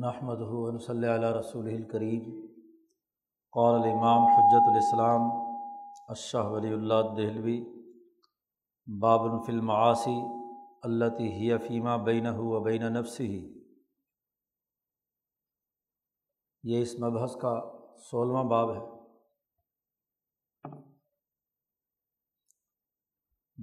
نحمد 0.00 0.38
صلی 0.80 1.14
علیہ 1.14 1.28
رسول 1.28 1.66
الکریم 1.66 2.46
قول 3.50 3.74
الامام 3.74 4.22
حجت 4.24 4.68
الاسلام 4.68 5.20
اشہ 6.08 6.36
ولی 6.36 6.72
اللہ 6.72 6.94
دہلوی 6.94 7.64
باب 9.00 9.20
الفلم 9.20 9.70
عاصی 9.70 10.16
اللہ 10.82 11.04
ہی 11.04 11.58
فیمہ 11.58 11.96
بین 12.04 12.26
و 12.26 12.60
بین 12.60 12.82
نفسی 12.92 13.62
یہ 16.62 16.82
اس 16.82 16.98
مبحث 16.98 17.36
کا 17.36 17.60
سولہواں 18.10 18.44
باب 18.44 18.74
ہے۔ 18.74 18.80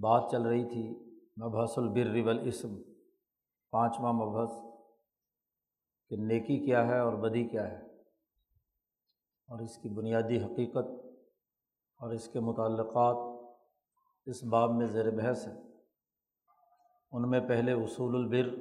بات 0.01 0.31
چل 0.31 0.41
رہی 0.41 0.69
تھی 0.69 0.99
مبحث 1.37 1.77
البر 1.77 2.25
والاسم، 2.25 2.75
پانچواں 3.71 4.13
مبحث۔ 4.13 4.68
کہ 6.09 6.15
نیکی 6.15 6.65
کیا 6.65 6.87
ہے 6.87 6.99
اور 6.99 7.13
بدی 7.13 7.47
کیا 7.47 7.71
ہے 7.71 7.85
اور 9.49 9.59
اس 9.59 9.77
کی 9.77 9.89
بنیادی 9.89 10.37
حقیقت 10.43 10.87
اور 11.99 12.11
اس 12.11 12.27
کے 12.27 12.39
متعلقات 12.39 13.15
اس 14.25 14.43
باب 14.43 14.71
میں 14.71 14.87
زیر 14.87 15.11
بحث 15.11 15.47
ہے 15.47 15.53
ان 17.11 17.29
میں 17.29 17.39
پہلے 17.39 17.71
اصول 17.71 18.15
البر 18.15 18.55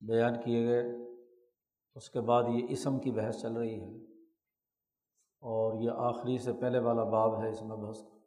بیان 0.00 0.42
کیے 0.42 0.66
گئے، 0.66 0.82
اس 1.94 2.10
کے 2.10 2.20
بعد 2.20 2.44
یہ 2.54 2.66
اسم 2.68 2.98
کی 2.98 3.10
بحث 3.10 3.42
چل 3.42 3.52
رہی 3.52 3.80
ہے 3.80 3.96
اور 5.42 5.82
یہ 5.82 5.90
آخری 5.90 6.38
سے 6.38 6.52
پہلے 6.52 6.78
والا 6.78 7.04
باب 7.04 7.42
ہے 7.42 7.48
اس 7.48 7.62
مبحث 7.62 8.02
کا 8.02 8.18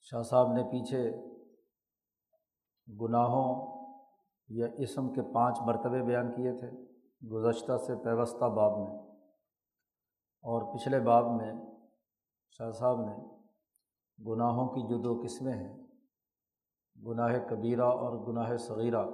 شاہ 0.00 0.22
صاحب 0.22 0.52
نے 0.52 0.62
پیچھے 0.62 1.10
گناہوں 3.00 3.73
یا 4.48 4.66
اسم 4.78 5.12
کے 5.12 5.22
پانچ 5.34 5.58
مرتبے 5.60 6.02
بیان 6.02 6.32
کیے 6.32 6.52
تھے 6.52 6.70
گزشتہ 7.28 7.76
سے 7.86 7.96
پیوستہ 7.96 8.44
باب 8.44 8.78
میں۔ 8.78 8.98
اور 10.42 10.74
پچھلے 10.74 11.00
باب 11.00 11.24
میں 11.30 11.52
شاہ 12.50 12.70
صاحب 12.70 13.00
نے 13.00 13.16
گناہوں 14.26 14.68
کی 14.68 14.88
جو 14.88 14.98
دو 14.98 15.20
قسمیں 15.24 15.52
ہیں، 15.52 15.76
گناہ 17.06 17.38
کبیرہ 17.50 17.82
اور 17.82 18.26
گناہ 18.26 18.56
صغیرہ، 18.56 19.06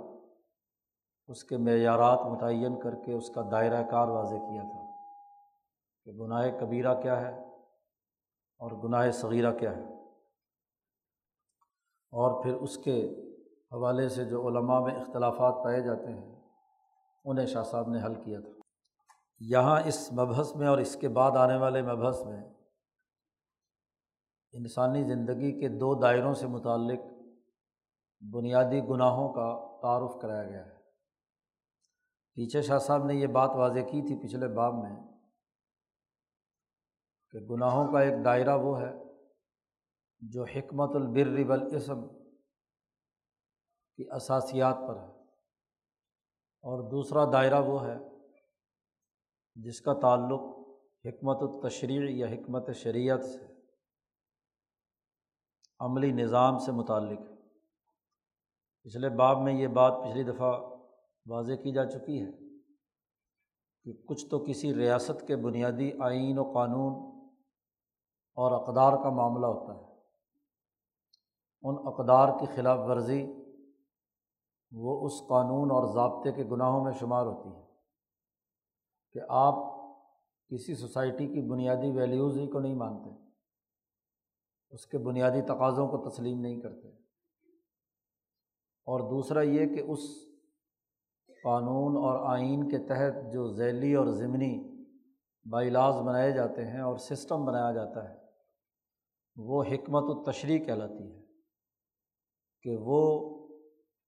اس 1.29 1.45
کے 1.45 1.57
معیارات 1.57 2.21
متعین 2.23 2.81
کر 2.81 2.95
کے 2.95 3.13
اس 3.13 3.31
کا 3.31 3.43
دائرۂ 3.51 3.91
کار 3.91 4.09
واضح 4.09 4.37
کیا 4.37 4.63
تھا 4.63 4.87
کہ 6.05 6.11
گناہ 6.13 6.49
کبیرہ 6.61 7.01
کیا 7.03 7.21
ہے 7.21 7.45
اور 8.59 8.71
گناہ 8.71 9.11
صغیرہ 9.11 9.53
کیا 9.53 9.77
ہے۔ 9.77 9.85
اور 12.13 12.43
پھر 12.43 12.55
اس 12.55 12.79
کے 12.79 13.27
حوالے 13.73 14.09
سے 14.09 14.25
جو 14.25 14.49
علماء 14.49 14.81
میں 14.81 15.01
اختلافات 15.01 15.65
پائے 15.65 15.81
جاتے 15.81 16.13
ہیں، 16.13 16.41
انہیں 17.25 17.47
شاہ 17.47 17.63
صاحب 17.63 17.89
نے 17.89 18.03
حل 18.03 18.15
کیا 18.15 18.41
تھا۔ 18.41 18.51
یہاں 19.41 19.81
اس 19.85 20.13
مبحث 20.13 20.57
میں 20.57 20.69
اور 20.69 20.79
اس 20.79 20.97
کے 20.97 21.09
بعد 21.09 21.31
آنے 21.31 21.57
والے 21.57 21.83
مبحث 21.83 22.27
میں 22.27 22.45
انسانی 24.53 25.05
زندگی 25.05 25.61
کے 25.61 25.69
دو 25.69 25.95
دائروں 25.95 26.35
سے 26.35 26.47
متعلق 26.47 27.01
بنیادی 28.33 28.81
گناہوں 28.81 29.29
کا 29.29 29.79
تعارف 29.83 30.23
کرایا 30.23 30.45
گیا 30.45 30.67
ہے۔ 30.67 30.81
پیچھے 32.35 32.63
شاہ 32.63 32.79
صاحب 32.79 33.05
نے 33.05 33.15
یہ 33.15 33.27
بات 33.27 33.51
واضح 33.51 33.81
کی 33.81 34.07
تھی 34.07 34.27
پچھلے 34.27 34.49
باب 34.49 34.75
میں 34.75 34.97
کہ 37.31 37.39
گناہوں 37.39 37.93
کا 37.93 38.01
ایک 38.01 38.25
دائرہ 38.25 38.57
وہ 38.57 38.81
ہے 38.81 38.93
جو 40.21 40.45
حکمت 40.45 40.97
البر 40.97 41.51
والاسم 41.51 42.20
کی 44.05 44.11
اساسیات 44.11 44.77
پر 44.89 44.97
ہے۔ 44.97 45.21
اور 46.63 46.91
دوسرا 46.91 47.25
دائرہ 47.33 47.63
وہ 47.63 47.87
ہے 47.87 47.99
جس 49.55 49.81
کا 49.81 49.95
تعلق 49.95 50.41
حکمت 51.05 51.37
التشریع 51.43 52.27
یا 52.27 52.27
حکمت 52.27 52.71
شریعت 52.75 53.25
سے، 53.25 53.47
عملی 55.81 56.13
نظام 56.13 56.59
سے 56.59 56.73
متعلق۔ 56.73 57.21
ہے 57.21 57.37
پچھلے 58.83 59.09
باب 59.09 59.39
میں 59.39 59.53
یہ 59.53 59.67
بات 59.67 59.93
پچھلی 59.93 60.23
دفعہ 60.23 60.61
واضح 61.27 61.53
کی 61.53 61.73
جا 61.73 61.85
چکی 61.85 62.25
ہے 62.25 62.31
کہ 63.85 63.93
کچھ 64.07 64.27
تو 64.27 64.45
کسی 64.45 64.75
ریاست 64.75 65.27
کے 65.27 65.37
بنیادی 65.37 65.91
آئین 66.01 66.39
و 66.39 66.53
قانون 66.53 66.93
اور 68.35 68.69
اقدار 68.69 68.93
کا 69.03 69.11
معاملہ 69.11 69.47
ہوتا 69.47 69.75
ہے۔ 69.75 69.91
ان 71.63 71.75
اقدار 71.85 72.29
کی 72.39 72.47
خلاف 72.47 72.79
ورزی 72.79 73.33
وہ 74.73 75.07
اس 75.07 75.13
قانون 75.29 75.71
اور 75.71 75.95
ضابطے 75.95 76.33
کے 76.33 76.45
گناہوں 76.45 76.85
میں 76.85 76.93
شمار 76.93 77.27
ہوتی 77.27 77.49
ہے 77.49 77.67
کہ 79.13 79.21
آپ 79.29 79.55
کسی 80.49 80.75
سوسائٹی 80.75 81.27
کی 81.27 81.41
بنیادی 81.51 81.91
ویلیوز 81.91 82.39
ہی 82.39 82.47
کو 82.47 82.61
نہیں 82.61 82.75
مانتے، 82.75 83.11
اس 84.71 84.87
کے 84.87 84.99
بنیادی 84.99 85.43
تقاضوں 85.43 85.89
کو 85.89 86.11
تسلیم 86.11 86.41
نہیں 86.41 86.61
کرتے۔ 86.61 86.89
اور 88.87 89.01
دوسرا 89.01 89.43
یہ 89.43 89.67
کہ 89.67 89.81
اس 89.81 89.99
قانون 91.43 91.97
اور 91.97 92.31
آئین 92.33 92.69
کے 92.69 92.79
تحت 92.79 93.33
جو 93.33 93.53
ذیلی 93.53 93.95
اور 93.95 94.07
ضمنی 94.07 94.71
بائیلاز 95.51 95.95
بنائے 95.95 96.33
جاتے 96.33 96.65
ہیں 96.65 96.81
اور 96.81 96.97
سسٹم 96.97 97.45
بنایا 97.45 97.73
جاتا 97.73 98.11
ہے، 98.11 98.17
وہ 99.37 99.63
حکمت 99.63 100.03
و 100.03 100.31
تشریح 100.31 100.65
کہلاتی 100.65 101.13
ہے 101.13 101.23
کہ 102.63 102.77
وہ 102.81 103.40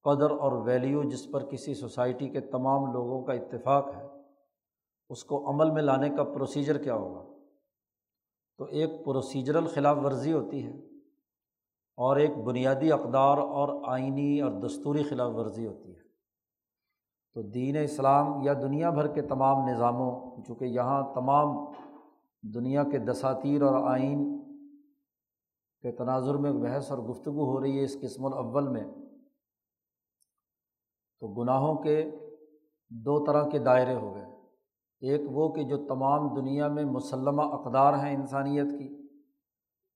قدر 0.05 0.31
اور 0.31 0.53
ویلیو 0.53 1.03
جس 1.03 1.31
پر 1.31 1.45
کسی 1.45 1.75
سوسائٹی 1.75 2.29
کے 2.29 2.41
تمام 2.41 2.93
لوگوں 2.93 3.23
کا 3.23 3.33
اتفاق 3.33 3.95
ہے، 3.97 4.07
اس 5.11 5.25
کو 5.25 5.51
عمل 5.51 5.71
میں 5.71 5.83
لانے 5.83 6.11
کا 6.11 6.25
پروسیجر 6.25 6.79
کیا 6.79 6.95
ہوگا؟ 6.95 7.25
تو 8.59 8.65
ایک 8.65 9.05
پروسیجرل 9.05 9.67
خلاف 9.67 9.97
ورزی 10.05 10.33
ہوتی 10.33 10.67
ہے 10.67 10.79
اور 11.97 12.17
ایک 12.17 12.37
بنیادی 12.37 12.93
اقدار 12.93 13.39
اور 13.39 13.83
آئینی 13.87 14.41
اور 14.41 14.51
دستوری 14.51 15.03
خلاف 15.03 15.35
ورزی 15.35 15.67
ہوتی 15.67 15.97
ہے۔ 15.97 16.03
تو 17.35 17.43
دین 17.43 17.77
اسلام 17.77 18.43
یا 18.43 18.53
دنیا 18.53 18.91
بھر 18.91 19.07
کے 19.07 19.23
تمام 19.23 19.69
نظاموں، 19.69 20.43
چونکہ 20.47 20.65
یہاں 20.65 21.15
تمام 21.15 21.73
دنیا 22.43 22.85
کے 22.85 22.99
دساتیر 22.99 23.63
اور 23.63 23.91
آئین 23.91 24.39
کے 25.83 25.93
تناظر 25.93 26.35
میں 26.35 26.53
بحث 26.53 26.91
اور 26.91 26.99
گفتگو 26.99 27.45
ہو 27.45 27.61
رہی 27.61 27.79
ہے 27.79 27.85
اس 27.85 28.01
قسم 28.01 28.27
الاول 28.27 28.69
میں 28.69 28.85
تو 31.23 31.29
گناہوں 31.29 31.75
کے 31.75 32.11
دو 32.91 33.25
طرح 33.25 33.49
کے 33.49 33.59
دائرے 33.59 33.95
ہو 33.95 34.15
گئے۔ 34.15 34.25
ایک 35.01 35.21
وہ 35.31 35.49
کہ 35.53 35.63
جو 35.63 35.77
تمام 35.77 36.35
دنیا 36.35 36.69
میں 36.69 36.85
مسلمہ 36.85 37.43
اقدار 37.43 37.95
ہیں 37.95 38.15
انسانیت 38.15 38.67
کی، 38.79 39.09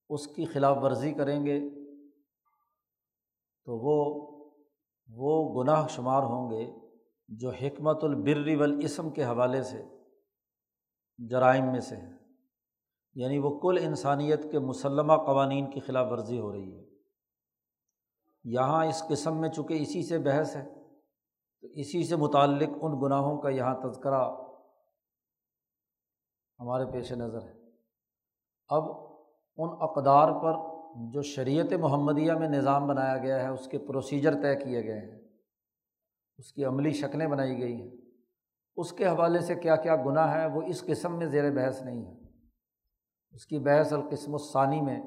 اس 0.08 0.26
کی 0.26 0.44
خلاف 0.44 0.76
ورزی 0.82 1.12
کریں 1.12 1.46
گے 1.46 1.60
تو 3.64 3.78
وہ 3.78 4.26
وہ 5.08 5.62
گناہ 5.62 5.86
شمار 5.86 6.22
ہوں 6.22 6.50
گے 6.50 6.70
جو 7.28 7.50
حکمت 7.50 8.04
البر 8.04 8.56
والاسم 8.56 9.10
کے 9.10 9.24
حوالے 9.24 9.62
سے، 9.62 9.82
جرائم 11.18 11.64
میں 11.64 11.80
سے 11.80 11.96
ہیں۔ 11.96 12.18
یعنی 13.14 13.38
وہ 13.38 13.58
کل 13.58 13.78
انسانیت 13.80 14.52
کے 14.52 14.58
مسلمہ 14.58 15.12
قوانین 15.12 15.70
کی 15.70 15.80
خلاف 15.80 16.06
ورزی 16.10 16.40
ہو 16.40 16.52
رہی 16.52 16.78
ہے۔ 16.78 16.84
یہاں 18.44 18.86
اس 18.86 19.02
قسم 19.08 19.40
میں 19.40 19.48
چونکہ 19.48 19.74
اسی 19.74 20.02
سے 20.02 20.18
بحث 20.18 20.56
ہے 20.56 20.75
تو 21.60 21.68
اسی 21.68 22.04
سے 22.04 22.16
متعلق 22.16 22.68
ان 22.80 22.92
گناہوں 23.02 23.38
کا 23.38 23.48
یہاں 23.48 23.74
تذکرہ 23.74 24.22
ہمارے 26.58 26.84
پیش 26.92 27.12
نظر 27.12 27.42
ہے۔ 27.42 27.54
اب 28.68 28.84
ان 29.58 29.68
اقدار 29.80 30.32
پر 30.42 30.54
جو 31.12 31.22
شریعت 31.22 31.72
محمدیہ 31.72 32.32
میں 32.32 32.48
نظام 32.48 32.86
بنایا 32.86 33.16
گیا 33.18 33.42
ہے، 33.42 33.48
اس 33.48 33.68
کے 33.68 33.78
پروسیجر 33.78 34.34
طے 34.42 34.54
کیے 34.56 34.84
گئے 34.84 35.00
ہیں، 35.00 35.18
اس 36.38 36.52
کی 36.52 36.64
عملی 36.64 36.92
شکلیں 36.92 37.26
بنائی 37.26 37.60
گئی 37.60 37.80
ہیں۔ 37.82 37.90
اس 38.76 38.92
کے 38.92 39.06
حوالے 39.06 39.40
سے 39.40 39.54
کیا 39.54 39.76
کیا 39.76 39.96
گناہ 39.96 40.34
ہے 40.34 40.46
وہ 40.46 40.62
اس 40.62 40.82
قسم 40.82 41.18
میں 41.18 41.26
زیر 41.26 41.50
بحث 41.50 41.82
نہیں 41.82 42.04
ہے 42.06 42.14
اس 43.30 43.46
کی 43.46 43.58
بحث 43.58 43.92
القسم 43.92 44.34
الثانی 44.34 44.80
میں 44.80 45.00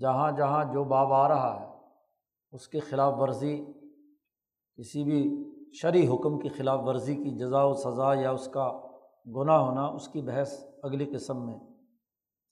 جہاں 0.00 0.30
جہاں 0.32 0.64
جو 0.64 0.84
باب 0.84 1.12
آ 1.12 1.28
رہا 1.28 1.60
ہے، 1.60 1.66
اس 2.52 2.68
کی 2.68 2.80
خلاف 2.80 3.14
ورزی 3.16 3.64
کسی 4.78 5.04
بھی 5.04 5.44
شرعی 5.72 6.08
حکم 6.08 6.38
کی 6.38 6.48
خلاف 6.48 6.80
ورزی 6.84 7.16
کی 7.16 7.30
جزا 7.30 7.64
و 7.64 7.74
سزا 7.74 8.14
یا 8.14 8.30
اس 8.30 8.48
کا 8.48 8.80
گناہ 9.26 9.58
ہونا، 9.58 9.86
اس 9.86 10.08
کی 10.08 10.22
بحث 10.22 10.64
اگلی 10.82 11.04
قسم 11.04 11.46
میں 11.46 11.58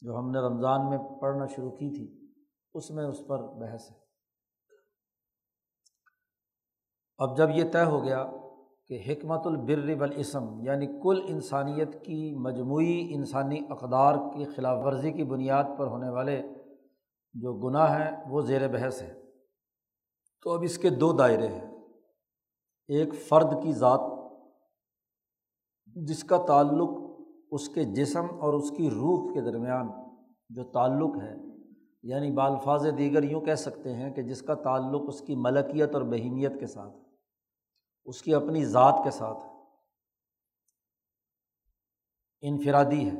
جو 0.02 0.18
ہم 0.18 0.30
نے 0.30 0.38
رمضان 0.38 0.90
میں 0.90 0.98
پڑھنا 1.20 1.46
شروع 1.46 1.70
کی 1.70 1.90
تھی، 1.90 2.32
اس 2.74 2.90
میں 2.90 3.04
اس 3.04 3.26
پر 3.26 3.42
بحث 3.42 3.90
ہے۔ 3.90 3.96
اب 7.18 7.36
جب 7.36 7.50
یہ 7.50 7.64
طے 7.72 7.84
ہو 7.84 8.04
گیا 8.04 8.24
کہ 8.86 9.02
حکمت 9.08 9.46
البر 9.46 10.00
والاسم 10.00 10.60
یعنی 10.60 10.86
کل 10.86 11.20
انسانیت 11.28 12.04
کی 12.04 12.34
مجموعی 12.34 13.14
انسانی 13.14 13.60
اقدار 13.70 14.14
کی 14.14 14.44
خلاف 14.44 14.84
ورزی 14.84 15.12
کی 15.12 15.24
بنیاد 15.24 15.64
پر 15.78 15.86
ہونے 15.86 16.08
والے 16.08 16.42
جو 17.34 17.52
گناہ 17.52 17.98
ہیں، 17.98 18.10
وہ 18.28 18.40
زیر 18.40 18.68
بحث 18.68 19.02
ہے 19.02 19.14
تو 20.42 20.52
اب 20.52 20.62
اس 20.62 20.78
کے 20.78 20.90
دو 20.90 21.12
دائرے 21.12 21.48
ہیں۔ 21.48 21.75
ایک 22.88 23.14
فرد 23.28 23.62
کی 23.62 23.72
ذات 23.72 24.00
جس 25.86 26.24
کا 26.24 26.44
تعلق 26.46 26.90
اس 27.50 27.68
کے 27.68 27.84
جسم 27.84 28.26
اور 28.40 28.54
اس 28.54 28.70
کی 28.70 28.90
روح 28.90 29.34
کے 29.34 29.40
درمیان 29.40 29.88
جو 30.50 30.64
تعلق 30.64 31.22
ہے 31.22 31.34
یعنی 32.02 32.30
بالفاظ 32.30 32.86
دیگر 32.98 33.22
یوں 33.22 33.40
کہہ 33.40 33.54
سکتے 33.54 33.94
ہیں 33.94 34.10
کہ 34.10 34.22
جس 34.22 34.42
کا 34.42 34.54
تعلق 34.54 35.02
اس 35.08 35.20
کی 35.20 35.34
ملکیت 35.36 35.94
اور 35.94 36.02
بہیمیت 36.02 36.60
کے 36.60 36.66
ساتھ 36.66 36.96
اس 38.04 38.22
کی 38.22 38.34
اپنی 38.34 38.64
ذات 38.64 39.00
کے 39.04 39.10
ساتھ 39.10 39.38
انفرادی 42.40 43.10
ہے۔ 43.10 43.18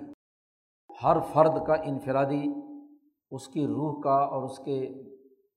ہر 1.03 1.17
فرد 1.33 1.67
کا 1.67 1.75
انفرادی 1.75 2.45
اس 3.31 3.49
کی 3.49 3.67
روح 3.67 4.01
کا 4.01 4.17
اور 4.17 4.43
اس 4.43 4.59
کے 4.59 4.89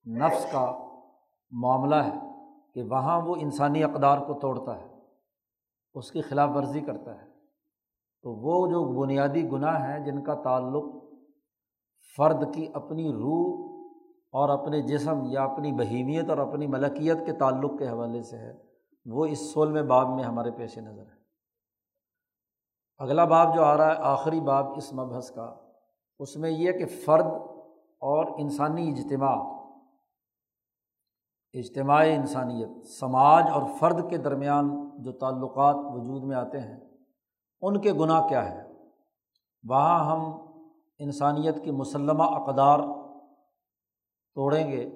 نفس 0.06 0.46
کا 0.52 0.88
معاملہ 1.50 1.94
ہے۔ 1.94 2.29
کہ 2.74 2.82
وہاں 2.82 3.20
وہ 3.20 3.36
انسانی 3.40 3.84
اقدار 3.84 4.18
کو 4.18 4.34
توڑتا 4.34 4.80
ہے، 4.80 4.88
اس 5.94 6.10
کی 6.10 6.20
خلاف 6.20 6.50
ورزی 6.54 6.80
کرتا 6.80 7.14
ہے۔ 7.14 7.28
تو 8.24 8.32
وہ 8.32 8.66
جو 8.66 8.82
بنیادی 9.00 9.50
گناہ 9.52 9.88
ہیں 9.88 9.98
جن 10.04 10.22
کا 10.24 10.34
تعلق 10.34 10.84
فرد 12.16 12.54
کی 12.54 12.66
اپنی 12.74 13.12
روح 13.12 13.68
اور 14.32 14.48
اپنے 14.48 14.80
جسم 14.82 15.22
یا 15.24 15.42
اپنی 15.42 15.72
بہیمیت 15.72 16.30
اور 16.30 16.38
اپنی 16.38 16.66
ملکیت 16.66 17.26
کے 17.26 17.32
تعلق 17.32 17.78
کے 17.78 17.88
حوالے 17.88 18.22
سے 18.22 18.36
ہے، 18.36 18.52
وہ 19.06 19.26
اس 19.26 19.52
سولہویں 19.52 19.82
باب 19.82 20.08
میں 20.08 20.24
ہمارے 20.24 20.50
پیش 20.50 20.78
نظر 20.78 21.02
ہے 21.02 21.18
اگلا 22.98 23.24
باب 23.24 23.54
جو 23.54 23.64
آ 23.64 23.76
رہا 23.76 23.88
ہے، 23.88 23.96
آخری 23.98 24.40
باب 24.40 24.76
اس 24.76 24.92
مبحث 24.92 25.30
کا، 25.30 25.54
اس 26.18 26.36
میں 26.36 26.50
یہ 26.50 26.72
کہ 26.72 26.86
فرد 26.86 27.26
اور 28.02 28.26
انسانی 28.38 28.90
اجتماع 28.90 29.36
اجتماعی 31.52 32.14
انسانیت، 32.14 32.86
سماج 32.86 33.44
اور 33.52 33.62
فرد 33.78 34.10
کے 34.10 34.16
درمیان 34.16 34.90
جو 34.98 35.12
تعلقات 35.12 35.74
وجود 35.78 36.22
میں 36.22 36.36
آتے 36.36 36.60
ہیں، 36.60 36.80
ان 37.60 37.80
کے 37.80 37.92
گناہ 37.92 38.28
کیا 38.28 38.50
ہے 38.50 38.70
وہاں 39.68 40.04
ہم 40.04 40.32
انسانیت 40.98 41.64
کی 41.64 41.70
مسلمہ 41.70 42.22
اقدار 42.22 42.78
توڑیں 44.34 44.70
گے 44.70 44.90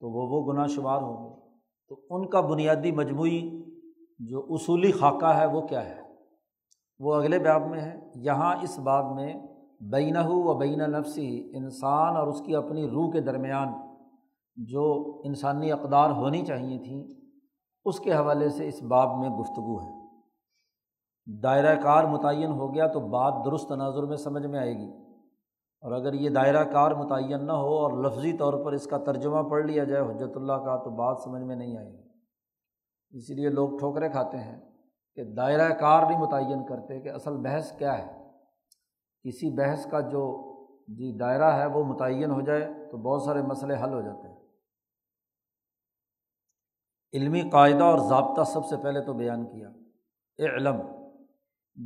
تو 0.00 0.10
وہ 0.10 0.28
وہ 0.30 0.52
گناہ 0.52 0.66
شمار 0.66 1.02
ہوں 1.02 1.24
گے۔ 1.24 1.58
تو 1.88 2.00
ان 2.10 2.28
کا 2.28 2.40
بنیادی 2.40 2.92
مجموعی 2.92 3.62
جو 4.18 4.46
اصولی 4.50 4.92
خاکہ 4.92 5.26
ہے 5.26 5.46
وہ 5.46 5.60
کیا 5.60 5.86
ہے؟ 5.86 6.00
وہ 6.98 7.14
اگلے 7.14 7.38
باب 7.38 7.62
میں 7.62 7.80
ہے۔ 7.80 8.00
یہاں 8.14 8.56
اس 8.62 8.78
باب 8.78 9.14
میں 9.14 9.34
بینہ 9.80 10.28
و 10.28 10.54
بین 10.54 10.78
نفسی 10.78 11.56
انسان 11.56 12.16
اور 12.16 12.26
اس 12.26 12.40
کی 12.40 12.56
اپنی 12.56 12.90
روح 12.90 13.12
کے 13.12 13.20
درمیان 13.20 13.87
جو 14.66 15.16
انسانی 15.24 15.72
اقدار 15.72 16.10
ہونی 16.10 16.44
چاہیے 16.46 16.78
تھیں، 16.78 17.04
اس 17.84 18.00
کے 18.00 18.14
حوالے 18.14 18.48
سے 18.48 18.68
اس 18.68 18.82
باب 18.82 19.18
میں 19.18 19.30
گفتگو 19.30 19.80
ہے۔ 19.80 19.98
دائرۂ 21.42 21.82
کار 21.82 22.04
متعین 22.04 22.52
ہو 22.52 22.74
گیا 22.74 22.86
تو 22.86 23.00
بات 23.00 23.44
درست 23.44 23.68
تناظر 23.68 24.02
میں 24.02 24.16
سمجھ 24.16 24.46
میں 24.46 24.58
آئے 24.58 24.74
گی۔ 24.74 25.08
اور 25.80 25.92
اگر 25.92 26.12
یہ 26.12 26.30
دائرہ 26.30 26.64
کار 26.64 26.90
متعین 26.90 27.46
نہ 27.46 27.52
ہو 27.52 27.78
اور 27.78 28.04
لفظی 28.04 28.32
طور 28.32 28.64
پر 28.64 28.72
اس 28.72 28.86
کا 28.86 28.98
ترجمہ 28.98 29.42
پڑھ 29.42 29.64
لیا 29.64 29.84
جائے 29.84 30.02
حجرت 30.02 30.36
اللہ 30.36 30.52
کا، 30.52 30.76
تو 30.76 30.90
بات 30.90 31.18
سمجھ 31.24 31.42
میں 31.42 31.56
نہیں 31.56 31.78
آئے 31.78 31.92
گی۔ 31.92 32.08
اسی 33.10 33.34
لیے 33.34 33.48
لوگ 33.48 33.78
ٹھوکرے 33.78 34.08
کھاتے 34.08 34.38
ہیں 34.38 34.60
کہ 35.14 35.24
دائرۂ 35.24 35.80
کار 35.80 36.06
نہیں 36.06 36.20
متعین 36.20 36.66
کرتے 36.66 37.00
کہ 37.00 37.08
اصل 37.08 37.36
بحث 37.36 37.72
کیا 37.72 37.98
ہے۔ 37.98 38.28
کسی 39.22 39.56
بحث 39.56 39.86
کا 39.86 40.00
جو 40.00 40.48
جی 40.88 41.18
دائرہ 41.18 41.52
ہے 41.52 41.66
وہ 41.66 41.84
متعین 41.84 42.30
ہو 42.30 42.40
جائے 42.40 42.88
تو 42.90 42.96
بہت 42.96 43.22
سارے 43.22 43.42
مسئلے 43.42 43.74
حل 43.84 43.92
ہو 43.94 44.00
جاتے 44.00 44.27
ہیں۔ 44.27 44.27
علمی 47.12 47.50
قاعدہ 47.50 47.84
اور 47.84 47.98
ضابطہ 47.98 48.42
سب 48.42 48.66
سے 48.66 48.76
پہلے 48.76 49.00
تو 49.04 49.12
بیان 49.14 49.44
کیا۔ 49.44 49.68
علم 50.38 50.76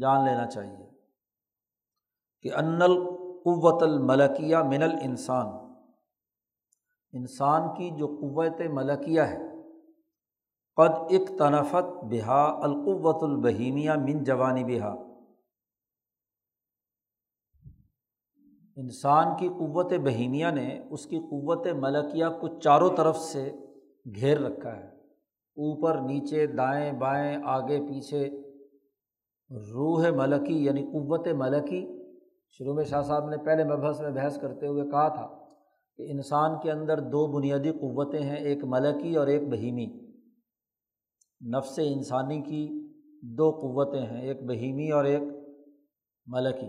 جان 0.00 0.24
لینا 0.24 0.46
چاہیے 0.46 0.90
کہ 2.42 2.54
ان 2.54 2.82
القوت 2.82 3.82
الملکیہ 3.82 4.56
من 4.56 4.82
الانسان۔ 4.82 5.46
انسان 7.12 7.74
کی 7.74 7.90
جو 7.90 8.06
قوت 8.06 8.60
ملکیہ 8.72 9.20
ہے، 9.20 9.38
قد 10.76 10.90
اک 10.90 11.38
تنفت 11.38 12.04
بہا 12.04 12.42
القوت 12.62 13.22
البہیمیہ 13.22 13.90
من 13.92 14.24
جوانی 14.24 14.64
بہا 14.64 14.94
انسان 18.76 19.36
کی 19.36 19.48
قوت 19.48 19.92
بہیمیہ 19.92 20.50
نے 20.50 20.80
اس 20.90 21.06
کی 21.06 21.20
قوت 21.20 21.66
ملکیہ 21.66 22.26
کو 22.40 22.60
چاروں 22.60 22.90
طرف 22.96 23.18
سے 23.18 23.52
گھیر 24.14 24.40
رکھا 24.40 24.76
ہے۔ 24.76 24.91
اوپر، 25.56 26.00
نیچے، 26.00 26.46
دائیں، 26.46 26.92
بائیں، 26.92 27.38
آگے، 27.44 27.80
پیچھے۔ 27.80 28.28
روح 29.50 30.10
ملکی 30.10 30.64
یعنی 30.64 30.82
قوت 30.82 31.28
ملکی۔ 31.28 31.86
شروع 32.50 32.74
میں 32.74 32.84
شاہ 32.84 33.02
صاحب 33.02 33.28
نے 33.28 33.36
پہلے 33.36 33.64
مبحث 33.64 34.00
میں 34.00 34.10
بحث 34.10 34.40
کرتے 34.40 34.66
ہوئے 34.66 34.90
کہا 34.90 35.08
تھا 35.08 35.38
کہ 35.96 36.12
انسان 36.12 36.50
کے 36.62 36.70
اندر 36.70 37.00
دو 37.00 37.26
بنیادی 37.26 37.70
قوتیں 37.70 38.22
ہیں، 38.22 38.36
ایک 38.36 38.64
ملکی 38.64 39.16
اور 39.16 39.26
ایک 39.26 39.48
بہیمی۔ 39.48 39.86
نفس 41.56 41.80
انسانی 41.82 42.40
کی 42.40 42.88
دو 43.22 43.50
قوتیں 43.50 44.06
ہیں، 44.06 44.22
ایک 44.22 44.42
بہیمی 44.42 44.90
اور 44.90 45.04
ایک 45.04 45.22
ملکی۔ 46.26 46.68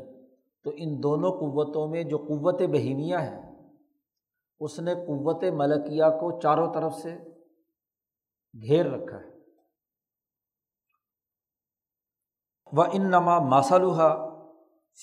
تو 0.64 0.72
ان 0.76 1.04
دونوں 1.04 1.32
قوتوں 1.32 1.88
میں 1.88 2.04
جو 2.04 2.18
قوت 2.18 2.62
بہیمیہ 2.62 3.16
ہے 3.16 3.42
اس 4.60 4.80
نے 4.80 4.94
قوت 4.94 5.44
ملکیہ 5.44 6.04
کو 6.20 6.40
چاروں 6.40 6.74
طرف 6.74 6.96
سے 6.96 7.33
گھیر 8.62 8.86
رکھا 8.86 9.18
ہے۔ 9.18 9.34
وہ 12.72 12.84
ان 12.94 13.02
نما 13.02 13.40
ماسلوحا 13.40 14.34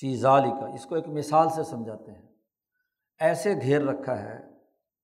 فیضالی 0.01 0.51
کا 0.51 0.67
اس 0.67 0.87
کو 0.87 0.95
ایک 0.95 1.09
مثال 1.09 1.49
سے 1.49 1.63
سمجھاتے 1.63 2.13
ہیں۔ 2.13 2.29
ایسے 3.19 3.55
گھیر 3.55 3.83
رکھا 3.83 4.19
ہے 4.19 4.51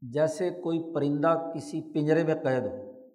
جیسے 0.00 0.50
کوئی 0.50 0.94
پرندہ 0.94 1.50
کسی 1.54 1.92
پنجرے 1.94 2.24
میں 2.24 2.34
قید 2.34 2.62
ہو۔ 2.62 3.08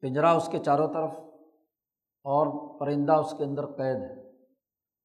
پنجرا 0.00 0.32
اس 0.32 0.48
کے 0.52 0.58
چاروں 0.58 0.88
طرف 0.88 1.10
اور 2.24 2.78
پرندہ 2.80 3.12
اس 3.12 3.34
کے 3.38 3.44
اندر 3.44 3.66
قید 3.66 3.96
ہے۔ 3.96 4.30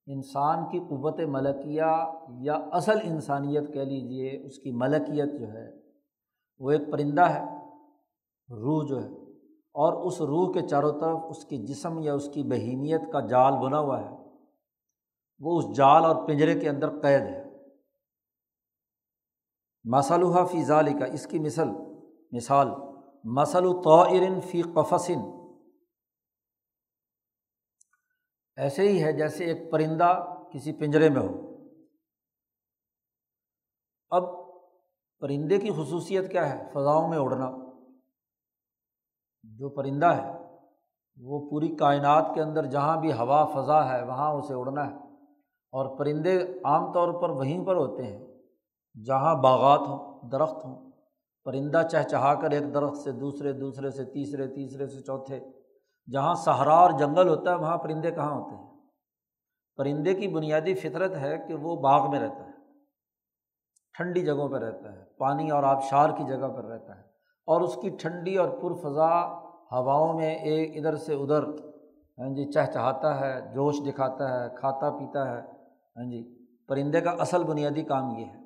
انسان 0.05 0.71
کی 0.71 0.79
قوت 0.79 1.19
ملکیہ 1.19 2.11
یا 2.41 2.53
اصل 2.53 2.97
انسانیت 3.03 3.73
کہہ 3.73 3.81
لیجیے 3.81 4.45
اس 4.45 4.59
کی 4.59 4.71
ملکیت 4.71 5.39
جو 5.39 5.47
ہے 5.47 5.81
وہ 6.59 6.71
ایک 6.71 6.81
پرندہ 6.91 7.21
ہے۔ 7.21 7.60
روح 8.51 8.87
جو 8.87 9.01
ہے، 9.01 9.07
اور 9.75 10.07
اس 10.07 10.21
روح 10.21 10.53
کے 10.53 10.67
چاروں 10.67 10.91
طرف 11.01 11.19
اس 11.29 11.45
کی 11.45 11.57
جسم 11.67 11.99
یا 11.99 12.13
اس 12.13 12.29
کی 12.33 12.43
بہیمیت 12.43 13.01
کا 13.13 13.19
جال 13.19 13.53
بنا 13.53 13.79
ہوا 13.79 13.99
ہے۔ 14.01 14.09
وہ 15.39 15.59
اس 15.59 15.77
جال 15.77 16.05
اور 16.05 16.27
پنجرے 16.27 16.59
کے 16.59 16.69
اندر 16.69 16.89
قید 16.99 17.21
ہے۔ 17.21 17.43
مسلح 19.83 20.45
فی 20.45 20.63
ظال 20.63 20.99
کا 20.99 21.05
اس 21.05 21.27
کی 21.27 21.39
مثل، 21.39 21.69
مثال 22.31 22.67
مسل 23.23 23.65
طرن 23.81 24.39
فی 24.41 24.61
قفصن 24.61 25.19
ایسے 28.55 28.87
ہی 28.87 29.03
ہے 29.03 29.11
جیسے 29.13 29.45
ایک 29.45 29.71
پرندہ 29.71 30.35
کسی 30.53 30.71
پنجرے 30.73 31.09
میں 31.09 31.21
ہو۔ 31.21 31.29
اب 34.09 34.23
پرندے 35.19 35.57
کی 35.57 35.71
خصوصیت 35.71 36.31
کیا 36.31 36.49
ہے؟ 36.49 36.71
فضاؤں 36.73 37.07
میں 37.07 37.17
اڑنا۔ 37.17 37.60
جو 39.43 39.69
پرندہ 39.69 40.05
ہے، 40.05 40.37
وہ 41.21 41.49
پوری 41.49 41.75
کائنات 41.75 42.31
کے 42.33 42.41
اندر 42.41 42.65
جہاں 42.65 43.01
بھی 43.01 43.13
ہوا، 43.13 43.45
فضا 43.45 43.91
ہے، 43.91 44.05
وہاں 44.05 44.31
اسے 44.31 44.53
اڑنا 44.53 44.91
ہے۔ 44.91 44.95
اور 45.71 45.97
پرندے 45.97 46.43
عام 46.63 46.93
طور 46.93 47.21
پر 47.21 47.29
وہیں 47.29 47.65
پر 47.65 47.75
ہوتے 47.75 48.03
ہیں، 48.03 48.27
جہاں 49.05 49.35
باغات 49.35 49.79
ہوں، 49.79 50.29
درخت 50.29 50.65
ہوں۔ 50.65 50.91
پرندہ 51.43 51.81
چہ 51.91 52.03
چہا 52.03 52.33
کر 52.33 52.51
ایک 52.51 52.73
درخت 52.73 52.97
سے 52.97 53.11
دوسرے 53.11 53.53
دوسرے 53.53 53.91
سے 53.91 54.05
تیسرے 54.05 54.47
تیسرے 54.47 54.87
سے 54.87 55.01
چوتھے۔ 55.01 55.39
جہاں 56.11 56.35
صحرا 56.35 56.73
اور 56.73 56.91
جنگل 56.91 57.27
ہوتا 57.29 57.51
ہے، 57.51 57.55
وہاں 57.55 57.77
پرندے 57.77 58.11
کہاں 58.11 58.41
ہوتے 58.41 58.55
ہیں؟ 58.55 58.71
پرندے 59.75 60.13
کی 60.13 60.27
بنیادی 60.27 60.73
فطرت 60.73 61.11
ہے 61.15 61.37
کہ 61.47 61.53
وہ 61.53 61.75
باغ 61.75 62.09
میں 62.09 62.19
رہتا 62.19 62.45
ہے، 62.45 62.51
ٹھنڈی 63.93 64.25
جگہوں 64.25 64.49
پہ 64.49 64.57
رہتا 64.57 64.93
ہے، 64.93 65.03
پانی 65.17 65.51
اور 65.51 65.63
آبشار 65.63 66.09
کی 66.09 66.23
جگہ 66.23 66.47
پر 66.47 66.65
رہتا 66.65 66.99
ہے۔ 66.99 67.10
اور 67.47 67.61
اس 67.61 67.75
کی 67.81 67.89
ٹھنڈی 67.99 68.35
اور 68.37 68.49
پرفضا 68.61 69.09
ہواؤں 69.71 70.13
میں 70.13 70.35
ایک 70.35 70.77
ادھر 70.77 70.95
سے 70.97 71.13
ادھر 71.13 71.43
ہاں 72.17 72.29
جی 72.35 72.45
چہچہاتا 72.45 73.19
ہے، 73.19 73.33
جوش 73.53 73.75
دکھاتا 73.85 74.29
ہے، 74.29 74.47
کھاتا 74.57 74.89
پیتا 74.89 75.29
ہے 75.29 75.39
ہاں 75.97 76.09
جی 76.11 76.23
پرندے 76.69 77.01
کا 77.01 77.11
اصل 77.19 77.43
بنیادی 77.43 77.83
کام 77.83 78.09
یہ 78.17 78.25
ہے۔ 78.25 78.39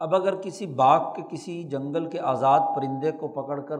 اب 0.00 0.14
اگر 0.14 0.36
کسی 0.42 0.66
باغ 0.74 1.12
کے 1.14 1.22
کسی 1.30 1.62
جنگل 1.70 2.08
کے 2.10 2.20
آزاد 2.32 2.60
پرندے 2.76 3.12
کو 3.12 3.28
پکڑ 3.28 3.60
کر 3.60 3.78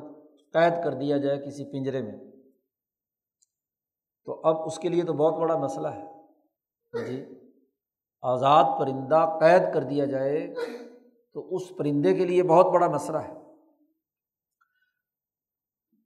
قید 0.55 0.83
کر 0.85 0.95
دیا 0.95 1.17
جائے 1.17 1.39
کسی 1.39 1.65
پنجرے 1.73 2.03
میں، 2.03 2.19
تو 4.27 4.41
اب 4.45 4.67
اس 4.67 4.79
کے 4.79 4.89
لیے 4.89 5.03
تو 5.03 5.13
بہت 5.13 5.39
بڑا 5.39 5.57
مسئلہ 5.57 5.89
ہے۔ 5.89 6.05
ہاں 6.93 7.07
جی 7.07 7.25
آزاد 8.23 8.79
پرندہ 8.79 9.25
قید 9.41 9.73
کر 9.75 9.83
دیا 9.85 10.05
جائے 10.05 10.47
تو 11.35 11.47
اس 11.57 11.77
پرندے 11.77 12.15
کے 12.15 12.25
لیے 12.25 12.43
بہت 12.43 12.67
بڑا 12.67 12.89
مسئلہ 12.89 13.19
ہے۔ 13.19 13.38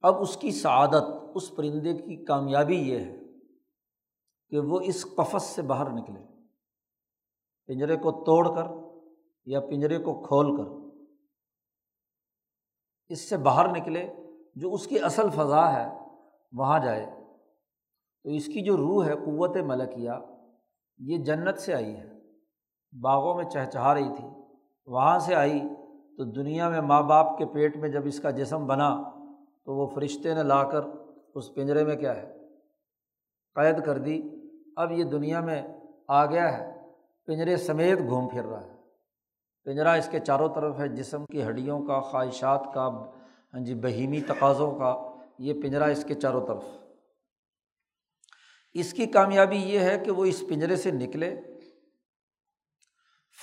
اب 0.02 0.20
اس 0.20 0.36
کی 0.36 0.50
سعادت، 0.50 1.02
اس 1.34 1.56
پرندے 1.56 1.94
کی 1.94 2.24
کامیابی 2.24 2.76
یہ 2.76 2.98
ہے 2.98 3.18
کہ 4.50 4.58
وہ 4.58 4.80
اس 4.82 5.06
قفس 5.16 5.42
سے 5.42 5.62
باہر 5.62 5.90
نکلے۔ 5.90 6.20
پنجرے 7.66 7.96
کو 7.96 8.24
توڑ 8.24 8.54
کر 8.54 8.64
یا 9.44 9.60
پنجرے 9.60 9.98
کو 9.98 10.22
کھول 10.22 10.56
کر 10.56 10.98
اس 13.08 13.28
سے 13.28 13.36
باہر 13.36 13.68
نکلے، 13.68 14.14
جو 14.54 14.72
اس 14.72 14.86
کی 14.86 14.98
اصل 14.98 15.30
فضا 15.30 15.72
ہے، 15.72 15.98
وہاں 16.52 16.78
جائے۔ 16.78 17.06
تو 18.22 18.30
اس 18.30 18.46
کی 18.46 18.64
جو 18.64 18.76
روح 18.76 19.04
ہے، 19.04 19.14
قوت 19.14 19.56
ملکیہ، 19.56 20.10
یہ 20.98 21.18
جنت 21.18 21.58
سے 21.58 21.74
آئی 21.74 21.96
ہے۔ 21.96 22.12
باغوں 23.00 23.34
میں 23.34 23.44
چہچہا 23.44 23.94
رہی 23.94 24.14
تھی، 24.16 24.26
وہاں 24.86 25.18
سے 25.18 25.34
آئی 25.34 25.60
تو 26.16 26.24
دنیا 26.24 26.68
میں 26.68 26.80
ماں 26.80 27.02
باپ 27.02 27.38
کے 27.38 27.46
پیٹ 27.46 27.76
میں 27.76 27.88
جب 27.88 28.02
اس 28.04 28.20
کا 28.20 28.30
جسم 28.30 28.66
بنا 28.66 29.02
تو 29.64 29.74
وہ 29.74 29.86
فرشتے 29.94 30.34
نے 30.34 30.42
لا 30.42 30.70
کر 30.70 30.80
اس 31.34 31.54
پنجرے 31.54 31.84
میں 31.84 31.96
کیا 31.96 32.16
ہے؟ 32.16 32.32
قید 33.54 33.84
کر 33.84 33.98
دی۔ 33.98 34.22
اب 34.76 34.92
یہ 34.92 35.04
دنیا 35.04 35.40
میں 35.40 35.62
آ 36.08 36.26
گیا 36.26 36.58
ہے۔ 36.58 36.72
پنجرے 37.26 37.56
سمیت 37.56 37.98
گھوم 37.98 38.28
پھر 38.28 38.44
رہا 38.44 38.60
ہے۔ 38.60 38.72
پنجرا 39.64 39.92
اس 39.92 40.08
کے 40.10 40.20
چاروں 40.20 40.48
طرف 40.54 40.78
ہے، 40.78 40.88
جسم 40.88 41.26
کی 41.26 41.44
ہڈیوں 41.44 41.86
کا، 41.86 42.00
خواہشات 42.00 42.64
کا 42.74 42.88
ہاں 43.54 43.60
جی 43.60 43.74
بہیمی 43.74 44.20
تقاضوں 44.20 44.78
کا۔ 44.78 45.12
یہ 45.38 45.62
پنجرا 45.62 45.84
اس 45.84 46.04
کے 46.04 46.14
چاروں 46.14 46.46
طرف۔ 46.46 46.64
اس 48.72 48.92
کی 48.92 49.06
کامیابی 49.06 49.56
یہ 49.56 49.78
ہے 49.78 49.98
کہ 49.98 50.10
وہ 50.10 50.24
اس 50.24 50.44
پنجرے 50.48 50.76
سے 50.76 50.90
نکلے۔ 50.90 51.40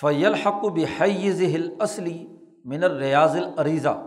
فیل 0.01 0.33
حق 0.33 0.63
و 0.63 0.69
بحیز 0.69 1.41
ہل 1.41 1.75
اصلی 1.79 2.27
منر 2.65 2.91
ریاض 2.91 3.35
العریضہ 3.35 4.03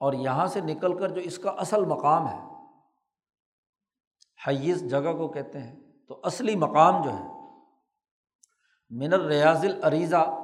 اور 0.00 0.12
یہاں 0.12 0.46
سے 0.46 0.60
نکل 0.60 0.98
کر 0.98 1.08
جو 1.08 1.20
اس 1.20 1.38
کا 1.38 1.50
اصل 1.50 1.84
مقام 1.84 2.28
ہے 2.28 2.38
حیز 4.48 4.90
جگہ 4.90 5.12
کو 5.18 5.28
کہتے 5.28 5.58
ہیں، 5.58 5.80
تو 6.08 6.20
اصلی 6.22 6.56
مقام 6.56 7.02
جو 7.02 7.10
ہے 7.10 7.28
منر 8.90 9.20
ریاض 9.20 9.64
العریضہ 9.64 10.36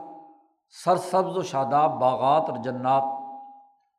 سر 0.84 0.96
سبز 0.96 1.36
و 1.36 1.42
شاداب، 1.42 2.00
باغات 2.00 2.50
اور 2.50 2.58
جنات، 2.58 3.02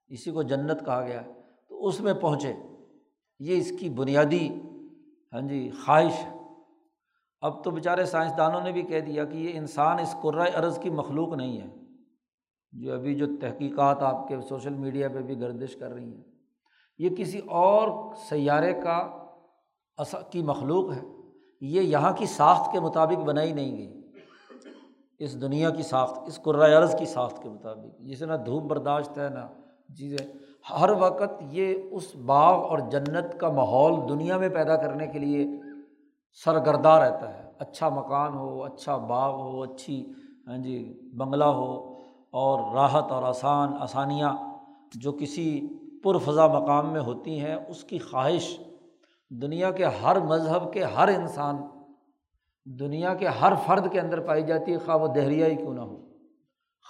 اسی 0.07 0.31
کو 0.31 0.41
جنت 0.41 0.85
کہا 0.85 1.01
گیا 1.01 1.21
ہے۔ 1.21 1.33
تو 1.69 1.87
اس 1.87 1.99
میں 1.99 2.13
پہنچے، 2.13 2.53
یہ 3.39 3.57
اس 3.57 3.71
کی 3.79 3.89
بنیادی 3.89 4.61
ہاں 5.33 5.41
جی 5.41 5.71
خواہش 5.85 6.13
ہے۔ 6.19 6.37
اب 7.41 7.63
تو 7.63 7.71
بیچارے 7.71 8.05
سائنسدانوں 8.05 8.61
نے 8.61 8.71
بھی 8.71 8.81
کہہ 8.81 8.99
دیا 8.99 9.25
کہ 9.25 9.37
یہ 9.37 9.57
انسان 9.57 9.99
اس 9.99 10.15
قرۂۂ 10.21 10.55
عرض 10.55 10.79
کی 10.79 10.89
مخلوق 10.89 11.33
نہیں 11.33 11.61
ہے۔ 11.61 11.86
جو 12.77 12.93
ابھی 12.93 13.15
جو 13.15 13.25
تحقیقات 13.41 14.03
آپ 14.03 14.27
کے 14.27 14.41
سوشل 14.49 14.73
میڈیا 14.73 15.09
پہ 15.09 15.19
بھی 15.19 15.41
گردش 15.41 15.75
کر 15.75 15.89
رہی 15.91 16.15
ہیں، 16.15 16.23
یہ 16.97 17.09
کسی 17.09 17.39
اور 17.39 18.13
سیارے 18.29 18.73
کا 18.73 19.23
کی 20.31 20.41
مخلوق 20.41 20.93
ہے۔ 20.93 21.01
یہ 21.61 21.81
یہاں 21.81 22.11
کی 22.11 22.25
ساخت 22.25 22.71
کے 22.71 22.79
مطابق 22.79 23.23
بنائی 23.23 23.53
نہیں 23.53 23.77
گئی۔ 23.77 24.11
اس 25.19 25.41
دنیا 25.41 25.69
کی 25.69 25.83
ساخت، 25.83 26.19
اس 26.27 26.39
عرض 26.47 26.95
کی 26.99 27.05
ساخت 27.05 27.43
کے 27.43 27.49
مطابق۔ 27.49 27.99
جسے 27.99 28.25
نہ 28.25 28.33
دھوپ 28.33 28.63
برداشت 28.63 29.17
ہے، 29.17 29.29
نہ 29.29 29.59
چیزیں۔ 29.93 30.27
ہر 30.79 30.89
وقت 30.99 31.43
یہ 31.51 31.75
اس 31.91 32.15
باغ 32.15 32.53
اور 32.53 32.79
جنت 32.79 33.39
کا 33.39 33.49
ماحول 33.49 34.09
دنیا 34.09 34.37
میں 34.37 34.49
پیدا 34.49 34.75
کرنے 34.75 35.07
کے 35.07 35.19
لیے 35.19 35.47
سرگردہ 36.45 36.89
رہتا 36.89 37.43
ہے۔ 37.43 37.51
اچھا 37.59 37.89
مکان 37.89 38.33
ہو 38.33 38.63
اچھا 38.63 38.97
باغ 38.97 39.33
ہو، 39.33 39.61
اچھی 39.61 40.11
ہاں 40.47 40.57
جی 40.57 40.99
بنگلہ 41.17 41.43
ہو 41.43 41.96
اور 42.37 42.59
راحت 42.73 43.11
اور 43.11 43.23
آسان 43.23 43.73
آسانیاں 43.79 44.33
جو 44.95 45.11
کسی 45.11 45.47
پرفضا 46.03 46.47
مقام 46.47 46.91
میں 46.93 47.01
ہوتی 47.01 47.39
ہیں، 47.39 47.55
اس 47.67 47.83
کی 47.83 47.97
خواہش 47.99 48.57
دنیا 49.31 49.71
کے 49.71 49.85
ہر 50.01 50.19
مذہب 50.23 50.71
کے 50.73 50.83
ہر 50.85 51.07
انسان، 51.07 51.57
دنیا 52.67 53.13
کے 53.13 53.27
ہر 53.41 53.53
فرد 53.65 53.91
کے 53.91 53.99
اندر 53.99 54.19
پائی 54.19 54.43
جاتی 54.43 54.73
ہے، 54.73 54.77
خواہ 54.77 54.97
وہ 54.97 55.07
دہریا 55.07 55.47
ہی 55.47 55.55
کیوں 55.55 55.73
نہ 55.73 55.81
ہو۔ 55.81 55.97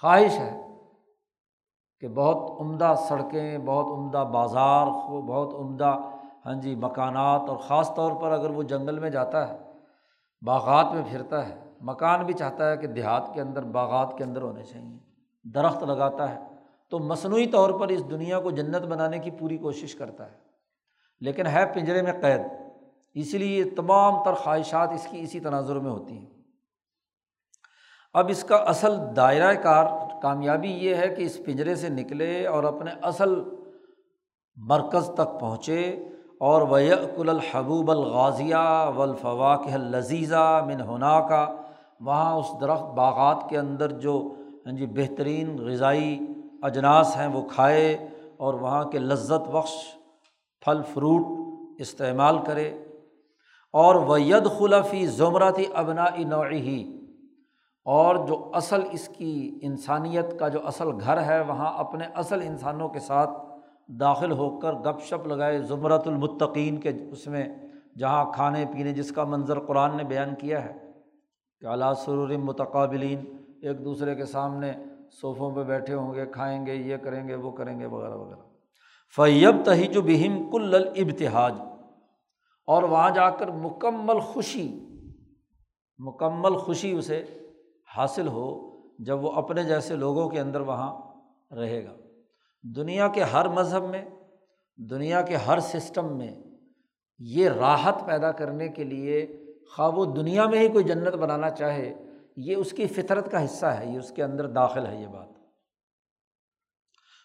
خواہش 0.02 0.38
ہے 0.38 0.50
کہ 2.02 2.08
بہت 2.08 2.60
عمدہ 2.60 2.94
سڑکیں، 3.08 3.58
بہت 3.58 3.86
عمدہ 3.88 4.24
بازار، 4.32 4.86
بہت 5.22 5.54
عمدہ 5.54 5.96
ہاں 6.46 6.54
جی 6.54 6.74
مکانات، 6.74 7.48
اور 7.48 7.56
خاص 7.58 7.94
طور 7.94 8.12
پر 8.12 8.30
اگر 8.30 8.50
وہ 8.50 8.62
جنگل 8.62 8.98
میں 8.98 9.10
جاتا 9.10 9.48
ہے، 9.48 9.56
باغات 10.42 10.92
میں 10.92 11.02
پھرتا 11.10 11.48
ہے، 11.48 11.58
مکان 11.82 12.24
بھی 12.26 12.34
چاہتا 12.34 12.70
ہے 12.70 12.76
کہ 12.76 12.86
دیہات 12.86 13.34
کے 13.34 13.40
اندر، 13.40 13.62
باغات 13.72 14.16
کے 14.18 14.24
اندر 14.24 14.42
ہونے 14.42 14.64
چاہئیں 14.64 14.96
درخت 15.54 15.82
لگاتا 15.82 16.34
ہے، 16.34 16.38
تو 16.90 16.98
مصنوعی 16.98 17.46
طور 17.46 17.70
پر 17.70 17.88
اس 17.88 18.10
دنیا 18.10 18.40
کو 18.40 18.50
جنت 18.50 18.82
بنانے 18.82 19.18
کی 19.18 19.30
پوری 19.30 19.58
کوشش 19.58 19.94
کرتا 19.94 20.26
ہے۔ 20.26 20.36
لیکن 21.20 21.46
ہے 21.46 21.66
پنجرے 21.74 22.02
میں 22.02 22.12
قید 22.12 22.40
اس 23.14 23.34
لیے 23.34 23.64
تمام 23.64 24.24
تر 24.24 24.32
خواہشات 24.32 24.92
اس 24.92 25.06
کی 25.10 25.20
اسی 25.20 25.40
تناظر 25.40 25.78
میں 25.78 25.90
ہوتی 25.90 26.18
ہیں۔ 26.18 26.26
اب 28.14 28.26
اس 28.28 28.44
کا 28.44 28.56
اصل 28.56 29.16
دائرۂ 29.16 29.62
کار 29.62 29.84
کامیابی 30.22 30.68
یہ 30.68 30.94
ہے 30.94 31.08
کہ 31.08 31.22
اس 31.22 31.38
پنجرے 31.46 31.74
سے 31.74 31.88
نکلے 31.88 32.46
اور 32.46 32.64
اپنے 32.64 32.90
اصل 33.02 33.42
مرکز 34.56 35.10
تک 35.14 35.40
پہنچے 35.40 35.90
اور 36.40 36.62
ویکل 36.70 37.28
الحبوب 37.28 37.90
الغازیہ 37.90 38.88
و 38.96 39.02
الفواق 39.02 39.66
لذیذہ 39.66 40.64
من 40.66 40.80
ہونا 40.80 41.20
کا 41.20 41.54
وہاں 42.00 42.36
اس 42.36 42.46
درخت 42.60 42.82
باغات 42.82 43.50
کے 43.50 43.58
اندر 43.58 43.92
جو 43.92 44.34
ہاں 44.68 44.76
جی 44.76 44.86
بہترین 44.86 45.58
غذائی 45.58 46.18
اجناس 46.62 47.16
ہیں، 47.16 47.26
وہ 47.26 47.42
کھائے 47.48 48.08
اور 48.36 48.54
وہاں 48.54 48.84
کے 48.84 48.98
لذت 48.98 49.48
بخش 49.48 49.72
پھل، 50.64 50.82
فروٹ 50.94 51.26
استعمال 51.80 52.38
کرے۔ 52.46 52.84
اور 53.72 53.94
وید 53.94 54.46
خلفی 54.58 55.06
زمرتی 55.06 55.64
ابنا 55.74 56.04
نوعی 56.18 56.98
اور 57.84 58.26
جو 58.26 58.50
اصل 58.54 58.80
اس 58.92 59.08
کی 59.08 59.58
انسانیت 59.62 60.38
کا 60.38 60.48
جو 60.48 60.66
اصل 60.66 60.88
گھر 61.00 61.22
ہے، 61.22 61.40
وہاں 61.40 61.78
اپنے 61.78 62.04
اصل 62.14 62.42
انسانوں 62.42 62.88
کے 62.88 63.00
ساتھ 63.00 63.30
داخل 63.88 64.32
ہو 64.32 64.58
کر 64.58 64.72
گپ 64.72 65.02
شپ 65.02 65.26
لگائے۔ 65.26 65.58
زمرت 65.58 66.08
المطقین 66.08 66.76
کے 66.76 66.92
اس 67.12 67.26
میں 67.26 67.48
جہاں 67.98 68.32
کھانے 68.32 68.64
پینے 68.72 68.92
جس 68.92 69.12
کا 69.12 69.24
منظر 69.24 69.60
قرآن 69.60 69.96
نے 69.96 70.04
بیان 70.04 70.34
کیا 70.34 70.64
ہے۔ 70.64 70.88
کہ 71.60 71.66
اعلیٰ 71.66 71.94
سرور 71.94 72.28
متقابلین 72.28 73.37
ایک 73.62 73.84
دوسرے 73.84 74.14
کے 74.14 74.24
سامنے 74.24 74.72
صوفوں 75.20 75.50
پہ 75.54 75.62
بیٹھے 75.62 75.94
ہوں 75.94 76.14
گے، 76.14 76.26
کھائیں 76.26 76.66
گے، 76.66 76.74
یہ 76.74 76.96
کریں 76.96 77.28
گے، 77.28 77.34
وہ 77.34 77.50
کریں 77.50 77.80
گے، 77.80 77.86
وغیرہ 77.86 78.14
وغیرہ۔ 78.14 78.40
فیب 79.16 79.64
تہیج 79.64 79.96
و 79.96 80.02
بہم 80.02 80.50
کل 80.50 80.74
البتحاج 80.74 81.54
اور 82.66 82.82
وہاں 82.82 83.10
جا 83.10 83.30
کر 83.30 83.48
مکمل 83.48 84.20
خوشی 84.20 84.80
مکمل 85.98 86.56
خوشی 86.56 86.92
اسے 86.92 87.24
حاصل 87.96 88.28
ہو 88.28 88.78
جب 88.98 89.24
وہ 89.24 89.32
اپنے 89.32 89.64
جیسے 89.64 89.96
لوگوں 89.96 90.28
کے 90.28 90.40
اندر 90.40 90.60
وہاں 90.60 91.00
رہے 91.54 91.84
گا۔ 91.84 91.92
دنیا 92.76 93.08
کے 93.08 93.22
ہر 93.22 93.48
مذہب 93.48 93.84
میں، 93.84 94.04
دنیا 94.76 95.22
کے 95.22 95.36
ہر 95.36 95.60
سسٹم 95.60 96.16
میں 96.16 96.42
یہ 97.18 97.48
راحت 97.48 98.06
پیدا 98.06 98.32
کرنے 98.32 98.68
کے 98.68 98.84
لیے 98.84 99.26
خواب 99.76 99.98
و 99.98 100.04
دنیا 100.04 100.44
میں 100.44 100.58
ہی 100.58 100.68
کوئی 100.68 100.84
جنت 100.84 101.14
بنانا 101.14 101.50
چاہے 101.50 101.94
یہ 102.44 102.56
اس 102.56 102.70
کی 102.72 102.86
فطرت 102.86 103.30
کا 103.30 103.44
حصہ 103.44 103.66
ہے، 103.66 103.92
یہ 103.92 103.98
اس 103.98 104.10
کے 104.10 104.22
اندر 104.22 104.46
داخل 104.46 104.86
ہے 104.86 105.02
یہ 105.02 105.06
بات۔ 105.06 105.28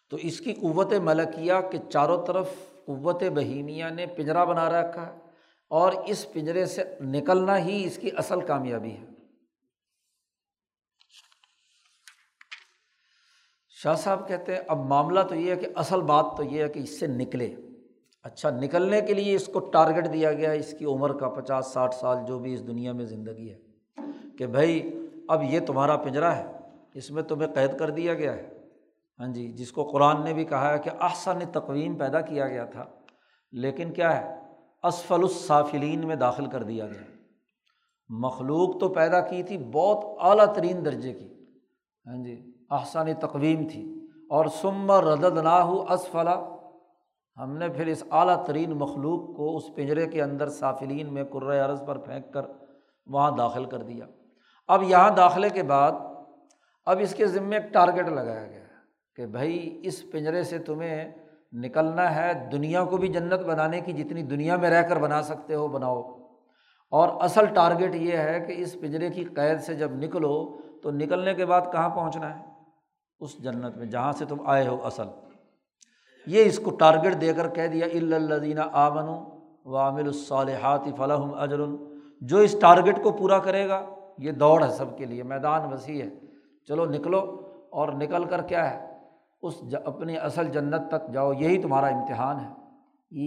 تو 0.10 0.18
اس 0.22 0.40
کی 0.40 0.54
قوت 0.54 0.94
ملکیہ 0.94 1.54
کے 1.72 1.78
چاروں 1.90 2.26
طرف 2.26 2.50
قوت 2.86 3.24
بہیمیہ 3.24 3.86
نے 3.86 4.06
پنجرا 4.06 4.44
بنا 4.44 4.70
رکھا 4.70 5.08
ہے 5.08 5.20
اور 5.68 5.92
اس 6.08 6.34
پنجرے 6.34 6.66
سے 6.66 6.84
نکلنا 7.02 7.58
ہی 7.58 7.84
اس 7.86 7.98
کی 7.98 8.10
اصل 8.18 8.42
کامیابی 8.42 8.92
ہے۔ 8.92 9.06
شاہ 13.70 13.96
صاحب 13.96 14.28
کہتے 14.28 14.56
ہیں، 14.56 14.62
اب 14.68 14.78
معاملہ 14.78 15.20
تو 15.30 15.36
یہ 15.36 15.52
ہے 15.52 15.56
کہ 15.56 15.68
اصل 15.76 16.02
بات 16.02 16.26
تو 16.38 16.44
یہ 16.44 16.64
ہے 16.64 16.70
کہ 16.70 16.80
اس 16.80 17.00
سے 17.00 17.08
نکلے۔ 17.08 17.56
اچھا 18.24 18.50
نکلنے 18.50 19.02
کے 19.02 19.14
لیے 19.14 19.36
اس 19.36 19.50
کو 19.54 19.60
ٹارگیٹ 19.60 20.14
دیا 20.14 20.34
گیا 20.34 20.52
ہے 20.52 20.58
اس 20.58 20.76
کی 20.80 20.86
عمر 20.86 21.18
کا 21.18 21.30
پچاس، 21.30 21.68
ساٹھ 21.68 21.96
سال 21.96 22.18
جو 22.28 22.40
بھی 22.40 22.54
اس 22.54 22.68
دنیا 22.68 22.92
میں 22.92 23.06
زندگی 23.06 23.54
ہے 23.54 23.60
کہ 24.38 24.48
بھائی 24.48 25.03
اب 25.30 25.44
یہ 25.44 25.60
تمہارا 25.60 25.98
پنجرا 25.98 26.38
ہے، 26.38 26.52
اس 26.94 27.12
میں 27.12 27.24
تمہیں 27.24 27.54
قید 27.54 27.80
کر 27.80 27.90
دیا 27.90 28.14
گیا 28.14 28.34
ہے۔ 28.34 28.50
ہاں 29.20 29.28
جی 29.28 29.52
جس 29.52 29.72
کو 29.72 29.84
قرآن 29.84 30.24
نے 30.24 30.34
بھی 30.34 30.46
کہا 30.46 30.74
ہے 30.74 30.80
کہ 30.80 30.90
احسن 31.02 31.40
تقویم 31.52 31.98
پیدا 31.98 32.22
کیا 32.22 32.48
گیا 32.48 32.66
تھا، 32.66 32.86
لیکن 33.52 33.92
کیا 33.92 34.22
ہے؟ 34.22 34.40
اسفل 34.84 35.22
الصافلین 35.22 36.08
میں 36.08 36.16
داخل 36.16 36.46
کر 36.46 36.64
دیا 36.64 36.88
گیا۔ 36.88 37.18
مخلوق 38.10 38.80
تو 38.80 38.90
پیدا 38.90 39.20
کی 39.20 39.44
تھی 39.44 39.58
بہت 39.58 40.18
اعلیٰ 40.20 40.54
ترین 40.54 40.86
درجے 40.86 41.14
کی۔ 41.14 41.34
ہاں 42.08 42.24
جی 42.24 42.52
احسانی 42.72 43.14
تقویم 43.14 43.68
تھی۔ 43.72 44.00
اور 44.30 44.46
سمر 44.46 45.04
ردد 45.04 45.38
نہ 45.38 45.50
ہو 45.50 45.94
اسفلا 45.94 46.50
ہم 47.38 47.58
نے 47.58 47.70
پھر 47.70 47.88
اس 47.88 48.04
اعلیٰ 48.12 48.46
ترین 48.46 48.72
مخلوق 48.72 49.38
کو 49.38 49.58
اس 49.58 49.64
پنجرے 49.76 50.08
کے 50.08 50.22
اندر 50.22 50.50
صافلین 50.50 51.14
میں 51.14 51.24
قرۂۂ 51.24 51.58
عرض 51.58 51.86
پر 51.86 51.98
پھینک 51.98 52.34
کر 52.34 52.46
وہاں 53.06 53.32
داخل 53.32 53.66
کر 53.66 53.82
دیا۔ 53.82 54.06
اب 54.68 54.84
یہاں 54.84 55.10
داخلے 55.10 55.50
کے 55.50 55.64
بعد 55.64 55.92
اب 56.86 57.00
اس 57.00 57.16
کے 57.16 57.28
ذمے 57.28 57.58
ایک 57.58 57.74
ٹارگیٹ 57.74 58.08
لگایا 58.08 58.48
گیا 58.48 58.60
کہ 59.16 59.26
بھائی 59.26 59.80
اس 59.84 60.12
پنجرے 60.12 60.44
سے 60.44 60.58
تمہیں 60.58 61.12
نکلنا 61.54 62.16
ہے، 62.16 62.50
دنیا 62.52 62.84
کو 62.84 62.98
بھی 62.98 63.08
جنت 63.08 63.40
بنانے 63.40 63.82
کی 63.82 63.94
جتنی 63.94 64.22
دنیا 64.22 64.56
میں 64.56 64.70
رہ 64.70 64.82
کر 64.82 65.00
بنا 65.00 65.22
سکتے 65.22 65.56
ہو، 65.56 65.68
بناؤ۔ 65.68 66.02
اور 66.92 67.10
اصل 67.22 67.46
ٹارگیٹ 67.46 67.96
یہ 67.96 68.18
ہے 68.18 68.40
کہ 68.40 68.54
اس 68.58 68.74
پنجرے 68.82 69.10
کی 69.10 69.24
قید 69.24 69.60
سے 69.60 69.76
جب 69.76 69.92
نکلو 69.92 70.62
تو 70.84 70.92
نکلنے 70.92 71.34
کے 71.34 71.46
بعد 71.46 71.62
کہاں 71.72 71.90
پہنچنا 71.90 72.40
ہے؟ 72.40 72.46
اس 73.20 73.44
جنت 73.44 73.78
میں، 73.78 73.86
جہاں 73.86 74.12
سے 74.12 74.26
تم 74.26 74.38
آئے 74.46 74.68
ہو 74.68 74.86
اصل۔ 74.86 75.08
یہ 76.28 76.44
اس 76.44 76.60
کو 76.60 76.72
ٹارگیٹ 76.72 77.22
دے 77.22 77.34
کر 77.34 77.50
کہہ 77.50 77.68
دیا 77.68 77.86
الدینہ 77.86 78.62
آمن 78.72 79.24
و 79.66 79.78
عامل 79.78 80.08
الصالحات 80.08 80.82
فلاحم 80.98 81.34
اجر 81.34 81.60
جو 82.22 82.38
اس 82.38 82.56
ٹارگیٹ 82.62 83.04
کو 83.04 83.12
پورا 83.12 83.40
کرے 83.40 83.68
گا 83.68 83.86
یہ 84.18 84.32
دوڑ 84.32 84.64
ہے 84.64 84.70
سب 84.70 84.98
کے 84.98 85.06
لیے، 85.06 85.24
میدان 85.24 85.74
وسیع 85.74 86.04
ہے۔ 86.04 86.10
چلو 86.68 86.86
نکلو 86.86 87.50
اور 87.72 87.88
نکل 87.88 88.24
کر 88.24 88.42
کیا 88.42 88.72
ہے؟ 88.72 88.98
اس 89.42 89.54
اپنی 89.86 90.18
اصل 90.18 90.48
جنت 90.48 90.82
تک 90.92 91.14
جاؤ، 91.14 91.34
یہی 91.34 91.62
تمہارا 91.62 91.88
امتحان 91.88 92.40
ہے۔ 92.40 92.50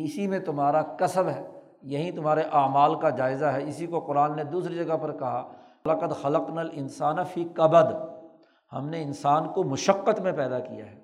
اسی 0.05 0.27
میں 0.27 0.39
تمہارا 0.39 0.83
کصب 0.83 1.29
ہے، 1.29 1.47
یہی 1.83 2.11
تمہارے 2.11 2.43
اعمال 2.53 2.95
کا 2.95 3.11
جائزہ 3.11 3.45
ہے۔ 3.45 3.63
اسی 3.63 3.87
کو 3.87 4.01
قرآن 4.01 4.37
نے 4.37 4.45
دوسری 4.45 4.75
جگہ 4.75 4.97
پر 4.97 5.13
کہا 5.13 5.53
فلقت 5.85 6.23
خلق 6.23 6.51
نل 6.51 6.69
انسان 6.73 7.25
فی 7.25 7.45
کبد 7.45 7.93
ہم 8.73 8.89
نے 8.89 9.03
انسان 9.03 9.53
کو 9.53 9.65
مشقت 9.65 10.21
میں 10.21 10.33
پیدا 10.33 10.59
کیا 10.59 10.87
ہے، 10.87 11.01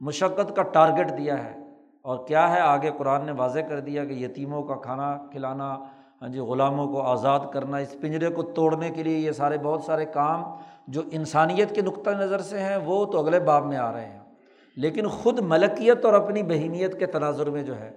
مشقت 0.00 0.56
کا 0.56 0.62
ٹارگیٹ 0.62 1.18
دیا 1.18 1.44
ہے۔ 1.44 1.64
اور 2.02 2.26
کیا 2.26 2.54
ہے؟ 2.54 2.60
آگے 2.60 2.90
قرآن 2.98 3.26
نے 3.26 3.32
واضح 3.32 3.60
کر 3.60 3.80
دیا 3.80 4.04
کہ 4.04 4.12
یتیموں 4.12 4.62
کا 4.62 4.74
کھانا 4.74 5.18
کھلانا 5.32 5.78
ہاں 6.24 6.32
جی 6.32 6.38
غلاموں 6.38 6.86
کو 6.86 7.00
آزاد 7.00 7.40
کرنا، 7.52 7.76
اس 7.76 7.96
پنجرے 8.00 8.30
کو 8.30 8.42
توڑنے 8.42 8.90
کے 8.90 9.02
لیے 9.02 9.18
یہ 9.18 9.32
سارے 9.32 9.58
بہت 9.58 9.82
سارے 9.82 10.04
کام 10.04 10.42
جو 10.88 11.02
انسانیت 11.10 11.74
کے 11.74 11.80
نقطۂ 11.80 12.10
نظر 12.10 12.40
سے 12.40 12.58
ہیں، 12.58 12.76
وہ 12.76 13.04
تو 13.04 13.18
اگلے 13.18 13.40
باب 13.40 13.66
میں 13.66 13.76
آ 13.76 13.92
رہے 13.92 14.06
ہیں۔ 14.06 14.20
لیکن 14.76 15.08
خود 15.08 15.38
ملکیت 15.38 16.04
اور 16.04 16.14
اپنی 16.14 16.42
بہیمیت 16.42 16.98
کے 16.98 17.06
تناظر 17.06 17.50
میں 17.50 17.62
جو 17.62 17.80
ہے، 17.80 17.90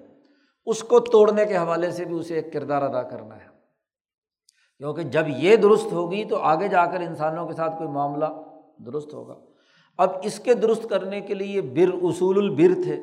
اس 0.65 0.83
کو 0.83 0.99
توڑنے 0.99 1.45
کے 1.45 1.57
حوالے 1.57 1.91
سے 1.91 2.05
بھی 2.05 2.15
اسے 2.15 2.35
ایک 2.35 2.53
کردار 2.53 2.81
ادا 2.81 3.03
کرنا 3.03 3.35
ہے۔ 3.35 3.47
کیونکہ 4.77 5.01
جب 5.03 5.23
یہ 5.27 5.55
درست 5.55 5.91
ہوگی 5.91 6.25
تو 6.25 6.37
آگے 6.37 6.67
جا 6.67 6.85
کر 6.85 6.99
انسانوں 6.99 7.47
کے 7.47 7.53
ساتھ 7.53 7.77
کوئی 7.77 7.89
معاملہ 7.89 8.25
درست 8.85 9.13
ہوگا۔ 9.13 9.35
اب 9.97 10.09
اس 10.23 10.39
کے 10.39 10.53
درست 10.53 10.89
کرنے 10.89 11.21
کے 11.21 11.33
لیے 11.33 11.61
بر 11.61 11.95
اصول 12.01 12.37
البر 12.37 12.83
تھے 12.83 12.95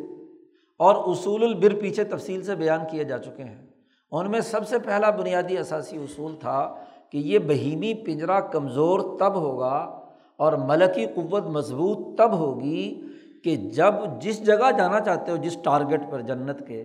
اور 0.78 0.94
اصول 1.06 1.42
البر 1.42 1.80
پیچھے 1.80 2.04
تفصیل 2.04 2.42
سے 2.42 2.54
بیان 2.54 2.80
کیے 2.90 3.04
جا 3.04 3.18
چکے 3.18 3.44
ہیں۔ 3.44 3.63
ان 4.10 4.30
میں 4.30 4.40
سب 4.40 4.68
سے 4.68 4.78
پہلا 4.78 5.10
بنیادی 5.10 5.58
اثاثی 5.58 5.96
اصول 5.96 6.36
تھا 6.40 6.74
کہ 7.12 7.18
یہ 7.18 7.38
بہیمی 7.38 7.94
پنجرا 7.94 8.40
کمزور 8.40 9.18
تب 9.18 9.34
ہوگا 9.34 10.00
اور 10.36 10.52
ملکی 10.52 11.06
قوت 11.06 11.46
مضبوط 11.46 12.18
تب 12.18 12.32
ہوگی 12.32 13.00
کہ 13.44 13.56
جب 13.56 13.94
جس 14.20 14.46
جگہ 14.46 14.70
جانا 14.78 15.00
چاہتے 15.00 15.32
ہو، 15.32 15.36
جس 15.36 15.56
ٹارگیٹ 15.62 16.00
پر، 16.10 16.20
جنت 16.20 16.66
کے، 16.66 16.84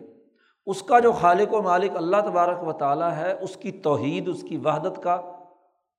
اس 0.66 0.82
کا 0.82 1.00
جو 1.00 1.12
خالق 1.12 1.54
و 1.54 1.62
مالک 1.62 1.92
اللہ 1.96 2.18
تبارک 2.18 2.68
و 2.68 2.72
تعالیٰ 2.72 3.12
ہے، 3.12 3.36
اس 3.42 3.56
کی 3.56 3.72
توحید، 3.72 4.28
اس 4.28 4.42
کی 4.50 4.58
وحدت 4.58 5.04
کا 5.04 5.22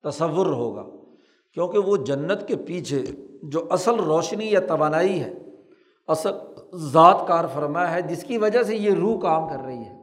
تصور 0.03 0.45
ہوگا۔ 0.45 0.83
کیونکہ 1.53 1.77
وہ 1.77 1.97
جنت 1.97 2.47
کے 2.47 2.55
پیچھے 2.55 3.01
جو 3.43 3.67
اصل 3.69 3.95
روشنی 3.95 4.51
یا 4.51 4.59
توانائی 4.59 5.23
ہے، 5.23 5.33
اصل 6.07 6.31
ذات 6.73 7.27
کار 7.27 7.45
فرما 7.53 7.91
ہے، 7.91 8.01
جس 8.01 8.23
کی 8.23 8.37
وجہ 8.37 8.63
سے 8.63 8.75
یہ 8.75 8.91
روح 8.91 9.19
کام 9.19 9.49
کر 9.49 9.65
رہی 9.65 9.77
ہے۔ 9.77 10.00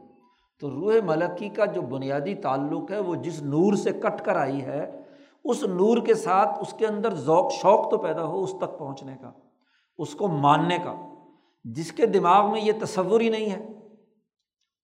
تو 0.59 0.69
روح 0.69 0.93
ملکی 1.05 1.49
کا 1.49 1.65
جو 1.65 1.81
بنیادی 1.81 2.35
تعلق 2.35 2.91
ہے 2.91 2.99
وہ 2.99 3.15
جس 3.15 3.41
نور 3.41 3.73
سے 3.73 3.91
کٹ 3.91 4.21
کر 4.21 4.35
آئی 4.35 4.61
ہے، 4.61 5.01
اس 5.43 5.63
نور 5.63 5.97
کے 6.05 6.13
ساتھ 6.13 6.49
اس 6.59 6.73
کے 6.73 6.87
اندر 6.87 7.13
ذوق، 7.13 7.51
شوق 7.51 7.91
تو 7.91 7.97
پیدا 7.97 8.23
ہو 8.23 8.43
اس 8.43 8.53
تک 8.57 8.79
پہنچنے 8.79 9.15
کا، 9.21 9.31
اس 9.97 10.15
کو 10.15 10.27
ماننے 10.27 10.77
کا، 10.83 10.95
جس 11.63 11.91
کے 11.91 12.05
دماغ 12.05 12.51
میں 12.51 12.61
یہ 12.61 12.71
تصور 12.81 13.21
ہی 13.21 13.29
نہیں 13.29 13.49
ہے، 13.49 13.67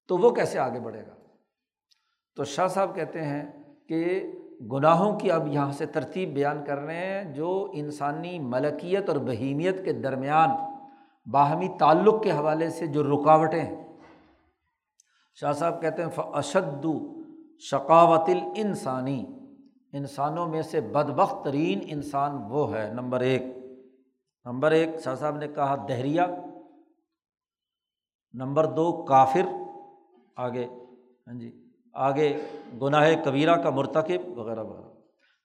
تو 0.07 0.17
وہ 0.17 0.29
کیسے 0.29 0.59
آگے 0.59 0.79
بڑھے 0.79 1.01
گا؟ 1.01 1.15
تو 2.35 2.43
شاہ 2.43 2.67
صاحب 2.67 2.95
کہتے 2.95 3.21
ہیں 3.21 3.43
کہ 3.89 4.31
گناہوں 4.71 5.19
کی 5.19 5.31
اب 5.31 5.47
یہاں 5.47 5.71
سے 5.71 5.85
ترتیب 5.85 6.33
بیان 6.33 6.63
کر 6.63 6.77
رہے 6.77 7.05
ہیں 7.05 7.33
جو 7.33 7.71
انسانی 7.73 8.39
ملکیت 8.39 9.09
اور 9.09 9.17
بہیمیت 9.17 9.85
کے 9.85 9.93
درمیان 9.93 10.49
باہمی 11.31 11.67
تعلق 11.79 12.23
کے 12.23 12.31
حوالے 12.31 12.69
سے 12.69 12.87
جو 12.87 13.03
رکاوٹیں 13.03 13.61
ہیں۔ 13.61 13.84
شاہ 15.35 15.53
صاحب 15.53 15.81
کہتے 15.81 16.01
ہیں 16.01 16.09
اشد 16.17 16.85
شقاوت 17.59 18.29
انسانی 18.55 19.25
انسانوں 19.93 20.47
میں 20.47 20.61
سے 20.61 20.81
بدبخت 20.81 21.43
ترین 21.43 21.79
انسان 21.87 22.31
وہ 22.49 22.75
ہے، 22.75 22.89
نمبر 22.93 23.19
ایک۔ 23.19 23.41
نمبر 24.45 24.71
ایک، 24.71 24.89
شاہ 25.03 25.15
صاحب 25.15 25.37
نے 25.37 25.47
کہا 25.47 25.85
دہریا 25.89 26.25
نمبر 28.33 28.65
دو، 28.65 29.05
کافر۔ 29.05 29.47
آگے 30.35 30.65
ہاں 31.27 31.39
جی 31.39 31.65
آگے 31.93 32.41
گناہ 32.81 33.23
کبیرہ 33.25 33.55
کا 33.55 33.69
مرتکب 33.69 34.37
وغیرہ 34.37 34.63
وغیرہ۔ 34.63 34.89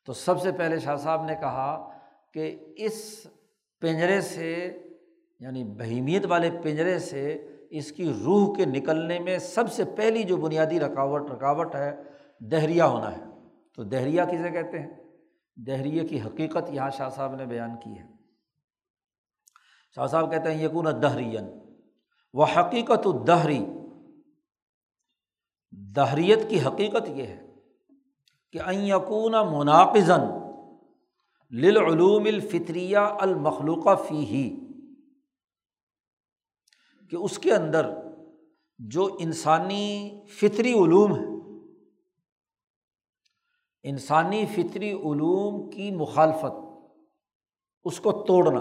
تو 0.07 0.13
سب 0.13 0.41
سے 0.41 0.53
پہلے 0.53 0.79
شاہ 0.79 0.97
صاحب 0.97 1.25
نے 1.25 1.35
کہا 1.35 1.91
کہ 2.35 2.75
اس 2.77 3.27
پنجرے 3.81 4.21
سے 4.21 4.79
یعنی 5.41 5.65
بہیمیت 5.65 6.27
والے 6.27 6.51
پنجرے 6.63 6.99
سے 6.99 7.50
اس 7.71 7.93
کی 7.93 8.13
روح 8.25 8.55
کے 8.55 8.65
نکلنے 8.65 9.19
میں 9.19 9.39
سب 9.39 9.73
سے 9.73 9.85
پہلی 9.85 10.23
جو 10.23 10.37
بنیادی 10.37 10.81
رکاوٹ 10.81 11.31
رکاوٹ 11.31 11.75
ہے 11.75 12.03
دہریا 12.41 12.87
ہونا 12.87 13.13
ہے۔ 13.13 13.23
تو 13.75 13.83
دہریا 13.83 14.25
کسے 14.25 14.51
کہتے 14.51 14.79
ہیں؟ 14.79 14.91
دہریے 15.67 16.07
کی 16.09 16.21
حقیقت 16.21 16.71
یہاں 16.71 16.91
شاہ 16.91 17.09
صاحب 17.09 17.35
نے 17.35 17.47
بیان 17.47 17.71
کی 17.85 17.99
ہے۔ 17.99 18.07
شاہ 19.95 20.07
صاحب 20.07 20.31
کہتے 20.31 20.55
ہیں 20.55 20.65
یقون 20.65 20.87
دہرین 21.03 21.45
وہ 22.33 22.47
حقیقت 22.57 23.07
الدہری 23.07 23.67
دہریت 25.97 26.39
کی 26.49 26.61
حقیقت 26.61 27.09
یہ 27.09 27.27
ہے 27.27 27.47
کہ 28.53 28.59
یقون 28.71 29.33
مناقزن 29.33 30.21
للعلوم 31.51 32.25
الفطریہ 32.25 32.99
المخلوقہ 32.99 33.95
فی 34.09 34.15
ہی 34.15 34.59
کہ 37.11 37.17
اس 37.17 37.39
کے 37.39 37.55
اندر 37.55 37.91
جو 38.79 39.17
انسانی 39.21 40.21
فطری 40.29 40.73
علوم 40.73 41.17
ہے 41.17 41.31
انسانی 43.83 44.47
فطری 44.47 44.93
علوم 44.93 45.71
کی 45.71 45.91
مخالفت، 45.91 46.53
اس 47.85 48.01
کو 48.01 48.13
توڑنا، 48.13 48.61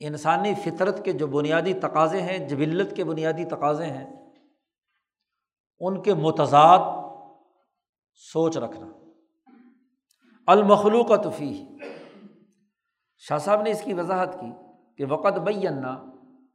انسانی 0.00 0.54
فطرت 0.54 1.04
کے 1.04 1.12
جو 1.12 1.26
بنیادی 1.26 1.74
تقاضے 1.74 2.22
ہیں، 2.22 2.48
جبلت 2.48 2.96
کے 2.96 3.04
بنیادی 3.04 3.44
تقاضے 3.44 3.86
ہیں، 3.86 4.36
ان 5.80 6.02
کے 6.02 6.14
متضاد 6.14 6.78
سوچ 8.12 8.56
رکھنا۔ 8.56 8.86
المخلوق 10.46 11.12
فی 11.36 11.64
شاہ 13.16 13.38
صاحب 13.38 13.62
نے 13.62 13.70
اس 13.70 13.82
کی 13.82 13.94
وضاحت 13.94 14.40
کی 14.40 14.52
کہ 14.96 15.04
وقت 15.12 15.38
بینا 15.38 16.09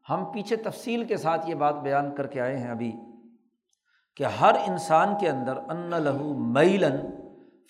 ہم 0.09 0.25
پیچھے 0.25 0.55
تفصیل 0.55 1.03
کے 1.03 1.17
ساتھ 1.17 1.49
یہ 1.49 1.55
بات 1.55 1.75
بیان 1.75 2.15
کر 2.15 2.27
کے 2.27 2.41
آئے 2.41 2.57
ہیں 2.57 2.71
ابھی 2.71 2.91
کہ 4.15 4.23
ہر 4.23 4.55
انسان 4.67 5.13
کے 5.19 5.29
اندر 5.29 5.57
ان 5.57 5.89
لہو 6.03 6.33
میلن 6.37 6.97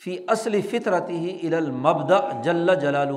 فی 0.04 0.18
اصل 0.28 0.62
فطرتی 0.62 1.18
ہی 1.18 1.48
ال 1.48 1.54
المبد 1.54 2.12
جل 2.44 2.76
جلال 2.82 3.10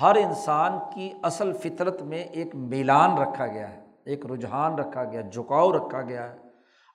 ہر 0.00 0.14
انسان 0.14 0.78
کی 0.94 1.12
اصل 1.22 1.52
فطرت 1.52 2.02
میں 2.02 2.18
ایک 2.18 2.54
میلان 2.54 3.18
رکھا 3.18 3.46
گیا 3.46 3.68
ہے، 3.72 3.84
ایک 4.04 4.26
رجحان 4.26 4.74
رکھا 4.74 5.04
گیا، 5.04 5.20
جھکاؤ 5.20 5.72
رکھا 5.72 6.02
گیا 6.02 6.30
ہے 6.30 6.38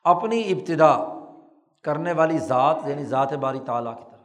اپنی 0.03 0.41
ابتدا 0.41 0.95
کرنے 1.83 2.11
والی 2.11 2.37
ذات 2.37 2.75
یعنی 2.85 3.03
ذات 3.03 3.33
باری 3.33 3.59
تعالیٰ 3.65 3.97
کی 3.97 4.03
طرف۔ 4.11 4.19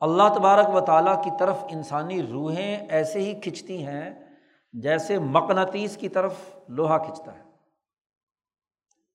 اللہ 0.00 0.28
تبارک 0.34 0.74
و 0.74 0.80
تعالیٰ 0.80 1.24
کی 1.24 1.30
طرف 1.38 1.64
انسانی 1.68 2.22
روحیں 2.22 2.76
ایسے 2.88 3.18
ہی 3.18 3.40
کھنچتی 3.40 3.86
ہیں 3.86 4.21
جیسے 4.72 5.18
مقناطیس 5.18 5.96
کی 5.96 6.08
طرف 6.08 6.34
لوہا 6.68 6.98
کھنچتا 6.98 7.38
ہے۔ 7.38 7.42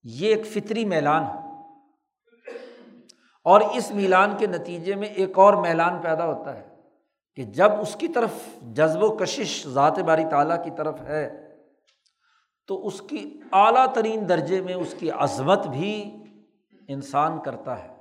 یہ 0.03 0.35
ایک 0.35 0.45
فطری 0.45 0.85
میلان 0.85 1.23
ہے۔ 1.23 1.47
اور 3.43 3.61
اس 3.61 3.91
میلان 3.91 4.37
کے 4.37 4.47
نتیجے 4.47 4.95
میں 4.95 5.07
ایک 5.07 5.37
اور 5.39 5.53
میلان 5.53 6.01
پیدا 6.01 6.25
ہوتا 6.25 6.55
ہے 6.55 6.75
کہ 7.35 7.43
جب 7.43 7.71
اس 7.81 7.95
کی 7.95 8.07
طرف 8.07 8.29
جذب 8.61 9.03
و 9.03 9.17
کشش 9.17 9.67
ذات 9.67 9.99
باری 9.99 10.23
تعالیٰ 10.31 10.63
کی 10.63 10.69
طرف 10.77 11.01
ہے، 11.01 11.47
تو 12.67 12.87
اس 12.87 13.01
کی 13.01 13.39
اعلیٰ 13.51 13.93
ترین 13.93 14.29
درجے 14.29 14.61
میں 14.61 14.73
اس 14.73 14.95
کی 14.99 15.11
عظمت 15.11 15.67
بھی 15.67 16.15
انسان 16.87 17.41
کرتا 17.41 17.83
ہے۔ 17.83 17.97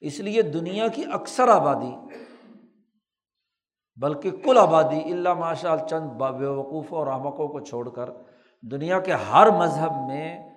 اس 0.00 0.20
لیے 0.20 0.42
دنیا 0.42 0.88
کی 0.88 1.04
اکثر 1.12 1.48
آبادی 1.48 1.92
بلکہ 4.00 4.30
کل 4.30 4.58
آبادی 4.58 5.12
اللہ 5.12 5.34
ماشاء 5.34 5.76
چند 5.90 6.10
بے 6.10 6.46
وقوف 6.46 6.94
اور 6.94 7.06
احمقوں 7.06 7.48
کو 7.48 7.60
چھوڑ 7.60 7.88
کر 7.88 8.10
دنیا 8.62 9.00
کے 9.00 9.12
ہر 9.12 9.50
مذہب 9.50 9.92
میں 10.06 10.50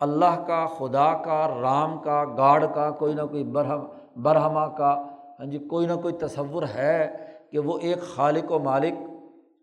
اللہ 0.00 0.44
کا، 0.46 0.66
خدا 0.66 1.12
کا، 1.22 1.60
رام 1.60 1.98
کا، 1.98 2.24
گاڑ 2.36 2.66
کا، 2.66 2.90
کوئی 2.90 3.14
نہ 3.14 3.22
کوئی 3.22 3.44
برہم 3.44 3.86
برہما 4.22 4.66
کا 4.68 5.02
ہاں 5.40 5.46
جی 5.46 5.58
کوئی 5.58 5.86
نہ 5.86 5.92
کوئی 5.92 6.14
تصور 6.14 6.62
ہے 6.74 7.16
کہ 7.52 7.58
وہ 7.58 7.78
ایک 7.78 8.02
خالق 8.02 8.52
و 8.52 8.58
مالک 8.58 8.94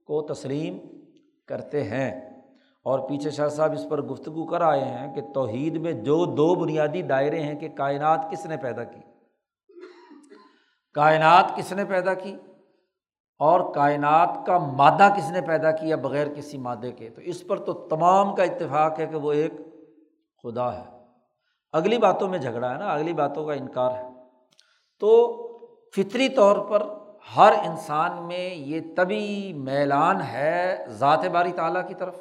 کو 0.05 0.21
تسلیم 0.21 0.77
کرتے 1.47 1.83
ہیں۔ 1.83 2.11
اور 2.83 2.99
پیچھے 2.99 3.29
شاہ 3.29 3.47
صاحب 3.47 3.71
اس 3.71 3.85
پر 3.89 4.01
گفتگو 4.01 4.45
کر 4.45 4.61
آئے 4.61 4.83
ہیں 4.83 5.15
کہ 5.15 5.21
توحید 5.33 5.75
میں 5.75 5.91
جو 5.91 6.25
دو 6.25 6.55
بنیادی 6.55 7.01
دائرے 7.01 7.39
ہیں 7.39 7.55
کہ 7.55 7.69
کائنات 7.69 8.31
کس 8.31 8.45
نے 8.45 8.57
پیدا 8.57 8.83
کی؟ 8.83 8.99
کائنات 10.93 11.55
کس 11.55 11.73
نے 11.73 11.85
پیدا 11.85 12.13
کی؟ 12.13 12.35
اور 13.43 13.73
کائنات 13.73 14.29
کا 14.45 14.58
مادہ 14.58 15.10
کس 15.17 15.32
نے 15.32 15.41
پیدا 15.41 15.71
کیا 15.71 15.95
بغیر 15.95 16.27
کسی 16.27 16.58
مادے 16.58 16.91
کے؟ 16.91 17.10
تو 17.10 17.21
اس 17.21 17.47
پر 17.47 17.60
تو 17.60 17.73
تمام 17.73 18.36
کا 18.36 18.43
اتفاق 18.43 18.99
ہے 18.99 19.06
کہ 19.08 19.15
وہ 19.15 19.32
ایک 19.32 19.53
خدا 20.43 20.73
ہے۔ 20.73 20.84
اگلی 21.71 21.97
باتوں 21.97 22.27
میں 22.27 22.39
جھگڑا 22.39 22.73
ہے 22.73 22.77
نا، 22.77 22.93
اگلی 22.93 23.13
باتوں 23.13 23.45
کا 23.45 23.53
انکار 23.53 23.91
ہے۔ 23.91 24.10
تو 24.99 25.38
فطری 25.95 26.29
طور 26.29 26.58
پر 26.58 26.88
ہر 27.36 27.51
انسان 27.65 28.27
میں 28.27 28.56
یہ 28.56 28.82
طبی 28.97 29.53
میلان 29.53 30.21
ہے 30.21 30.86
ذات 30.89 31.25
باری 31.25 31.51
تعالیٰ 31.51 31.88
کی 31.88 31.93
طرف۔ 31.93 32.15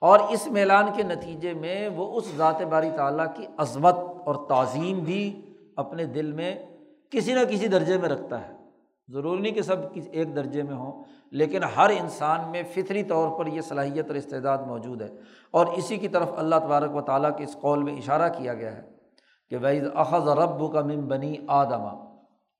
اور 0.00 0.20
اس 0.20 0.46
میلان 0.46 0.86
کے 0.96 1.02
نتیجے 1.02 1.52
میں 1.52 1.88
وہ 1.88 2.16
اس 2.16 2.34
ذات 2.36 2.62
باری 2.62 2.90
تعالیٰ 2.96 3.26
کی 3.34 3.46
عظمت 3.56 3.94
اور 4.26 4.48
تعظیم 4.48 4.98
بھی 4.98 5.54
اپنے 5.76 6.04
دل 6.04 6.32
میں 6.32 6.54
کسی 7.10 7.34
نہ 7.34 7.40
کسی 7.50 7.68
درجے 7.68 7.98
میں 7.98 8.08
رکھتا 8.08 8.48
ہے۔ 8.48 8.65
ضروری 9.08 9.40
نہیں 9.40 9.52
کہ 9.52 9.62
سب 9.62 9.76
ایک 10.10 10.36
درجے 10.36 10.62
میں 10.62 10.74
ہوں، 10.74 11.02
لیکن 11.30 11.64
ہر 11.64 11.90
انسان 11.90 12.50
میں 12.50 12.62
فطری 12.74 13.02
طور 13.02 13.38
پر 13.38 13.46
یہ 13.46 13.60
صلاحیت 13.60 14.06
اور 14.06 14.14
استعداد 14.14 14.58
موجود 14.66 15.02
ہے۔ 15.02 15.08
اور 15.50 15.66
اسی 15.66 15.96
کی 15.96 16.08
طرف 16.08 16.30
اللہ 16.36 16.54
تبارک 16.54 16.96
و 16.96 17.00
تعالیٰ 17.00 17.36
کے 17.36 17.44
اس 17.44 17.56
قول 17.60 17.82
میں 17.82 17.96
اشارہ 17.96 18.28
کیا 18.28 18.54
گیا 18.54 18.76
ہے 18.76 18.82
کہ 19.50 19.56
ویز 19.62 19.84
اخذ 19.94 20.28
رب 20.28 20.72
کا 20.72 20.80
مم 20.80 21.08
بنی 21.08 21.36
آدما 21.46 21.94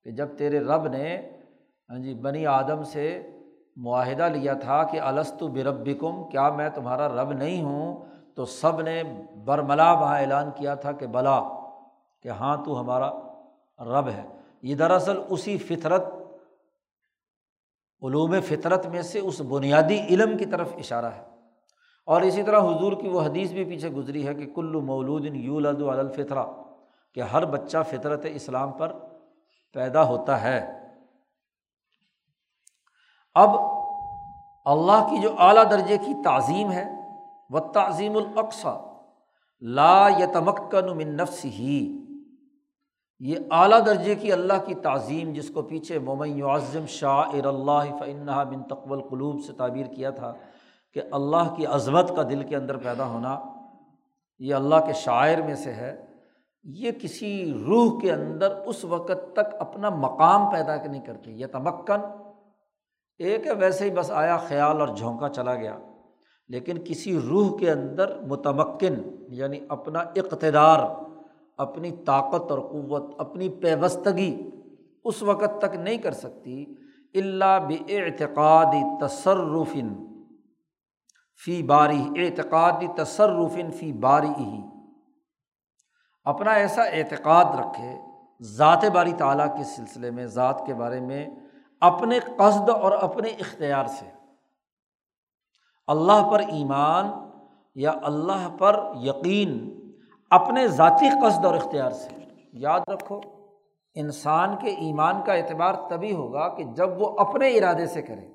کہ 0.05 0.11
جب 0.11 0.29
تیرے 0.39 0.61
رب 0.61 0.87
نے 0.87 1.31
ہاں 1.91 1.99
جی 1.99 2.15
بنی 2.15 2.47
آدم 2.47 2.83
سے 2.83 3.23
معاہدہ 3.77 4.23
لیا 4.23 4.55
تھا 4.55 4.83
کہ 4.83 5.01
السط 5.01 5.43
بربکم 5.43 6.29
کیا 6.29 6.49
میں 6.51 6.69
تمہارا 6.69 7.09
رب 7.09 7.33
نہیں 7.33 7.63
ہوں؟ 7.63 8.05
تو 8.35 8.45
سب 8.45 8.81
نے 8.81 9.03
برملا 9.45 9.93
وہاں 9.93 10.19
اعلان 10.19 10.51
کیا 10.55 10.75
تھا 10.75 10.93
کہ 10.93 11.07
بلا، 11.07 11.41
کہ 12.23 12.29
ہاں 12.29 12.57
تو 12.65 12.81
ہمارا 12.81 13.11
رب 13.79 14.09
ہے۔ 14.09 14.23
یہ 14.63 14.75
دراصل 14.75 15.21
اسی 15.29 15.59
فطرت 15.59 16.05
علوم 18.03 18.41
فطرت 18.41 18.87
میں 18.87 19.03
سے 19.03 19.19
اس 19.19 19.41
بنیادی 19.41 20.01
علم 20.01 20.39
کی 20.39 20.47
طرف 20.47 20.73
اشارہ 20.79 21.07
ہے۔ 21.07 21.25
اور 22.07 22.23
اسی 22.23 22.43
طرح 22.43 22.61
حضور 22.61 22.93
کی 22.93 23.09
وہ 23.09 23.21
حدیث 23.21 23.53
بھی 23.53 23.65
پیچھے 23.65 23.89
گزری 23.89 24.27
ہے 24.27 24.35
کہ 24.35 24.55
کلو 24.55 24.81
مولود 24.81 25.25
یولد 25.25 25.83
الفطرہ، 25.83 26.45
کہ 27.15 27.21
ہر 27.21 27.45
بچہ 27.45 27.79
فطرت 27.91 28.27
اسلام 28.35 28.73
پر 28.73 28.93
پیدا 29.73 30.03
ہوتا 30.03 30.43
ہے۔ 30.43 30.67
اب 33.35 33.49
اللہ 34.65 35.07
کی 35.11 35.19
جو 35.19 35.35
اعلیٰ 35.39 35.71
درجے 35.71 35.99
کی 35.99 36.23
تعظیم 36.25 36.73
ہے، 36.73 36.85
وہ 37.51 37.59
تعظیم 37.59 38.17
الاقصا 38.17 39.03
لا 39.61 40.09
یتمکن 40.19 40.97
من 40.97 41.17
نفس 41.17 41.45
ہی 41.45 42.06
یہ 43.21 43.37
اعلیٰ 43.51 43.85
درجے 43.87 44.15
کی 44.15 44.33
اللہ 44.33 44.65
کی 44.67 44.75
تعظیم 44.83 45.33
جس 45.33 45.49
کو 45.51 45.63
پیچھے 45.63 45.99
مومن 45.99 46.43
عظم 46.55 46.87
شاہ 46.89 47.31
اللہ 47.45 47.95
فنحا 48.01 48.43
بن 48.43 48.63
تقبل 48.71 49.01
قلوب 49.09 49.43
سے 49.45 49.53
تعبیر 49.59 49.87
کیا 49.95 50.11
تھا 50.11 50.33
کہ 50.97 51.03
اللہ 51.13 51.55
کی 51.57 51.67
عظمت 51.77 52.15
کا 52.17 52.23
دل 52.31 52.43
کے 52.49 52.57
اندر 52.57 52.77
پیدا 52.77 53.07
ہونا 53.07 53.39
یہ 54.41 54.55
اللہ 54.55 54.85
کے 54.87 54.93
شاعر 54.93 55.43
میں 55.43 55.55
سے 55.55 55.73
ہے، 55.73 55.95
یہ 56.65 56.91
کسی 57.01 57.31
روح 57.67 58.01
کے 58.01 58.13
اندر 58.13 58.55
اس 58.67 58.85
وقت 58.85 59.33
تک 59.33 59.55
اپنا 59.61 59.91
مقام 59.91 60.51
پیدا 60.53 60.77
نہیں 60.85 61.01
کرتی 61.07 61.41
یہ 61.41 61.47
تمکن 61.53 62.01
ایک 63.21 63.47
ہے 63.47 63.53
ویسے 63.59 63.85
ہی 63.85 63.91
بس 63.91 64.11
آیا 64.11 64.37
خیال 64.49 64.81
اور 64.81 64.89
جھونکا 64.89 65.29
چلا 65.29 65.55
گیا، 65.55 65.77
لیکن 66.51 66.85
کسی 66.85 67.19
روح 67.19 67.57
کے 67.59 67.71
اندر 67.71 68.19
متمکن 68.29 69.01
یعنی 69.33 69.61
اپنا 69.69 70.01
اقتدار۔ 70.17 70.81
اپنی 71.57 71.91
طاقت 71.91 72.51
اور 72.51 72.59
قوت، 72.59 73.15
اپنی 73.19 73.49
پیوستگی 73.49 74.51
اس 75.05 75.23
وقت 75.23 75.61
تک 75.61 75.77
نہیں 75.77 75.97
کر 75.97 76.13
سکتی 76.13 76.75
اللہ 77.15 77.59
بعتقادی 77.69 78.83
تصرفن 79.01 80.07
فی 81.45 81.63
باری 81.63 82.03
اعتقادی 82.17 82.87
تصرفن 82.97 83.71
فی 83.71 83.93
باری 83.93 84.31
ہی۔ 84.39 84.61
اپنا 86.25 86.53
ایسا 86.53 86.83
اعتقاد 86.83 87.45
رکھے 87.45 87.99
ذات 88.43 88.85
باری 88.85 89.13
تعالیٰ 89.13 89.57
کے 89.59 89.65
سلسلے 89.65 90.11
میں، 90.11 90.27
ذات 90.27 90.63
کے 90.67 90.75
بارے 90.75 91.01
میں 91.01 91.27
اپنے 91.81 92.19
قصد 92.21 92.71
اور 92.71 92.93
اپنے 92.93 93.29
اختیار 93.29 93.85
سے۔ 93.85 94.07
اللہ 95.87 96.31
پر 96.31 96.39
ایمان 96.39 97.07
یا 97.75 97.93
اللہ 98.03 98.49
پر 98.59 98.93
یقین 99.03 99.76
اپنے 100.31 100.69
ذاتی 100.69 101.09
قصد 101.23 101.45
اور 101.45 101.55
اختیار 101.55 101.91
سے۔ 101.91 102.11
یاد 102.53 102.81
رکھو، 102.89 103.21
انسان 103.95 104.57
کے 104.61 104.69
ایمان 104.69 105.23
کا 105.27 105.33
اعتبار 105.33 105.75
تبھی 105.91 106.15
ہوگا 106.15 106.49
کہ 106.49 106.65
جب 106.65 107.03
وہ 107.03 107.19
اپنے 107.19 107.49
ارادے 107.49 107.87
سے 107.87 108.03
کرے۔ 108.03 108.29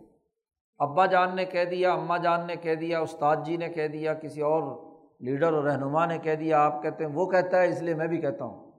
ابا 0.79 1.05
جان 1.05 1.35
نے 1.35 1.45
کہہ 1.45 1.65
دیا، 1.65 1.93
اماں 1.93 2.17
جان 2.17 2.47
نے 2.47 2.55
کہہ 2.55 2.75
دیا، 2.75 2.99
استاد 2.99 3.35
جی 3.45 3.57
نے 3.57 3.69
کہہ 3.69 3.87
دیا، 3.87 4.13
کسی 4.13 4.41
اور 4.41 4.91
لیڈر 5.19 5.53
اور 5.53 5.63
رہنما 5.63 6.05
نے 6.05 6.17
کہہ 6.17 6.35
دیا، 6.35 6.65
آپ 6.65 6.83
کہتے 6.83 7.05
ہیں، 7.05 7.11
وہ 7.13 7.25
کہتا 7.25 7.61
ہے، 7.61 7.67
اس 7.67 7.81
لیے 7.81 7.95
میں 7.95 8.07
بھی 8.07 8.17
کہتا 8.17 8.45
ہوں۔ 8.45 8.71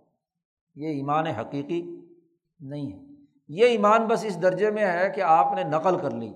یہ 0.75 0.89
ایمان 0.89 1.27
حقیقی 1.27 2.01
نہیں 2.61 2.93
ہے۔ 2.93 2.99
یہ 3.49 3.67
ایمان 3.67 4.07
بس 4.07 4.25
اس 4.25 4.43
درجے 4.43 4.71
میں 4.71 4.85
ہے 4.85 5.11
کہ 5.11 5.21
آپ 5.21 5.53
نے 5.55 5.65
نقل 5.65 5.99
کر 5.99 6.11
لی۔ 6.11 6.33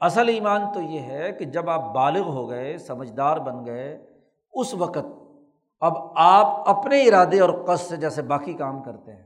اصل 0.00 0.28
ایمان 0.28 0.60
تو 0.74 0.80
یہ 0.80 1.00
ہے 1.00 1.32
کہ 1.32 1.44
جب 1.44 1.70
آپ 1.70 1.94
بالغ 1.94 2.22
ہو 2.22 2.50
گئے، 2.50 2.78
سمجھدار 2.78 3.36
بن 3.36 3.66
گئے، 3.66 4.06
اس 4.52 4.74
وقت 4.74 5.23
اب 5.84 5.92
آپ 6.16 6.68
اپنے 6.68 7.02
ارادے 7.02 7.40
اور 7.40 7.50
قص 7.66 7.80
سے 7.80 7.96
جیسے 7.96 8.22
باقی 8.22 8.52
کام 8.52 8.82
کرتے 8.82 9.12
ہیں، 9.12 9.22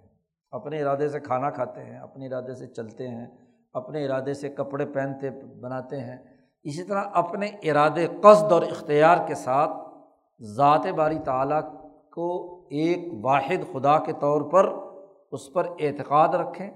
اپنے 0.51 0.83
ارادے 0.83 1.09
سے 1.09 1.21
کھانا 1.21 1.51
کھاتے 1.51 1.85
ہیں، 1.85 1.99
اپنے 1.99 2.27
ارادے 2.27 2.55
سے 2.55 2.67
چلتے 2.67 3.09
ہیں، 3.09 3.27
اپنے 3.73 4.05
ارادے 4.05 4.35
سے 4.35 4.49
کپڑے 4.49 4.87
پہنتے، 4.87 5.31
بناتے 5.61 6.01
ہیں، 6.01 6.17
اسی 6.63 6.83
طرح 6.83 7.05
اپنے 7.15 7.47
ارادے، 7.63 8.07
قصد 8.23 8.53
اور 8.53 8.63
اختیار 8.63 9.17
کے 9.27 9.35
ساتھ 9.35 9.71
ذات 10.43 10.87
باری 10.87 11.19
تعالیٰ 11.19 11.61
کو 12.13 12.29
ایک 12.71 13.25
واحد 13.25 13.73
خدا 13.73 13.99
کے 13.99 14.13
طور 14.13 14.41
پر 14.41 14.73
اس 15.33 15.53
پر 15.53 15.67
اعتقاد 15.81 16.29
رکھیں۔ 16.29 16.71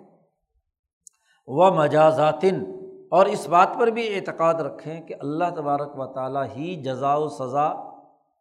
و 1.47 1.75
مجازاتن 1.75 2.64
اور 3.11 3.27
اس 3.27 3.49
بات 3.49 3.68
پر 3.79 3.87
بھی 3.87 4.14
اعتقاد 4.14 4.55
رکھیں 4.55 5.01
کہ 5.01 5.14
اللہ 5.21 5.45
تبارک 5.57 5.99
و 5.99 6.07
تعالیٰ 6.07 6.45
ہی 6.57 6.83
جزا 6.83 7.14
و 7.16 7.29
سزا 7.29 7.91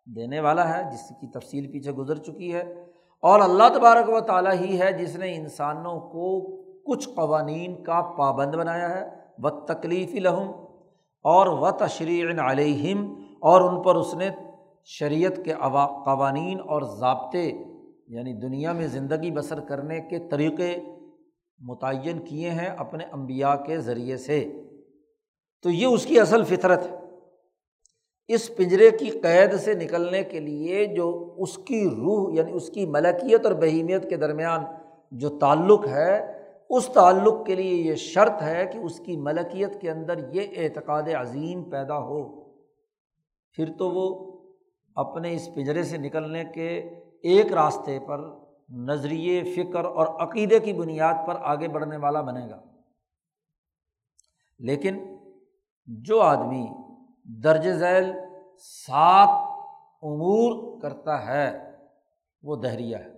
دینے 0.06 0.40
والا 0.40 0.78
ہے، 0.78 0.84
جس 0.92 1.10
کی 1.22 1.28
تفصیل 1.28 1.72
پیچھے 1.72 1.92
گزر 1.92 2.16
چکی 2.16 2.54
ہے۔ 2.54 2.86
اور 3.22 3.40
اللہ 3.40 3.64
تبارک 3.74 4.10
و 4.10 4.20
تعالیٰ 4.20 4.54
ہی 4.54 4.80
ہے، 4.80 4.92
جس 4.92 5.16
نے 5.16 5.36
انسانوں 5.36 6.00
کو 6.00 6.62
کچھ 6.84 7.10
قوانین 7.10 7.84
کا 7.84 8.02
پابند 8.18 8.56
بنایا 8.56 8.90
ہے۔ 8.90 9.22
و 9.38 9.50
تکلیفی 9.50 10.20
لہم 10.20 10.52
اور 11.24 11.48
و 11.48 11.72
تشریع 11.72 12.26
علیہم 12.40 13.14
اور 13.42 13.62
ان 13.62 13.82
پر 13.82 13.96
اس 13.96 14.14
نے 14.14 14.30
شریعت 14.86 15.46
کے 15.46 15.54
قوانین 16.06 16.60
اور 16.60 16.82
ضابطے 16.82 17.52
یعنی 18.08 18.34
دنیا 18.34 18.72
میں 18.72 18.88
زندگی 18.88 19.32
بسر 19.32 19.60
کرنے 19.60 20.00
کے 20.00 20.20
طریقے 20.20 20.78
متعین 21.60 22.20
کیے 22.20 22.50
ہیں 22.50 22.68
اپنے 22.68 23.04
امبیا 23.12 23.56
کے 23.56 23.78
ذریعے 23.78 24.18
سے۔ 24.18 24.62
تو 25.64 25.70
یہ 25.70 25.86
اس 25.86 26.06
کی 26.06 26.20
اصل 26.20 26.44
فطرت 26.44 26.86
ہے۔ 26.86 27.01
اس 28.34 28.56
پنجرے 28.56 28.92
کی 28.92 29.10
قید 29.10 29.56
سے 29.56 29.74
نکلنے 29.74 30.24
کے 30.24 30.40
لیے 30.40 30.86
جو 30.86 31.36
اس 31.38 31.58
کی 31.58 31.90
روح 31.90 32.34
یعنی 32.34 32.52
اس 32.52 32.70
کی 32.70 32.86
ملکیت 32.86 33.46
اور 33.46 33.54
بہیمیت 33.54 34.10
کے 34.10 34.18
درمیان 34.18 34.64
جو 35.12 35.40
تعلق 35.40 35.88
ہے، 35.88 36.42
اس 36.70 36.86
تعلق 36.94 37.46
کے 37.46 37.56
لیے 37.56 37.74
یہ 37.74 37.96
شرط 37.96 38.42
ہے 38.42 38.66
کہ 38.74 38.78
اس 38.78 39.00
کی 39.00 39.18
ملکیت 39.18 39.82
کے 39.82 39.92
اندر 39.92 40.34
یہ 40.34 40.42
اعتقاد 40.56 41.04
عظیم 41.20 41.64
پیدا 41.64 41.98
ہو۔ 42.00 42.52
پھر 43.52 43.66
تو 43.78 43.90
وہ 43.90 44.32
اپنے 44.96 45.36
اس 45.36 45.50
پنجرے 45.56 45.84
سے 45.84 45.98
نکلنے 45.98 46.44
کے 46.46 46.78
ایک 47.24 47.54
راستے 47.54 48.00
پر 48.00 48.20
نظریے، 48.70 49.44
فکر 49.44 49.86
اور 49.86 50.08
عقیدے 50.08 50.60
کی 50.60 50.74
بنیاد 50.74 51.14
پر 51.28 51.36
آگے 51.42 51.68
بڑھنے 51.68 51.98
والا 51.98 52.22
بنے 52.22 52.50
گا۔ 52.50 52.62
لیکن 54.60 55.18
جو 55.88 56.22
آدمی 56.22 56.68
درج 57.26 57.72
ذیل 57.72 58.12
سات 58.58 59.30
امور 60.04 60.82
کرتا 60.82 61.26
ہے۔ 61.26 61.72
وہ 62.44 62.56
دہریہ 62.56 62.98
ہے۔ 62.98 63.10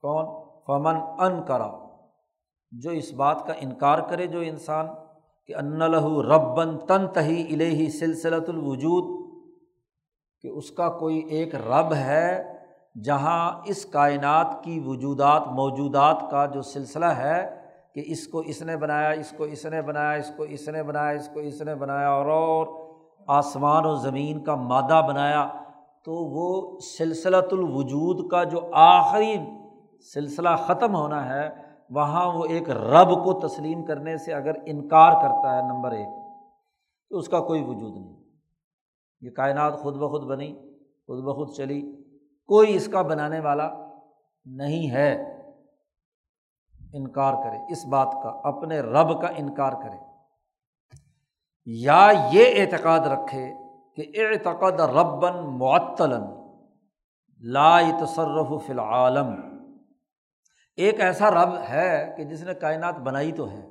کون؟ 0.00 0.50
فمن 0.66 0.96
ان 1.18 1.44
کرا 1.44 1.70
جو 2.72 2.90
اس 2.90 3.12
بات 3.12 3.46
کا 3.46 3.52
انکار 3.60 3.98
کرے، 3.98 4.26
جو 4.26 4.40
انسان 4.40 4.86
کہ 5.46 5.54
ان 5.54 5.78
لہو 5.78 6.22
ربن 6.22 6.78
تن 6.78 7.08
تہی 7.08 7.54
الہی 7.54 7.90
سلسلۃ 7.90 8.48
الوجود، 8.48 9.20
کہ 10.42 10.48
اس 10.48 10.70
کا 10.70 10.88
کوئی 10.88 11.18
ایک 11.18 11.54
رب 11.54 11.94
ہے 11.94 12.56
جہاں 13.04 13.62
اس 13.66 13.84
کائنات 13.84 14.64
کی 14.64 14.80
وجودات، 14.86 15.46
موجودات 15.46 16.30
کا 16.30 16.46
جو 16.46 16.62
سلسلہ 16.62 17.04
ہے، 17.04 17.60
کہ 17.94 18.02
اس 18.06 18.28
کو 18.28 18.38
اس 18.38 18.62
نے 18.62 18.76
بنایا، 18.76 19.10
اس 19.10 19.34
کو 19.36 19.44
اس 19.44 19.66
نے 19.66 19.82
بنایا، 19.82 20.10
اس 20.10 20.32
کو 20.36 20.42
اس 20.42 20.68
نے 20.68 20.82
بنایا، 20.82 21.10
اس 21.10 21.28
کو 21.34 21.40
اس 21.40 21.62
نے 21.62 21.74
بنایا 21.74 22.10
اور 22.10 22.26
اور 22.26 22.79
آسمان 23.30 23.86
و 23.86 23.94
زمین 23.94 24.44
کا 24.44 24.54
مادہ 24.54 25.00
بنایا، 25.08 25.48
تو 26.04 26.12
وہ 26.14 26.78
سلسلۃ 26.98 27.52
الوجود 27.52 28.30
کا 28.30 28.44
جو 28.44 28.60
آخری 28.72 29.36
سلسلہ 30.14 30.48
ختم 30.58 30.94
ہونا 30.94 31.28
ہے، 31.28 31.48
وہاں 31.90 32.32
وہ 32.32 32.44
ایک 32.44 32.70
رب 32.70 33.24
کو 33.24 33.48
تسلیم 33.48 33.84
کرنے 33.84 34.16
سے 34.16 34.34
اگر 34.34 34.52
انکار 34.66 35.12
کرتا 35.12 35.56
ہے، 35.56 35.62
نمبر 35.62 35.90
ایک، 35.90 36.08
تو 37.10 37.18
اس 37.18 37.28
کا 37.28 37.40
کوئی 37.40 37.62
وجود 37.62 37.96
نہیں۔ 37.96 38.22
یہ 39.20 39.30
کائنات 39.30 39.78
خود 39.78 39.96
بخود 39.96 40.22
بنی، 40.22 40.52
خود 41.06 41.24
بخود 41.24 41.56
چلی، 41.56 41.80
کوئی 42.48 42.76
اس 42.76 42.88
کا 42.88 43.02
بنانے 43.02 43.40
والا 43.40 43.68
نہیں 44.44 44.90
ہے۔ 44.90 45.40
انکار 46.92 47.34
کرے، 47.34 47.72
اس 47.72 47.86
بات 47.86 48.12
کا، 48.22 48.40
اپنے 48.44 48.80
رب 48.80 49.20
کا 49.20 49.28
انکار 49.36 49.72
کرے۔ 49.72 50.09
یا 51.64 52.10
یہ 52.32 52.62
اعتقاد 52.62 53.00
رکھے 53.00 53.52
کہ 53.96 54.20
اعتقاد 54.20 54.72
ربن 54.72 55.58
معطل 55.58 56.14
لا 57.40 57.80
تصرف 57.80 58.66
فی 58.66 58.72
العالم۔ 58.72 59.34
ایک 60.76 61.00
ایسا 61.00 61.30
رب 61.30 61.58
ہے 61.70 62.14
کہ 62.16 62.24
جس 62.24 62.42
نے 62.42 62.54
کائنات 62.54 62.98
بنائی 62.98 63.32
تو 63.32 63.50
ہے۔ 63.50 63.66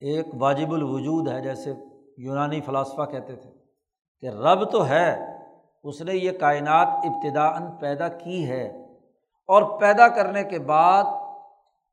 ایک 0.00 0.26
واجب 0.38 0.72
الوجود 0.72 1.28
ہے 1.28 1.40
جیسے 1.40 1.74
یونانی 2.18 2.60
فلاسفہ 2.60 3.02
کہتے 3.02 3.36
تھے 3.36 3.50
کہ 4.20 4.26
رب 4.26 4.70
تو 4.70 4.88
ہے، 4.88 5.36
اس 5.84 6.02
نے 6.02 6.14
یہ 6.14 6.38
کائنات 6.38 6.88
ابتدا 6.88 7.76
پیدا 7.80 8.08
کی 8.08 8.50
ہے۔ 8.50 8.86
اور 9.46 9.80
پیدا 9.80 10.08
کرنے 10.08 10.44
کے 10.44 10.58
بعد 10.58 11.04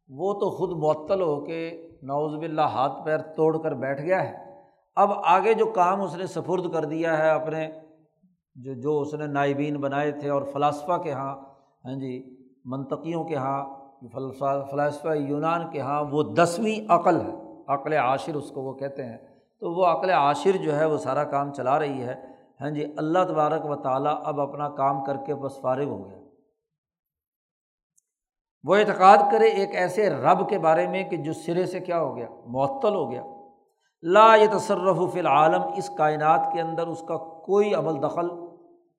وہ 0.07 0.33
تو 0.33 0.57
خود 0.57 0.69
معطل 0.69 1.21
ہو 1.21 1.45
کے 1.45 1.86
نوز 2.01 2.35
باللہ، 2.35 2.61
ہاتھ 2.61 3.05
پیر 3.05 3.17
توڑ 3.17 3.57
کر 3.57 3.71
بیٹھ 3.71 4.01
گیا 4.01 4.29
ہے۔ 4.29 4.37
اب 4.95 5.11
آگے 5.23 5.53
جو 5.53 5.65
کام 5.65 6.01
اس 6.01 6.15
نے 6.17 6.27
سفرد 6.27 6.73
کر 6.73 6.85
دیا 6.85 7.17
ہے 7.17 7.29
اپنے، 7.29 7.69
جو 8.55 8.73
جو 8.73 8.99
اس 8.99 9.13
نے 9.13 9.27
نائبین 9.27 9.77
بنائے 9.77 10.11
تھے 10.11 10.29
اور 10.29 10.41
فلاسفہ 10.41 10.97
کے 10.97 11.09
یہاں 11.09 11.35
ہاں 11.85 11.95
جی 11.95 12.35
منطقیوں 12.65 13.23
کے 13.23 13.33
یہاں 13.33 13.65
فلاسفہ 14.71 15.07
یونان 15.07 15.69
کے 15.71 15.77
یہاں 15.77 16.03
وہ 16.11 16.23
دسویں 16.23 16.91
عقل 16.91 17.21
ہے۔ 17.21 17.63
عقل 17.67 17.93
عاشر 17.93 18.35
اس 18.35 18.51
کو 18.51 18.61
وہ 18.61 18.73
کہتے 18.73 19.05
ہیں۔ 19.05 19.17
تو 19.59 19.71
وہ 19.71 19.85
عقل 19.85 20.09
عاشر 20.09 20.57
جو 20.57 20.79
ہے، 20.79 20.85
وہ 20.85 20.97
سارا 20.97 21.23
کام 21.23 21.53
چلا 21.53 21.79
رہی 21.79 22.01
ہے۔ 22.01 22.15
ہاں 22.61 22.69
جی 22.69 22.93
اللہ 22.97 23.19
تبارک 23.27 23.65
و 23.65 23.75
تعالیٰ 23.75 24.15
اب 24.23 24.41
اپنا 24.41 24.69
کام 24.69 25.03
کر 25.03 25.17
کے 25.25 25.35
بس 25.35 25.61
فارغ 25.61 25.85
ہو 25.85 26.09
گیا۔ 26.09 26.16
وہ 28.67 28.75
اعتقاد 28.75 29.17
کرے 29.31 29.45
ایک 29.45 29.75
ایسے 29.75 30.09
رب 30.09 30.49
کے 30.49 30.59
بارے 30.59 30.87
میں 30.87 31.03
کہ 31.03 31.17
جو 31.17 31.33
سرے 31.33 31.65
سے 31.65 31.79
کیا 31.79 32.01
ہو 32.01 32.15
گیا، 32.15 32.27
معطل 32.45 32.95
ہو 32.95 33.11
گیا۔ 33.11 33.23
لا 34.01 34.35
یہ 34.35 34.57
تصرف 34.57 35.13
فی 35.13 35.19
العالم، 35.19 35.61
اس 35.77 35.91
کائنات 35.97 36.49
کے 36.53 36.61
اندر 36.61 36.87
اس 36.87 37.01
کا 37.01 37.17
کوئی 37.17 37.73
عمل 37.73 38.03
دخل 38.03 38.27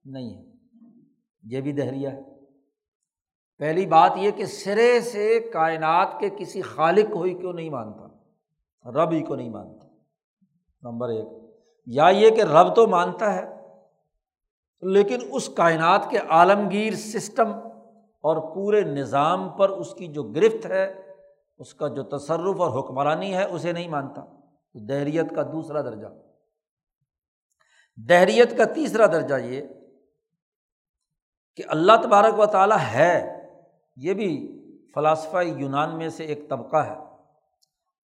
نہیں 0.04 0.36
ہے۔ 0.36 0.44
یہ 1.42 1.60
بھی 1.60 1.72
دہریہ 1.72 2.08
ہے۔ 2.08 2.20
پہلی 3.58 3.86
بات 3.86 4.12
یہ 4.16 4.30
کہ 4.30 4.44
سرے 4.44 5.00
سے 5.00 5.40
کائنات 5.52 6.08
کے 6.20 6.28
کسی 6.38 6.62
خالق 6.62 7.12
کو 7.12 7.22
ہی 7.22 7.34
کیوں 7.34 7.52
نہیں 7.52 7.70
مانتا؟ 7.70 8.06
رب 8.90 9.12
ہی 9.12 9.22
کو 9.22 9.34
نہیں 9.34 9.50
مانتا۔ 9.50 9.86
نمبر 10.82 11.08
ایک۔ 11.08 11.28
یا 11.86 12.08
یہ 12.08 12.30
کہ 12.30 12.40
رب 12.40 12.74
تو 12.74 12.86
مانتا 12.86 13.34
ہے، 13.34 13.44
لیکن 14.80 15.18
اس 15.32 15.48
کائنات 15.48 16.10
کے 16.10 16.18
عالمگیر 16.28 16.92
سسٹم 16.92 17.67
اور 18.28 18.54
پورے 18.54 18.80
نظام 18.80 19.48
پر 19.48 19.68
اس 19.68 19.94
کی 19.94 20.06
جو 20.06 20.22
گرفت 20.22 20.66
ہے، 20.66 21.14
اس 21.58 21.74
کا 21.74 21.88
جو 21.88 22.02
تصرف 22.02 22.60
اور 22.60 22.78
حکمرانی 22.78 23.34
ہے، 23.34 23.44
اسے 23.44 23.72
نہیں 23.72 23.88
مانتا۔ 23.88 24.20
تو 24.72 24.86
دہریت 24.86 25.34
کا 25.34 25.42
دوسرا 25.42 25.82
درجہ۔ 25.82 26.06
دہریت 28.08 28.56
کا 28.56 28.64
تیسرا 28.64 29.06
درجہ 29.06 29.34
یہ 29.34 29.62
کہ 31.56 31.62
اللہ 31.68 31.92
تبارک 32.02 32.38
و 32.38 32.46
تعالیٰ 32.46 32.78
ہے۔ 32.78 33.46
یہ 33.96 34.14
بھی 34.14 34.58
فلاسفہ 34.94 35.42
یونان 35.42 35.98
میں 35.98 36.08
سے 36.08 36.24
ایک 36.24 36.48
طبقہ 36.48 36.76
ہے۔ 36.76 36.96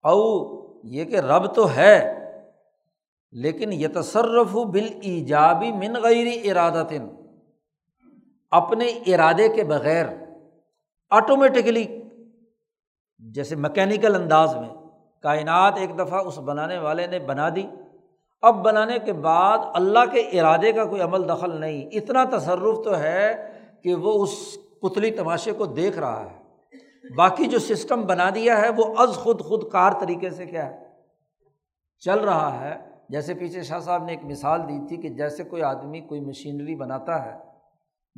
او، 0.04 0.54
یہ 0.88 1.06
کہ 1.06 1.16
رب 1.16 1.56
تو 1.56 1.76
ہے، 1.76 2.20
لیکن 3.32 3.74
یہ 3.74 3.88
تصرف 3.96 4.52
بال 4.52 5.00
ایجابی 5.02 5.72
من 5.72 5.94
غیر 6.04 6.58
ارادت 6.58 6.94
اپنے 8.54 8.86
ارادے 8.86 9.50
کے 9.50 9.64
بغیر 9.64 10.06
آٹومیٹکلی 11.10 12.02
جیسے 13.20 13.56
مکینیکل 13.56 14.16
انداز 14.16 14.56
میں، 14.56 14.70
کائنات 15.22 15.74
ایک 15.78 16.00
دفعہ 16.00 16.20
اس 16.26 16.38
بنانے 16.38 16.78
والے 16.78 17.08
نے 17.08 17.20
بنا 17.20 17.50
دی۔ 17.50 17.68
اب 18.42 18.64
بنانے 18.64 19.00
کے 19.00 19.14
بعد 19.14 19.58
اللہ 19.74 20.00
کے 20.12 20.20
ارادے 20.20 20.72
کا 20.72 20.86
کوئی 20.86 21.02
عمل 21.02 21.30
دخل 21.30 21.60
نہیں۔ 21.60 21.90
اتنا 21.92 22.24
تصرف 22.24 22.84
تو 22.84 23.00
ہے 23.00 23.52
کہ 23.84 23.96
وہ 23.96 24.24
اس 24.24 24.58
پتلی 24.82 25.12
تماشے 25.12 25.52
کو 25.52 25.66
دیکھ 25.66 26.00
رہا 26.00 26.28
ہے۔ 26.30 26.44
باقی 27.16 27.46
جو 27.46 27.60
سسٹم 27.60 28.02
بنا 28.02 28.30
دیا 28.36 28.62
ہے، 28.62 28.70
وہ 28.70 28.84
از 28.98 29.10
خود 29.10 29.42
خود 29.42 29.72
کار 29.72 29.92
طریقے 30.00 30.30
سے 30.30 30.46
کیا 30.46 30.70
ہے؟ 30.70 30.88
چل 32.00 32.20
رہا 32.20 32.64
ہے۔ 32.64 32.90
جیسے 33.10 33.34
پیچھے 33.34 33.64
شاہ 33.64 33.80
صاحب 33.80 34.04
نے 34.04 34.12
ایک 34.12 34.24
مثال 34.24 34.62
دی 34.62 34.88
تھی 34.88 34.98
کہ 34.98 35.10
جیسے 35.10 35.44
کوئی 35.44 35.62
آدمی 35.62 36.00
کوئی 36.00 36.22
مشینری 36.22 36.76
بناتا 36.76 37.26
ہے 37.26 37.53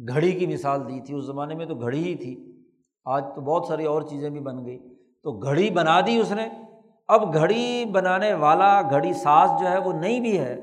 گھڑی 0.08 0.32
کی 0.32 0.48
مثال 0.48 0.88
دی 0.88 1.02
تھی، 1.02 1.16
اس 1.16 1.26
زمانے 1.26 1.56
میں 1.56 1.66
تو 1.66 1.76
گھڑی 1.76 2.04
ہی 2.04 2.16
تھی۔ 2.16 2.62
آج 3.06 3.24
تو 3.36 3.42
بہت 3.42 3.66
ساری 3.66 3.86
اور 3.86 4.02
چیزیں 4.02 4.30
بھی 4.30 4.40
بن 4.40 4.66
گئی۔ 4.66 4.80
تو 5.24 5.32
گھڑی 5.32 5.70
بنا 5.70 6.02
دی 6.02 6.18
اس 6.18 6.32
نے۔ 6.32 6.50
اب 7.08 7.34
گھڑی 7.34 7.86
بنانے 7.86 8.34
والا، 8.34 8.82
گھڑی 8.82 9.14
ساز 9.14 9.50
جو 9.60 9.68
ہے 9.68 9.78
وہ 9.78 9.94
نہیں 9.94 10.20
بھی 10.20 10.40
ہے۔ 10.40 10.62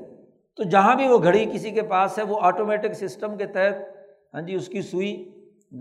تو 0.55 0.63
جہاں 0.63 0.95
بھی 0.95 1.07
وہ 1.07 1.23
گھڑی 1.23 1.45
کسی 1.45 1.71
کے 1.71 1.81
پاس 1.81 2.17
ہے، 2.17 2.23
وہ 2.23 2.37
آٹومیٹک 2.41 2.93
سسٹم 2.93 3.37
کے 3.37 3.45
تحت 3.45 3.73
ہاں 4.33 4.41
جی 4.41 4.55
اس 4.55 4.67
کی 4.67 4.81
سوئی 4.81 5.29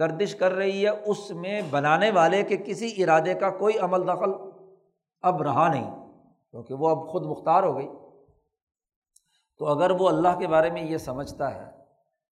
گردش 0.00 0.34
کر 0.34 0.52
رہی 0.52 0.84
ہے۔ 0.84 0.90
اس 1.06 1.30
میں 1.30 1.62
بنانے 1.70 2.10
والے 2.10 2.42
کے 2.42 2.56
کسی 2.56 3.02
ارادے 3.02 3.34
کا 3.34 3.50
کوئی 3.50 3.78
عمل 3.78 4.06
دخل 4.06 4.30
اب 5.22 5.42
رہا 5.42 5.68
نہیں، 5.68 5.90
کیونکہ 6.50 6.74
وہ 6.74 6.88
اب 6.88 7.08
خود 7.08 7.26
مختار 7.26 7.62
ہو 7.62 7.76
گئی۔ 7.76 7.88
تو 9.58 9.66
اگر 9.66 9.90
وہ 9.90 10.08
اللہ 10.08 10.38
کے 10.38 10.46
بارے 10.46 10.70
میں 10.70 10.82
یہ 10.82 10.96
سمجھتا 10.96 11.54
ہے 11.54 11.70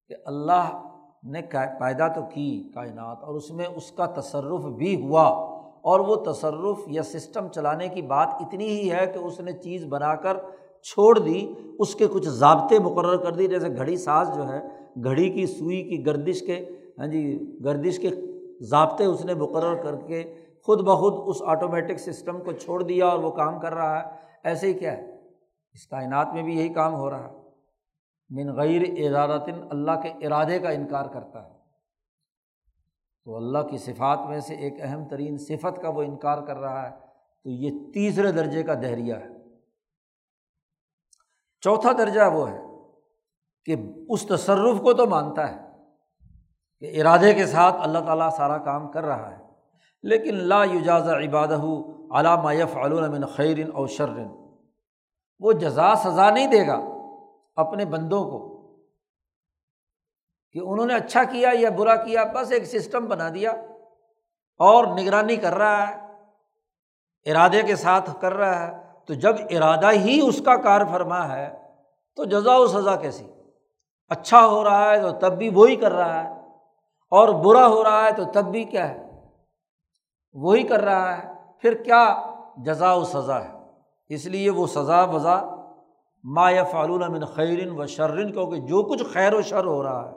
کہ 0.09 0.15
اللہ 0.25 0.90
نے 1.23 1.41
پیدا 1.81 2.09
تو 2.09 2.21
کی 2.35 2.71
کائنات 2.75 3.25
اور 3.25 3.35
اس 3.35 3.51
میں 3.51 3.65
اس 3.77 3.93
کا 3.93 4.07
تصرف 4.07 4.61
بھی 4.61 5.03
ہوا 5.03 5.25
اور 5.81 6.01
وہ 6.01 6.17
تصرف 6.17 6.79
یا 6.87 7.03
سسٹم 7.03 7.49
چلانے 7.49 7.89
کی 7.89 8.03
بات 8.03 8.29
اتنی 8.41 8.67
ہی 8.67 8.91
ہے 8.91 9.07
کہ 9.07 9.19
اس 9.19 9.41
نے 9.41 9.53
چیز 9.53 9.85
بنا 9.85 10.15
کر 10.15 10.37
چھوڑ 10.83 11.19
دی، 11.19 11.55
اس 11.79 11.95
کے 11.95 12.07
کچھ 12.13 12.29
ضابطے 12.29 12.79
مقرر 12.79 13.17
کر 13.17 13.33
دی، 13.33 13.47
جیسے 13.47 13.77
گھڑی 13.77 13.97
ساز 13.97 14.31
جو 14.37 14.49
ہے، 14.49 14.61
گھڑی 15.05 15.31
کی 15.31 15.47
سوئی 15.47 15.83
کی 15.83 16.07
گردش 16.07 16.43
کے 16.43 16.65
ہاں 16.99 17.07
جی 17.07 17.41
گردش 17.65 17.99
کے 17.99 18.09
ضابطے 18.61 19.05
اس 19.05 19.25
نے 19.25 19.35
مقرر 19.35 19.75
کر 19.75 19.97
کے 19.97 20.35
خود 20.67 20.81
بخود 20.81 21.15
اس 21.27 21.43
آٹومیٹک 21.43 21.99
سسٹم 21.99 22.41
کو 22.41 22.53
چھوڑ 22.53 22.83
دیا 22.83 23.07
اور 23.07 23.19
وہ 23.19 23.31
کام 23.31 23.61
کر 23.61 23.75
رہا 23.75 23.99
ہے۔ 23.99 24.05
ایسے 24.45 24.67
ہی 24.67 24.73
کیا 24.73 24.99
ہے؟ 24.99 25.17
اس 25.75 25.87
کائنات 25.87 26.35
میں 26.35 26.43
بھی 26.43 26.59
یہی 26.59 26.69
کام 26.69 26.95
ہو 26.95 27.11
رہا 27.11 27.29
ہے۔ 27.29 27.40
من 28.31 28.55
غیر 28.57 28.83
ارادتن 28.99 29.67
اللہ 29.71 30.01
کے 30.03 30.27
ارادے 30.27 30.59
کا 30.59 30.71
انکار 30.71 31.05
کرتا 31.05 31.45
ہے۔ 31.45 31.61
تو 33.25 33.37
اللہ 33.37 33.59
کی 33.59 33.79
صفات 33.79 34.19
میں 34.29 34.41
سے 34.41 34.55
ایک 34.55 34.75
اہم 34.81 35.09
ترین 35.09 35.39
صفت 35.39 35.83
کا 35.83 35.89
وہ 35.89 36.03
انکار 36.03 36.43
کر 36.43 36.57
رہا 36.57 36.91
ہے۔ 36.91 36.97
تو 37.45 37.51
یہ 37.51 37.71
تیسرے 37.95 38.33
درجے 38.33 38.63
کا 38.63 38.75
دہریہ 38.75 39.15
ہے۔ 39.15 39.29
چوتھا 41.61 41.93
درجہ 41.93 42.21
وہ 42.33 42.51
ہے 42.51 42.59
کہ 43.65 43.77
اس 44.09 44.27
تصرف 44.27 44.81
کو 44.81 44.93
تو 44.93 45.07
مانتا 45.07 45.53
ہے 45.53 45.59
کہ 46.79 47.01
ارادے 47.01 47.35
کے 47.35 47.47
ساتھ 47.47 47.77
اللہ 47.81 47.99
تعالیٰ 47.99 48.31
سارا 48.37 48.59
کام 48.59 48.93
کر 48.93 49.05
رہا 49.05 49.39
ہے، 49.39 49.43
لیکن 50.03 50.35
لا 50.35 50.65
یجاز 50.65 51.09
عبادہ 51.09 51.63
علامہ 52.19 52.55
یف 52.55 52.77
علومن 52.77 53.27
خیرن 53.27 53.71
اور 53.75 53.87
شرن 53.87 54.29
وہ 55.39 55.53
جزا 55.53 55.95
سزا 55.95 56.31
نہیں 56.31 56.47
دے 56.47 56.67
گا۔ 56.67 57.00
اپنے 57.57 57.85
بندوں 57.85 58.23
کو 58.25 58.39
کہ 60.55 60.59
انہوں 60.59 60.87
نے 60.87 60.95
اچھا 60.95 61.23
کیا 61.25 61.51
یا 61.55 61.71
برا 61.71 61.97
کیا، 61.97 62.25
بس 62.25 62.53
ایک 62.53 62.65
سسٹم 62.65 63.07
بنا 63.07 63.29
دیا 63.35 63.51
اور 64.61 64.87
نگرانی 64.99 65.37
کر 65.37 65.55
رہا 65.55 65.89
ہے، 65.89 67.31
ارادے 67.31 67.63
کے 67.63 67.77
ساتھ 67.77 68.11
کر 68.21 68.35
رہا 68.35 68.67
ہے۔ 68.67 68.73
تو 69.07 69.15
جب 69.15 69.35
ارادہ 69.51 69.91
ہی 69.93 70.21
اس 70.21 70.41
کا 70.45 70.57
کار 70.57 70.85
فرما 70.91 71.23
ہے، 71.33 71.49
تو 72.17 72.25
جزا 72.25 72.57
و 72.57 72.67
سزا 72.67 72.97
کیسی؟ 72.97 73.27
اچھا 74.11 74.47
ہو 74.47 74.65
رہا 74.65 74.91
ہے 74.91 75.01
تو 75.03 75.11
تب 75.11 75.39
بھی 75.39 75.49
وہی 75.49 75.77
کر 75.77 75.93
رہا 75.93 76.23
ہے، 76.25 76.29
اور 77.13 77.29
برا 77.45 77.67
ہو 77.67 77.85
رہا 77.85 78.05
ہے 78.05 78.13
تو 78.13 78.25
تب 78.25 78.45
بھی 78.45 78.65
کیا 78.65 78.89
ہے؟ 78.89 79.09
وہی 80.33 80.63
کر 80.63 80.81
رہا 80.81 81.17
ہے۔ 81.19 81.29
پھر 81.59 81.75
کیا 81.75 82.05
جزا 82.57 82.93
و 82.95 83.05
سزا 83.05 83.45
ہے؟ 83.45 83.53
اس 84.09 84.27
لیے 84.27 84.51
وہ 84.51 84.67
سزا 84.67 85.03
وزا 85.05 85.37
ما 86.25 86.51
یا 86.51 86.65
فعلون 86.65 87.13
من 87.13 87.25
خیرن 87.25 87.71
و 87.71 87.87
شرن 87.87 88.33
کیونکہ 88.33 88.61
جو 88.61 88.83
کچھ 88.83 89.03
خیر 89.13 89.35
و 89.35 89.43
شر 89.43 89.65
ہو 89.65 89.83
رہا 89.83 90.11
ہے، 90.11 90.17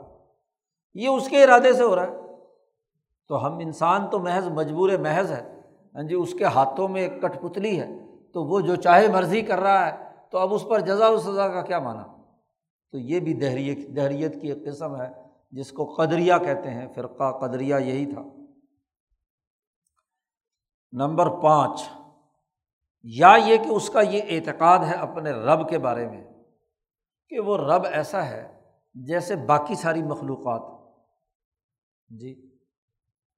یہ 0.94 1.08
اس 1.08 1.30
کے 1.30 1.44
ارادے 1.44 1.74
سے 1.74 1.84
ہو 1.84 1.96
رہا 1.96 2.04
ہے۔ 2.04 2.12
تو 3.28 3.48
ہم 3.48 3.58
انسان 3.58 4.10
تو 4.10 4.20
محض 4.20 4.48
مجبور 4.48 4.90
محض 4.90 5.32
ہے۔ 5.32 5.60
ہاں 5.96 6.04
جی 6.04 6.16
اس 6.16 6.34
کے 6.34 6.46
ہاتھوں 6.46 6.88
میں 6.88 7.02
ایک 7.02 7.22
کٹ 7.22 7.42
پتلی 7.42 7.80
ہے۔ 7.80 7.88
تو 8.34 8.44
وہ 8.44 8.62
جو 8.62 8.76
چاہے 8.76 9.08
مرضی 9.08 9.42
کر 9.42 9.60
رہا 9.60 9.88
ہے، 9.88 10.06
تو 10.32 10.38
اب 10.38 10.54
اس 10.54 10.66
پر 10.70 10.80
جزا 10.80 11.08
و 11.08 11.18
سزا 11.18 11.48
کا 11.48 11.62
کیا 11.62 11.80
مانا 11.80 12.04
تو 12.92 12.98
یہ 12.98 13.20
بھی 13.20 13.34
دہریت 13.34 13.96
دہریت 13.96 14.42
کی 14.42 14.52
ایک 14.52 14.66
قسم 14.66 15.02
ہے، 15.02 15.08
جس 15.52 15.72
کو 15.72 15.86
قدریہ 15.86 16.34
کہتے 16.46 16.70
ہیں، 16.70 16.88
فرقہ 16.96 17.32
قدریہ 17.32 17.76
یہی 17.76 18.06
تھا۔ 18.06 18.24
نمبر 20.92 21.30
پانچ۔ 21.30 22.03
یا 23.04 23.36
یہ 23.46 23.58
کہ 23.58 23.70
اس 23.70 23.90
کا 23.90 24.02
یہ 24.02 24.22
اعتقاد 24.30 24.80
ہے 24.80 24.94
اپنے 24.94 25.32
رب 25.32 25.70
کے 25.70 25.78
بارے 25.78 26.08
میں 26.08 26.24
کہ 27.30 27.40
وہ 27.40 27.58
رب 27.58 27.86
ایسا 27.92 28.26
ہے 28.26 28.62
جیسے 28.94 29.36
باقی 29.36 29.76
ساری 29.76 30.04
مخلوقات۔ 30.04 30.94
جی 32.08 32.50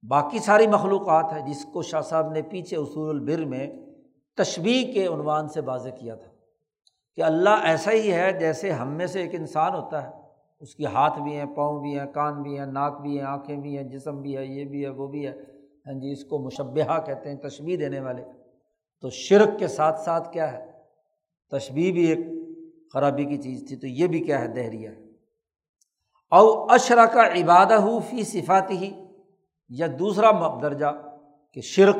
باقی 0.08 0.38
ساری 0.38 0.66
مخلوقات 0.66 1.32
ہے 1.32 1.40
جس 1.40 1.64
کو 1.72 1.82
شاہ 1.82 2.00
صاحب 2.00 2.32
نے 2.32 2.42
پیچھے 2.42 2.76
اصول 2.76 3.16
البر 3.16 3.44
میں 3.44 3.66
تشبیح 4.36 4.92
کے 4.92 5.06
عنوان 5.06 5.48
سے 5.48 5.60
واضح 5.60 5.88
کیا 5.88 6.14
تھا 6.14 6.32
کہ 7.16 7.22
اللہ 7.22 7.60
ایسا 7.62 7.90
ہی 7.90 8.12
ہے 8.12 8.32
جیسے 8.32 8.70
ہم 8.70 8.88
میں 8.88 9.06
سے 9.06 9.20
ایک 9.20 9.34
انسان 9.34 9.74
ہوتا 9.74 10.02
ہے۔ 10.02 10.26
اس 10.60 10.74
کے 10.74 10.84
ہاتھ 10.84 11.20
بھی 11.20 11.36
ہیں، 11.36 11.44
پاؤں 11.44 11.80
بھی 11.80 11.98
ہیں، 11.98 12.06
کان 12.06 12.42
بھی 12.42 12.58
ہیں، 12.58 12.66
ناک 12.66 13.00
بھی 13.00 13.18
ہیں، 13.18 13.26
آنکھیں 13.26 13.56
بھی 13.56 13.76
ہیں، 13.76 13.84
جسم 13.84 14.22
بھی 14.22 14.36
ہے، 14.36 14.46
یہ 14.46 14.64
بھی 14.64 14.84
ہے، 14.84 14.88
وہ 14.88 15.06
بھی 15.06 15.26
ہے۔ 15.26 15.32
ہاں 15.86 16.00
جی 16.00 16.12
اس 16.12 16.24
کو 16.24 16.38
مشبہ 16.38 16.98
کہتے 16.98 17.30
ہیں 17.30 17.36
تشبیح 17.36 17.76
دینے 17.80 18.00
والے۔ 18.00 18.24
تو 19.00 19.10
شرک 19.10 19.58
کے 19.58 19.68
ساتھ 19.68 20.00
ساتھ 20.00 20.32
کیا 20.32 20.52
ہے؟ 20.52 20.72
تشبیح 21.50 21.92
بھی 21.92 22.06
ایک 22.06 22.18
خرابی 22.92 23.24
کی 23.24 23.42
چیز 23.42 23.64
تھی، 23.68 23.76
تو 23.76 23.86
یہ 23.86 24.06
بھی 24.06 24.20
کیا 24.20 24.40
ہے؟ 24.40 24.48
دہریہ 24.48 24.88
ہے۔ 24.88 25.06
او 26.30 26.72
اشرا 26.72 27.06
کا 27.06 27.26
عبادہ 27.26 27.74
ہو 27.74 28.00
فی 28.00 28.24
صفات 28.24 28.70
ہی 28.70 29.06
یا 29.68 29.86
دوسرا 29.98 30.58
درجہ 30.62 30.86
کہ 31.52 31.60
شرک 31.60 31.96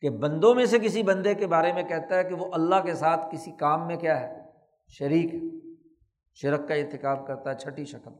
کہ 0.00 0.10
بندوں 0.10 0.54
میں 0.54 0.66
سے 0.66 0.78
کسی 0.78 1.02
بندے 1.02 1.34
کے 1.34 1.46
بارے 1.46 1.72
میں 1.72 1.82
کہتا 1.82 2.18
ہے 2.18 2.24
کہ 2.24 2.34
وہ 2.34 2.46
اللہ 2.52 2.74
کے 2.84 2.94
ساتھ 2.94 3.34
کسی 3.34 3.50
کام 3.50 3.86
میں 3.86 3.96
کیا 3.96 4.20
ہے؟ 4.20 4.42
شریک 4.88 5.34
ہے۔ 5.34 5.40
شرک 6.34 6.68
کا 6.68 6.74
ارتکاب 6.74 7.26
کرتا 7.26 7.50
ہے 7.50 7.54
چھٹی 7.54 7.84
شکل۔ 7.84 8.10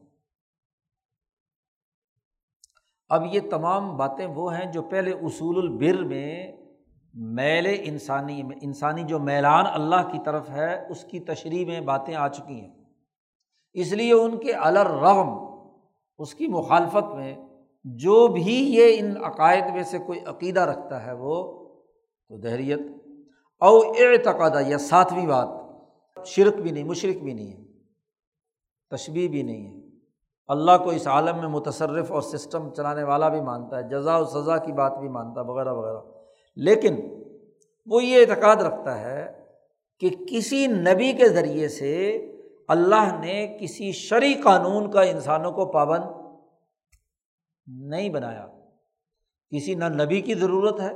اب 3.09 3.23
یہ 3.31 3.39
تمام 3.51 3.97
باتیں 3.97 4.25
وہ 4.25 4.57
ہیں 4.57 4.71
جو 4.71 4.81
پہلے 4.81 5.11
اصول 5.11 5.57
البر 5.57 6.03
میں 6.03 6.51
میل 7.13 7.81
انسانی 7.83 8.43
میں 8.43 8.57
انسانی 8.61 9.03
جو 9.03 9.19
میلان 9.19 9.65
اللہ 9.73 10.11
کی 10.11 10.19
طرف 10.25 10.49
ہے، 10.49 10.85
اس 10.89 11.03
کی 11.03 11.19
تشریح 11.19 11.65
میں 11.65 11.81
باتیں 11.81 12.15
آ 12.15 12.27
چکی 12.27 12.61
ہیں۔ 12.61 12.83
اس 13.73 13.91
لیے 13.91 14.13
ان 14.13 14.37
کے 14.37 14.53
الرغم، 14.53 15.29
اس 16.17 16.35
کی 16.35 16.47
مخالفت 16.47 17.15
میں 17.15 17.35
جو 17.83 18.27
بھی 18.27 18.75
یہ 18.75 18.97
ان 18.99 19.23
عقائد 19.23 19.63
میں 19.73 19.83
سے 19.83 19.97
کوئی 19.97 20.19
عقیدہ 20.19 20.59
رکھتا 20.59 21.05
ہے 21.05 21.11
وہ 21.13 21.65
تو 22.29 22.37
دہریت۔ 22.37 22.79
او 23.61 23.79
اعتقادہ 23.79 24.67
یا 24.67 24.77
ساتویں 24.77 25.27
بات، 25.27 25.47
شرک 26.25 26.55
بھی 26.55 26.71
نہیں 26.71 26.83
مشرق 26.83 27.23
بھی 27.23 27.33
نہیں 27.33 27.51
ہے 27.51 27.63
تشبیح 28.89 29.29
بھی 29.29 29.43
نہیں 29.43 29.75
ہے۔ 29.75 29.87
اللہ 30.47 30.77
کو 30.83 30.89
اس 30.89 31.07
عالم 31.07 31.37
میں 31.37 31.47
متصرف 31.47 32.11
اور 32.11 32.21
سسٹم 32.21 32.69
چلانے 32.69 33.03
والا 33.03 33.29
بھی 33.29 33.41
مانتا 33.41 33.77
ہے، 33.77 33.83
جزا 33.83 34.17
و 34.17 34.25
سزا 34.25 34.57
کی 34.57 34.71
بات 34.71 34.97
بھی 34.97 35.09
مانتا 35.09 35.41
ہے 35.41 35.45
وغیرہ 35.45 35.73
وغیرہ۔ 35.73 36.16
لیکن 36.57 36.95
وہ 37.85 38.03
یہ 38.03 38.25
اعتقاد 38.25 38.55
رکھتا 38.55 39.01
ہے 39.01 39.45
کہ 39.99 40.09
کسی 40.29 40.67
نبی 40.67 41.13
کے 41.13 41.29
ذریعے 41.29 41.67
سے 41.67 42.17
اللہ 42.67 43.19
نے 43.19 43.57
کسی 43.61 43.91
شرعی 43.91 44.33
قانون 44.33 44.91
کا 44.91 45.01
انسانوں 45.01 45.51
کو 45.51 45.65
پابند 45.65 46.03
نہیں 47.67 48.09
بنایا۔ 48.09 48.47
کسی 49.55 49.75
نہ 49.75 49.85
نبی 49.85 50.21
کی 50.21 50.33
ضرورت 50.33 50.79
ہے 50.79 50.93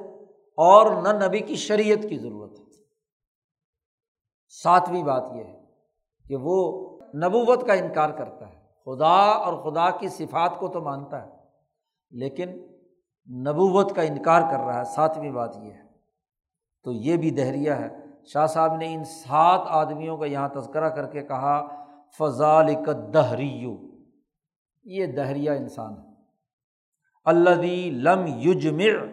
اور 0.58 1.04
نہ 1.04 1.26
نبی 1.26 1.40
کی 1.40 1.56
شریعت 1.56 2.10
کی 2.10 2.18
ضرورت 2.18 2.60
ہے۔ 2.60 2.64
ساتویں 4.50 5.04
بات 5.04 5.24
یہ 5.36 5.44
ہے 5.44 5.64
کہ 6.30 6.36
وہ 6.36 6.90
نبوت 7.16 7.68
کا 7.68 7.74
انکار 7.74 8.10
کرتا 8.10 8.48
ہے۔ 8.50 8.62
خدا 8.86 9.22
اور 9.32 9.54
خدا 9.64 9.98
کی 9.98 10.08
صفات 10.10 10.60
کو 10.60 10.68
تو 10.68 10.82
مانتا 10.82 11.26
ہے، 11.26 11.32
لیکن 12.12 12.71
نبوت 13.30 13.96
کا 13.96 14.02
انکار 14.02 14.42
کر 14.42 14.58
رہا 14.58 14.80
ہے، 14.80 14.84
ساتویں 14.84 15.32
بات 15.32 15.58
یہ 15.58 15.72
ہے۔ 15.72 15.92
تو 16.84 16.92
یہ 16.92 17.18
بھی 17.18 17.30
دہریہ 17.30 17.72
ہے۔ 17.72 17.88
شاہ 18.26 18.46
صاحب 18.46 18.76
نے 18.76 18.94
ان 18.94 19.04
سات 19.04 19.62
آدمیوں 19.66 20.18
کا 20.18 20.26
یہاں 20.26 20.50
تذکرہ 20.50 20.90
کر 20.90 21.08
کے 21.08 21.22
کہا 21.22 21.68
فضال 22.18 22.68
دہریو 23.14 23.78
یہ 24.84 25.06
دہریہ 25.06 25.52
انسان 25.52 25.94
ہے۔ 25.94 26.12
اللہ 27.26 27.90
لم 27.92 28.26
یجمع 28.28 29.06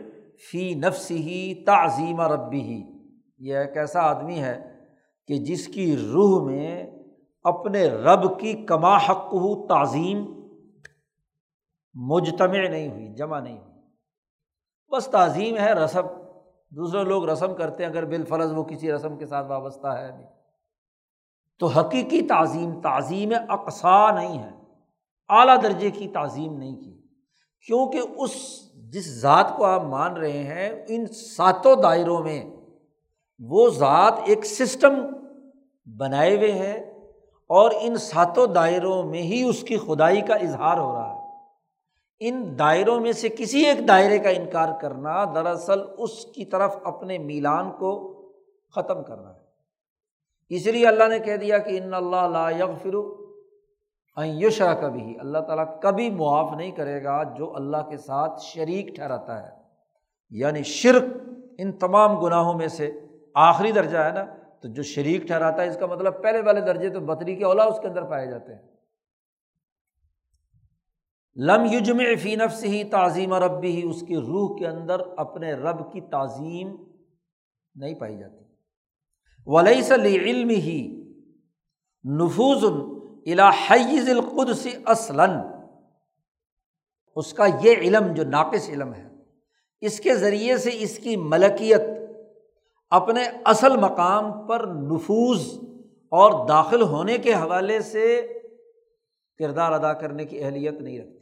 فی 0.50 0.74
نفس 0.74 1.10
ہی 1.10 1.54
تعظیم 1.54 2.20
ربی 2.20 2.60
ہی 2.60 2.82
یہ 3.38 3.56
ایک 3.56 3.76
ایسا 3.76 4.00
آدمی 4.00 4.40
ہے 4.40 4.78
کہ 5.26 5.38
جس 5.38 5.66
کی 5.66 5.96
روح 5.96 6.44
میں 6.44 6.90
اپنے 7.44 7.88
رب 7.88 8.40
کی 8.40 8.52
کما 8.52 8.96
حق 8.96 9.26
ہو 9.26 9.66
تعظیم 9.66 10.26
مجتمع 11.94 12.68
نہیں 12.68 12.88
ہوئی، 12.88 13.14
جمع 13.14 13.40
نہیں 13.40 13.58
ہوئی۔ 13.58 13.67
بس 14.92 15.06
تعظیم 15.06 15.56
ہے 15.56 15.72
رسم۔ 15.72 16.06
دوسرے 16.70 17.04
لوگ 17.04 17.28
رسم 17.28 17.54
کرتے 17.54 17.84
ہیں، 17.84 17.90
اگر 17.90 18.04
بالفرض 18.04 18.52
وہ 18.52 18.64
کسی 18.64 18.92
رسم 18.92 19.16
کے 19.16 19.26
ساتھ 19.26 19.46
وابستہ 19.46 19.86
ہے 19.86 20.10
نہیں 20.16 20.26
تو 21.58 21.66
حقیقی 21.66 22.22
تعظیم 22.22 22.80
تعظیم 22.80 23.32
اقسا 23.48 24.10
نہیں 24.10 24.38
ہے۔ 24.38 24.50
اعلیٰ 25.28 25.62
درجے 25.62 25.90
کی 25.90 26.08
تعظیم 26.08 26.56
نہیں 26.58 26.76
کی۔ 26.76 27.02
کیونکہ 27.66 28.00
اس، 28.16 28.30
جس 28.74 29.20
ذات 29.20 29.56
کو 29.56 29.64
آپ 29.64 29.82
مان 29.82 30.16
رہے 30.16 30.42
ہیں، 30.42 30.84
ان 30.88 31.06
ساتوں 31.06 31.76
دائروں 31.76 32.22
میں 32.22 32.44
وہ 33.38 33.70
ذات 33.70 34.14
ایک 34.24 34.46
سسٹم 34.46 34.94
بنائے 35.96 36.36
ہوئے 36.36 36.52
ہے 36.52 36.72
اور 37.46 37.70
ان 37.80 37.96
ساتوں 37.96 38.46
دائروں 38.46 39.02
میں 39.02 39.22
ہی 39.22 39.42
اس 39.42 39.60
کی 39.60 39.76
خدائی 39.76 40.20
کا 40.20 40.34
اظہار 40.34 40.78
ہو 40.78 40.92
رہا 40.92 41.07
ہے۔ 41.07 41.07
ان 42.20 42.58
دائروں 42.58 43.00
میں 43.00 43.12
سے 43.12 43.28
کسی 43.28 43.66
ایک 43.66 43.88
دائرے 43.88 44.18
کا 44.18 44.30
انکار 44.30 44.80
کرنا 44.80 45.24
دراصل 45.24 45.80
اس 45.98 46.24
کی 46.24 46.44
طرف 46.44 46.76
اپنے 46.84 47.18
میلان 47.18 47.70
کو 47.70 48.18
ختم 48.74 49.02
کرنا 49.02 49.28
ہے۔ 49.28 49.48
اس 50.48 50.66
لیے 50.66 50.86
اللہ 50.86 51.04
نے 51.08 51.18
کہہ 51.18 51.36
دیا 51.36 51.58
کہ 51.58 51.80
ان 51.82 51.94
اللہ 51.94 52.28
لا 52.32 52.50
یغفر 52.50 52.94
یشرا 54.24 54.74
کبھی 54.74 55.16
اللہ 55.20 55.38
تعالیٰ 55.38 55.80
کبھی 55.80 56.10
معاف 56.10 56.56
نہیں 56.56 56.70
کرے 56.70 57.04
گا 57.04 57.22
جو 57.22 57.56
اللہ 57.56 57.76
کے 57.76 57.96
ساتھ 57.96 58.40
شریک 58.42 58.94
ٹھہراتا 58.94 59.42
ہے۔ 59.42 59.52
یعنی 60.30 60.62
شرک 60.62 61.04
ان 61.58 61.72
تمام 61.72 62.20
گناہوں 62.20 62.54
میں 62.54 62.68
سے 62.68 62.90
آخری 63.34 63.72
درجہ 63.72 63.98
ہے 63.98 64.12
نا؟ 64.12 64.24
تو 64.62 64.68
جو 64.68 64.82
شریک 64.82 65.22
ٹھہراتا 65.22 65.62
ہے، 65.62 65.68
اس 65.68 65.76
کا 65.80 65.86
مطلب 65.86 66.22
پہلے 66.22 66.40
والے 66.40 66.60
درجے 66.60 66.88
تو 66.88 67.00
بطری 67.00 67.36
کے 67.36 67.44
اولا 67.44 67.64
اس 67.64 67.80
کے 67.80 67.88
اندر 67.88 68.02
پائے 68.02 68.26
جاتے 68.26 68.54
ہیں۔ 68.54 68.77
لم 71.38 71.64
یجم 71.64 72.00
فی 72.22 72.36
نفس 72.36 72.64
ہی 72.64 72.84
تعظیم 72.84 73.34
ربی 73.34 73.70
ہی 73.70 73.90
اس 73.90 74.00
کی 74.00 74.16
روح 74.16 74.58
کے 74.58 74.66
اندر 74.66 75.00
اپنے 75.16 75.52
رب 75.52 75.92
کی 75.92 76.00
تعظیم 76.00 76.76
نہیں 77.74 77.94
پائی 77.94 78.18
جاتی۔ 78.18 78.44
ولی 79.46 79.82
سلی 79.82 80.18
علم 80.18 80.48
ہی 80.48 81.04
نفوظ 82.04 82.64
الحیز 83.26 84.08
القد 84.08 84.54
سے 84.54 84.70
اصلاً۔ 84.86 85.30
اس 87.16 87.32
کا 87.32 87.46
یہ 87.62 87.76
علم 87.76 88.12
جو 88.12 88.24
ناقص 88.24 88.68
علم 88.68 88.94
ہے، 88.94 89.08
اس 89.80 90.00
کے 90.00 90.14
ذریعے 90.14 90.56
سے 90.56 90.70
اس 90.72 90.98
کی 90.98 91.16
ملکیت 91.16 91.80
اپنے 92.90 93.22
اصل 93.44 93.76
مقام 93.76 94.46
پر 94.46 94.66
نفوذ 94.66 95.46
اور 96.10 96.48
داخل 96.48 96.82
ہونے 96.82 97.18
کے 97.18 97.34
حوالے 97.34 97.80
سے 97.80 98.28
کردار 99.38 99.72
ادا 99.72 99.92
کرنے 99.92 100.24
کی 100.24 100.44
اہلیت 100.44 100.80
نہیں 100.80 100.98
رکھتی۔ 100.98 101.17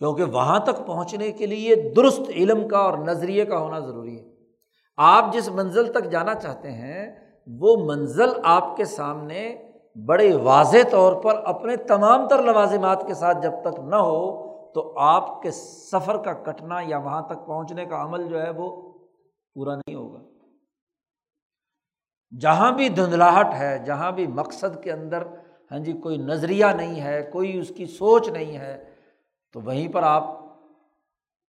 کیونکہ 0.00 0.24
وہاں 0.24 0.60
تک 0.60 0.86
پہنچنے 0.86 1.32
کے 1.32 1.46
لیے 1.46 1.92
درست 1.96 2.20
علم 2.30 2.68
کا 2.68 2.78
اور 2.78 2.98
نظریے 2.98 3.44
کا 3.44 3.58
ہونا 3.58 3.78
ضروری 3.78 4.18
ہے۔ 4.18 4.28
آپ 4.96 5.32
جس 5.32 5.48
منزل 5.48 5.92
تک 5.92 6.10
جانا 6.10 6.34
چاہتے 6.34 6.70
ہیں، 6.70 7.16
وہ 7.46 7.76
منزل 7.84 8.28
آپ 8.44 8.76
کے 8.76 8.84
سامنے 8.84 9.62
بڑے 10.06 10.34
واضح 10.34 10.88
طور 10.90 11.22
پر 11.22 11.34
اپنے 11.44 11.76
تمام 11.76 12.28
تر 12.28 12.42
لوازمات 12.42 13.06
کے 13.06 13.14
ساتھ 13.14 13.38
جب 13.42 13.52
تک 13.62 13.80
نہ 13.80 13.96
ہو، 13.96 14.48
تو 14.72 14.98
آپ 14.98 15.42
کے 15.42 15.50
سفر 15.50 16.16
کا 16.16 16.32
کٹنا 16.32 16.80
یا 16.86 16.98
وہاں 16.98 17.22
تک 17.22 17.46
پہنچنے 17.46 17.84
کا 17.84 18.02
عمل 18.02 18.28
جو 18.28 18.42
ہے، 18.42 18.50
وہ 18.50 18.92
پورا 19.54 19.74
نہیں 19.74 19.94
ہوگا۔ 19.94 20.18
جہاں 22.40 22.72
بھی 22.72 22.88
دھندلاہٹ 22.88 23.54
ہے، 23.54 23.78
جہاں 23.86 24.12
بھی 24.12 24.26
مقصد 24.26 24.82
کے 24.82 24.92
اندر 24.92 25.22
ہاں 25.70 25.78
جی 25.78 25.92
کوئی 25.92 26.16
نظریہ 26.16 26.66
نہیں 26.66 27.00
ہے، 27.00 27.30
کوئی 27.32 27.58
اس 27.58 27.72
کی 27.76 27.86
سوچ 27.86 28.28
نہیں 28.28 28.58
ہے 28.58 28.87
تو 29.52 29.60
وہیں 29.60 29.92
پر 29.92 30.02
آپ 30.02 30.22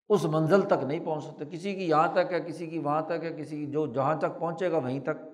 اس 0.08 0.24
منزل 0.24 0.62
تک 0.62 0.84
نہیں 0.84 1.04
پہنچ 1.04 1.24
سکتے۔ 1.24 1.44
کسی 1.44 1.74
کی 1.74 1.88
یہاں 1.88 2.08
تک 2.12 2.32
ہے، 2.32 2.40
کسی 2.40 2.66
کی 2.66 2.78
وہاں 2.78 3.02
تک 3.02 3.24
ہے، 3.24 3.36
کسی 3.38 3.56
کی 3.56 3.66
جو 3.66 3.86
جہاں 3.86 4.16
تک 4.16 4.38
پہنچے 4.38 4.70
گا 4.70 4.78
وہیں 4.78 5.00
تک۔ 5.00 5.30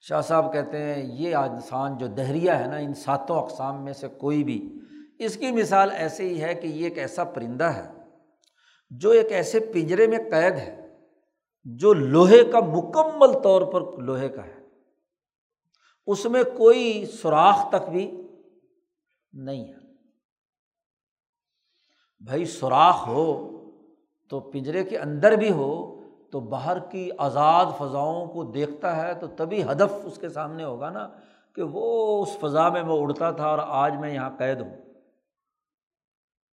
شاہ 0.00 0.20
صاحب 0.20 0.52
کہتے 0.52 0.82
ہیں، 0.82 1.02
یہ 1.04 1.34
انسان 1.34 1.98
جو 1.98 2.06
دہریہ 2.06 2.50
ہے 2.50 2.66
نا، 2.66 2.76
ان 2.76 2.94
ساتوں 2.94 3.42
اقسام 3.42 3.84
میں 3.84 3.92
سے 3.92 4.08
کوئی 4.08 4.44
بھی۔ 4.44 4.74
اس 5.18 5.36
کی 5.36 5.50
مثال 5.52 5.90
ایسے 5.90 6.28
ہی 6.28 6.42
ہے 6.42 6.54
کہ 6.54 6.66
یہ 6.66 6.84
ایک 6.84 6.98
ایسا 6.98 7.24
پرندہ 7.24 7.64
ہے، 7.64 7.92
جو 8.90 9.10
ایک 9.10 9.32
ایسے 9.32 9.60
پنجرے 9.60 10.06
میں 10.06 10.18
قید 10.18 10.54
ہے، 10.54 10.96
جو 11.64 11.94
لوہے 11.94 12.44
کا 12.44 12.60
مکمل 12.60 13.38
طور 13.42 13.62
پر 13.62 14.02
لوہے 14.02 14.28
کا 14.28 14.46
ہے۔ 14.46 14.54
اس 16.06 16.24
میں 16.24 16.42
کوئی 16.56 17.06
سوراخ 17.06 17.68
تک 17.68 17.88
بھی 17.88 18.27
نہیں 19.38 19.64
ہے۔ 19.64 19.76
بھائی 22.20 22.44
سوراخ 22.44 23.06
ہو 23.06 23.50
تو 24.28 24.40
پنجرے 24.40 24.84
کے 24.84 24.98
اندر 24.98 25.32
بھی 25.32 25.50
ہو 25.50 26.00
تو 26.32 26.40
باہر 26.40 26.78
کی 26.78 27.10
آزاد 27.18 27.66
فضاؤں 27.78 28.26
کو 28.26 28.44
دیکھتا 28.44 28.96
ہے 28.96 29.14
تو 29.14 29.26
تبھی 29.26 29.62
ہدف 29.62 29.94
اس 30.04 30.18
کے 30.18 30.28
سامنے 30.28 30.64
ہوگا 30.64 30.90
نا 30.90 31.08
کہ 31.54 31.62
وہ 31.62 32.22
اس 32.22 32.38
فضا 32.40 32.68
میں 32.68 32.82
وہ 32.82 33.02
اڑتا 33.02 33.30
تھا 33.30 33.46
اور 33.46 33.58
آج 33.58 33.96
میں 33.96 34.14
یہاں 34.14 34.30
قید 34.38 34.60
ہوں۔ 34.60 34.76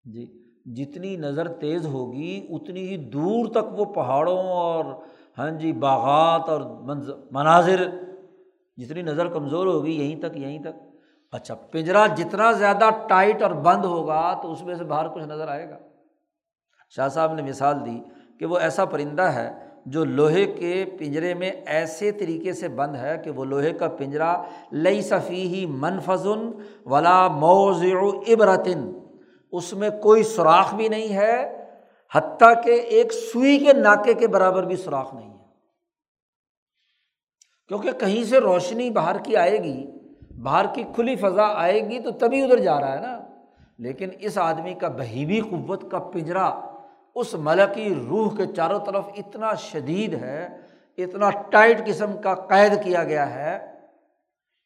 جی 0.03 0.25
جتنی 0.65 1.15
نظر 1.17 1.47
تیز 1.47 1.85
ہوگی، 1.85 2.47
اتنی 2.49 2.87
ہی 2.87 2.97
دور 2.97 3.51
تک 3.51 3.79
وہ 3.79 3.85
پہاڑوں 3.85 4.39
اور 4.39 4.85
ہاں 5.37 5.51
جی 5.51 5.71
باغات 5.71 6.49
اور 6.49 6.61
مناظر، 7.31 7.85
جتنی 8.77 9.01
نظر 9.01 9.33
کمزور 9.33 9.67
ہوگی، 9.67 9.91
یہیں 9.91 10.19
تک 10.21 10.37
یہیں 10.37 10.59
تک۔ 10.59 10.84
اچھا 11.35 11.55
پنجرا 11.55 12.07
جتنا 12.07 12.51
زیادہ 12.51 12.89
ٹائٹ 13.07 13.41
اور 13.43 13.51
بند 13.51 13.85
ہوگا 13.85 14.39
تو 14.41 14.51
اس 14.51 14.61
میں 14.61 14.75
سے 14.75 14.83
باہر 14.83 15.07
کچھ 15.07 15.23
نظر 15.23 15.47
آئے 15.47 15.69
گا۔ 15.69 15.77
شاہ 16.89 17.07
صاحب 17.07 17.33
نے 17.33 17.41
مثال 17.41 17.85
دی 17.85 17.99
کہ 18.39 18.45
وہ 18.45 18.57
ایسا 18.57 18.85
پرندہ 18.85 19.21
ہے 19.21 19.51
جو 19.85 20.05
لوہے 20.05 20.45
کے 20.45 20.85
پنجرے 20.99 21.33
میں 21.33 21.51
ایسے 21.65 22.11
طریقے 22.11 22.53
سے 22.53 22.67
بند 22.67 22.95
ہے 22.95 23.17
کہ 23.23 23.31
وہ 23.31 23.45
لوہے 23.45 23.71
کا 23.71 23.87
پنجرا 23.87 24.43
لئی 24.71 25.01
صفی 25.01 25.47
ہی 25.47 25.65
منفظن 25.65 26.51
ولا 26.85 27.27
موز 27.27 27.83
عبرتن 28.27 28.99
اس 29.51 29.73
میں 29.73 29.89
کوئی 29.89 30.23
سوراخ 30.23 30.73
بھی 30.75 30.87
نہیں 30.87 31.13
ہے، 31.15 31.65
حتیٰ 32.13 32.63
کہ 32.63 32.69
ایک 32.69 33.13
سوئی 33.13 33.65
کے 33.65 33.73
ناکے 33.73 34.13
کے 34.13 34.27
برابر 34.27 34.63
بھی 34.63 34.75
سوراخ 34.75 35.13
نہیں 35.13 35.29
ہے۔ 35.29 35.43
کیونکہ 37.67 37.91
کہیں 37.91 38.23
سے 38.23 38.39
روشنی 38.39 38.89
باہر 38.89 39.17
کی 39.17 39.35
آئے 39.35 39.63
گی 39.63 39.94
باہر 40.41 40.65
کی 40.73 40.83
کھلی 40.95 41.15
فضا 41.15 41.47
آئے 41.53 41.89
گی 41.89 41.99
تو 41.99 42.11
تبھی 42.11 42.43
ادھر 42.43 42.57
جا 42.57 42.79
رہا 42.79 42.95
ہے 42.95 42.99
نا۔ 42.99 43.21
لیکن 43.77 44.09
اس 44.19 44.37
آدمی 44.37 44.73
کا 44.73 44.87
بہیبی 44.87 45.39
قوت 45.39 45.91
کا 45.91 45.99
پنجرا 45.99 46.59
اس 47.15 47.33
ملکی 47.33 47.95
روح 48.09 48.37
کے 48.37 48.45
چاروں 48.45 48.79
طرف 48.85 49.05
اتنا 49.17 49.53
شدید 49.53 50.13
ہے، 50.13 50.57
اتنا 50.97 51.29
ٹائٹ 51.29 51.85
قسم 51.85 52.21
کا 52.21 52.35
قید 52.35 52.83
کیا 52.83 53.03
گیا 53.03 53.33
ہے 53.33 53.71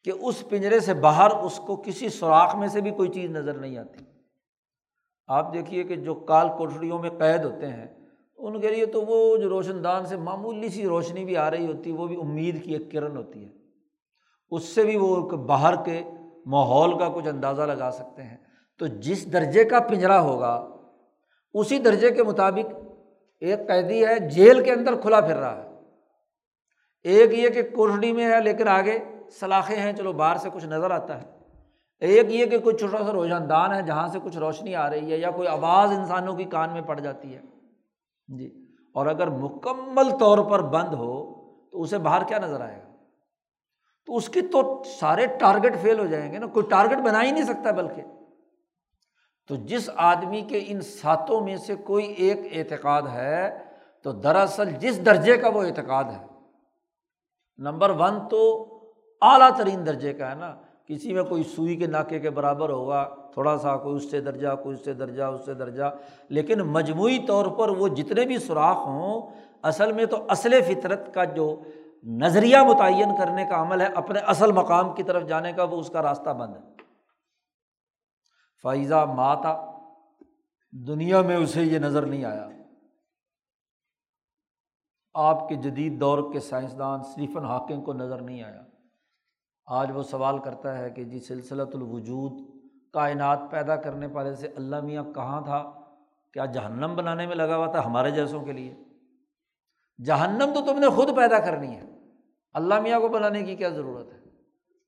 کہ 0.04 0.12
اس 0.20 0.48
پنجرے 0.48 0.80
سے 0.80 0.94
باہر 0.94 1.30
اس 1.30 1.60
کو 1.66 1.76
کسی 1.76 2.08
سوراخ 2.08 2.56
میں 2.56 2.68
سے 2.68 2.80
بھی 2.80 2.90
کوئی 2.90 3.08
چیز 3.08 3.30
نظر 3.30 3.54
نہیں 3.54 3.78
آتی۔ 3.78 4.04
آپ 5.26 5.54
دیکھیے 5.54 5.84
کہ 5.84 5.96
جو 5.96 6.14
کال 6.14 6.48
کوٹڑیوں 6.48 6.98
میں 6.98 7.10
قید 7.10 7.44
ہوتے 7.44 7.66
ہیں، 7.66 7.86
ان 8.38 8.60
کے 8.60 8.68
لیے 8.68 8.86
تو 8.86 9.02
وہ 9.02 9.36
جو 9.36 9.48
روشن 9.48 9.84
دان 9.84 10.06
سے 10.06 10.16
معمولی 10.16 10.68
سی 10.68 10.84
روشنی 10.84 11.24
بھی 11.24 11.36
آ 11.36 11.50
رہی 11.50 11.66
ہوتی 11.66 11.92
ہے 11.92 11.96
وہ 11.96 12.06
بھی 12.06 12.16
امید 12.16 12.64
کی 12.64 12.72
ایک 12.72 12.92
کرن 12.92 13.16
ہوتی 13.16 13.44
ہے۔ 13.44 13.59
اس 14.50 14.64
سے 14.64 14.84
بھی 14.84 14.96
وہ 14.96 15.16
باہر 15.30 15.84
کے 15.84 16.02
ماحول 16.46 16.98
کا 16.98 17.08
کچھ 17.08 17.28
اندازہ 17.28 17.62
لگا 17.62 17.90
سکتے 17.90 18.22
ہیں۔ 18.22 18.36
تو 18.78 18.86
جس 18.86 19.32
درجے 19.32 19.64
کا 19.64 19.80
پنجرا 19.80 20.20
ہوگا، 20.20 20.68
اسی 21.54 21.78
درجے 21.78 22.10
کے 22.10 22.22
مطابق 22.22 22.74
ایک 23.40 23.68
قیدی 23.68 24.06
ہے، 24.06 24.18
جیل 24.18 24.64
کے 24.64 24.72
اندر 24.72 24.96
کھلا 25.00 25.20
پھر 25.20 25.36
رہا 25.36 25.56
ہے۔ 25.56 25.68
ایک 27.02 27.38
یہ 27.38 27.48
کہ 27.48 27.62
کوٹڑی 27.76 28.12
میں 28.12 28.32
ہے 28.32 28.40
لیکن 28.40 28.68
آگے 28.68 28.98
سلاخیں 29.30 29.76
ہیں، 29.76 29.92
چلو 29.92 30.12
باہر 30.12 30.36
سے 30.36 30.50
کچھ 30.52 30.66
نظر 30.66 30.90
آتا 30.90 31.22
ہے۔ 31.22 31.40
ایک 32.00 32.26
یہ 32.30 32.46
کہ 32.46 32.58
کوئی 32.58 32.76
چھوٹا 32.76 33.04
سا 33.04 33.12
روشن 33.12 33.48
دان 33.48 33.74
ہے 33.74 33.82
جہاں 33.82 34.08
سے 34.08 34.18
کچھ 34.22 34.36
روشنی 34.36 34.74
آ 34.74 34.90
رہی 34.90 35.12
ہے 35.12 35.16
یا 35.16 35.30
کوئی 35.30 35.48
آواز 35.48 35.90
انسانوں 35.90 36.34
کی 36.34 36.44
کان 36.44 36.72
میں 36.72 36.82
پڑ 36.82 37.00
جاتی 37.00 37.34
ہے۔ 37.34 37.40
جی۔ 38.28 38.66
اور 38.94 39.06
اگر 39.06 39.26
مکمل 39.30 40.10
طور 40.20 40.38
پر 40.38 40.62
بند 40.62 40.94
ہو 40.94 41.34
تو 41.70 41.82
اسے 41.82 41.98
باہر 41.98 42.24
کیا 42.24 42.38
نظر 42.38 42.60
آئے 42.60 42.82
گا؟ 42.86 42.89
تو 44.10 44.16
اس 44.16 44.28
کی 44.28 44.40
تو 44.40 44.82
سارے 45.00 45.26
ٹارگیٹ 45.26 45.80
فیل 45.82 45.98
ہو 45.98 46.06
جائیں 46.06 46.32
گے 46.32 46.38
نا، 46.38 46.46
کوئی 46.46 46.66
ٹارگیٹ 46.70 46.98
بنا 46.98 47.22
ہی 47.22 47.30
نہیں 47.30 47.44
سکتا 47.44 47.70
بلکہ۔ 47.70 48.02
تو 49.48 49.56
جس 49.56 49.90
آدمی 49.96 50.40
کے 50.40 50.64
ان 50.66 50.80
ساتوں 50.80 51.40
میں 51.40 51.56
سے 51.56 51.74
کوئی 51.74 52.06
ایک 52.06 52.38
اعتقاد 52.52 53.02
ہے، 53.02 53.58
تو 54.02 54.12
دراصل 54.12 54.70
جس 54.70 55.06
درجے 55.06 55.36
کا 55.36 55.48
وہ 55.48 55.62
اعتقاد 55.62 56.04
ہے۔ 56.04 56.26
نمبر 57.58 57.90
ون 57.90 58.28
تو 58.30 58.68
اعلیٰ 59.22 59.56
ترین 59.56 59.86
درجے 59.86 60.12
کا 60.12 60.30
ہے 60.30 60.34
نا۔ 60.34 60.54
کسی 60.86 61.12
میں 61.12 61.22
کوئی 61.22 61.42
سوئی 61.42 61.76
کے 61.76 61.86
ناکے 61.86 62.18
کے 62.18 62.30
برابر 62.30 62.68
ہوگا، 62.68 63.14
تھوڑا 63.34 63.58
سا 63.58 63.76
کوئی 63.76 63.96
اس 63.96 64.10
سے 64.10 64.20
درجہ، 64.20 64.48
کوئی 64.62 64.74
اس 64.74 64.84
سے 64.84 64.92
درجہ، 64.92 65.22
اس 65.22 65.44
سے 65.44 65.54
درجہ۔ 65.54 65.96
لیکن 66.28 66.60
مجموعی 66.60 67.18
طور 67.18 67.46
پر 67.46 67.68
وہ 67.68 67.88
جتنے 67.88 68.24
بھی 68.24 68.38
سوراخ 68.38 68.76
ہوں، 68.76 69.22
اصل 69.62 69.92
میں 69.92 70.06
تو 70.06 70.16
اصل 70.28 70.60
فطرت 70.62 71.14
کا 71.14 71.24
جو 71.24 71.60
نظریہ 72.02 72.56
متعین 72.56 73.16
کرنے 73.18 73.44
کا 73.44 73.62
عمل 73.62 73.80
ہے، 73.80 73.86
اپنے 73.86 74.18
اصل 74.18 74.52
مقام 74.52 74.94
کی 74.94 75.02
طرف 75.02 75.28
جانے 75.28 75.52
کا، 75.52 75.62
وہ 75.64 75.80
اس 75.80 75.90
کا 75.90 76.02
راستہ 76.02 76.30
بند 76.30 76.56
ہے۔ 76.56 76.60
فائزہ 78.62 79.06
ماتا، 79.16 79.66
دنیا 80.86 81.22
میں 81.22 81.36
اسے 81.36 81.62
یہ 81.62 81.78
نظر 81.78 82.06
نہیں 82.06 82.24
آیا۔ 82.24 82.48
آپ 85.14 85.48
کے 85.48 85.54
جدید 85.54 86.00
دور 86.00 86.32
کے 86.32 86.40
سائنسدان 86.40 87.02
سلیفن 87.02 87.44
ہاکنگ 87.44 87.82
کو 87.82 87.92
نظر 87.92 88.20
نہیں 88.20 88.42
آیا۔ 88.42 88.62
آج 89.66 89.90
وہ 89.94 90.02
سوال 90.02 90.38
کرتا 90.38 90.78
ہے 90.78 90.90
کہ 90.90 91.04
جی 91.04 91.20
سلسلۃ 91.20 91.74
الوجود 91.74 92.60
کائنات 92.92 93.38
پیدا 93.50 93.76
کرنے 93.76 94.06
والے 94.06 94.34
سے 94.34 94.48
اللہ 94.48 94.80
میاں 94.80 95.04
کہاں 95.04 95.40
تھا؟ 95.40 95.72
کیا 96.32 96.44
جہنم 96.44 96.96
بنانے 96.96 97.26
میں 97.26 97.36
لگا 97.36 97.56
ہوا 97.56 97.66
تھا؟ 97.66 97.86
ہمارے 97.86 98.10
جیسوں 98.10 98.44
کے 98.44 98.52
لیے۔ 98.52 98.74
جہنم 100.04 100.50
تو 100.54 100.72
تم 100.72 100.78
نے 100.78 100.88
خود 100.88 101.16
پیدا 101.16 101.38
کرنی 101.38 101.76
ہے۔ 101.76 101.90
اللہ 102.52 102.80
میاں 102.80 103.00
کو 103.00 103.08
بنانے 103.08 103.42
کی 103.42 103.56
کیا 103.56 103.68
ضرورت 103.68 104.12
ہے؟ 104.12 104.18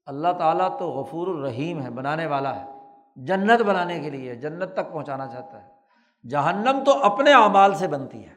اللہ 0.07 0.29
تعالیٰ 0.39 0.79
تو 0.79 0.91
غفور 0.91 1.27
الرحیم 1.27 1.83
ہے، 1.83 1.91
بنانے 1.91 2.27
والا 2.27 2.61
ہے۔ 2.61 2.71
جنت 3.17 3.63
بنانے 3.63 4.01
کے 4.01 4.11
لیے، 4.11 4.35
جنت 4.35 4.73
تک 4.73 4.93
پہنچانا 4.93 5.27
چاہتا 5.27 5.67
ہے۔ 5.67 5.73
جہنم 6.29 6.85
تو 6.85 7.03
اپنے 7.03 7.33
اعمال 7.33 7.75
سے 7.75 7.89
بنتی 7.89 8.27
ہے۔ 8.27 8.35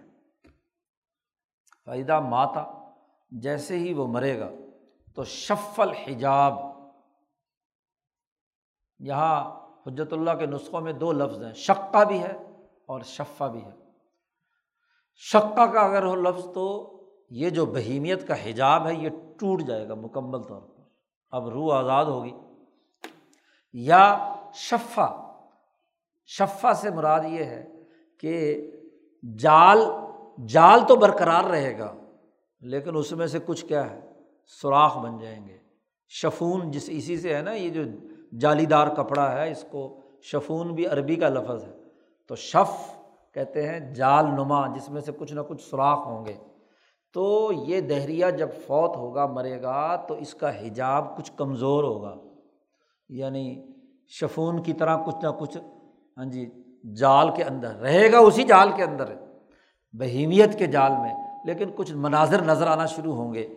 فائدہ 1.86 2.20
ماتا 2.20 2.90
جیسے 3.32 3.80
ہی 3.80 3.94
وہ 3.94 4.08
مرے 4.08 4.40
گا، 4.40 4.50
تو 5.16 5.24
شف 5.24 5.80
الحجاب۔ 5.80 6.54
یہاں 9.00 9.60
حجرت 9.88 10.14
اللہ 10.14 10.32
کے 10.32 10.46
نسخوں 10.46 10.82
میں 10.82 10.94
دو 10.94 11.12
لفظ 11.12 11.44
ہیں 11.44 11.54
شقہ 11.54 12.04
بھی 12.04 12.24
ہے 12.24 12.38
اور 12.86 13.02
شفا 13.02 13.48
بھی 13.48 13.66
ہے۔ 13.66 13.85
شقہ 15.16 15.66
کا 15.66 15.80
اگر 15.80 16.06
ہو 16.06 16.16
لفظ 16.16 16.46
تو 16.54 16.92
یہ 17.30 17.50
جو 17.50 17.66
بہیمیت 17.66 18.28
کا 18.28 18.50
حجاب 18.50 18.88
ہے 18.88 18.94
یہ 18.94 19.10
ٹوٹ 19.10 19.64
جائے 19.64 19.90
گا 19.90 19.94
مکمل 19.94 20.42
طور 20.42 20.62
پر۔ 20.62 20.82
اب 21.32 21.50
روح 21.50 21.76
آزاد 21.76 22.06
ہوگی۔ 22.06 22.32
یا 23.74 24.34
شفا 24.54 25.40
شفا 26.26 26.74
سے 26.74 26.90
مراد 26.90 27.20
یہ 27.24 27.44
ہے 27.44 27.70
کہ 28.20 28.62
جال 29.40 29.80
جال 30.48 30.80
تو 30.88 30.96
برقرار 30.96 31.44
رہے 31.44 31.80
گا، 31.80 31.96
لیکن 32.62 32.98
اس 32.98 33.12
میں 33.12 33.28
سے 33.28 33.40
کچھ 33.46 33.66
کیا 33.66 33.92
ہے؟ 33.92 34.00
سوراخ 34.48 34.98
بن 34.98 35.18
جائیں 35.18 35.48
گے۔ 35.48 35.58
شفون 36.10 36.72
جس 36.72 36.84
اسی 36.88 37.18
سے 37.18 37.36
ہے 37.36 37.42
نا، 37.42 37.52
یہ 37.52 37.70
جو 37.70 37.82
جالی 38.40 38.66
دار 38.66 38.88
کپڑا 38.88 39.32
ہے، 39.32 39.52
اس 39.52 39.66
کو 39.72 40.02
شفون 40.22 40.74
بھی 40.74 40.88
عربی 40.88 41.16
کا 41.16 41.30
لفظ 41.30 41.64
ہے۔ 41.64 41.78
تو 42.28 42.36
شف 42.36 42.95
کہتے 43.36 43.70
ہیں 43.70 43.94
جال 43.94 44.26
نما، 44.26 44.68
جس 44.68 44.90
میں 44.90 45.02
سے 45.02 45.12
کچھ 45.12 45.34
نہ 45.34 45.42
کچھ 45.48 45.62
سوراخ 45.62 46.00
ہوں 46.06 46.26
گے۔ 46.26 46.34
تو 47.14 47.52
یہ 47.54 47.82
دہریا 47.82 48.30
جب 48.30 48.50
فوت 48.68 48.98
ہوگا، 48.98 49.26
مرے 49.26 49.62
گا، 49.62 49.96
تو 49.96 50.14
اس 50.14 50.34
کا 50.34 50.66
حجاب 50.66 51.18
کچھ 51.18 51.32
کمزور 51.36 51.84
ہوگا۔ 51.84 52.16
یعنی 53.10 53.68
شفون 54.08 54.64
کی 54.64 54.74
طرح 54.74 54.98
کچھ 54.98 55.16
نہ 55.24 55.30
کچھ 55.40 55.58
ہاں 56.18 56.26
جی 56.26 56.50
جال 56.98 57.30
کے 57.36 57.44
اندر 57.44 57.76
رہے 57.76 58.12
گا، 58.12 58.18
اسی 58.18 58.44
جال 58.44 58.72
کے 58.76 58.84
اندر، 58.84 59.14
بہیمیت 59.94 60.60
کے 60.60 60.66
جال 60.66 60.92
میں۔ 60.92 61.14
لیکن 61.46 61.70
کچھ 61.76 61.94
مناظر 61.94 62.42
نظر 62.42 62.68
آنا 62.68 62.86
شروع 62.86 63.14
ہوں 63.14 63.34
گے۔ 63.34 63.56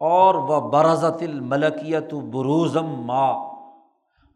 اور 0.00 0.34
وہ 0.34 0.70
برضت 0.70 1.22
الملکیت 1.22 2.14
بروزم 2.14 2.86
ماں 2.86 3.34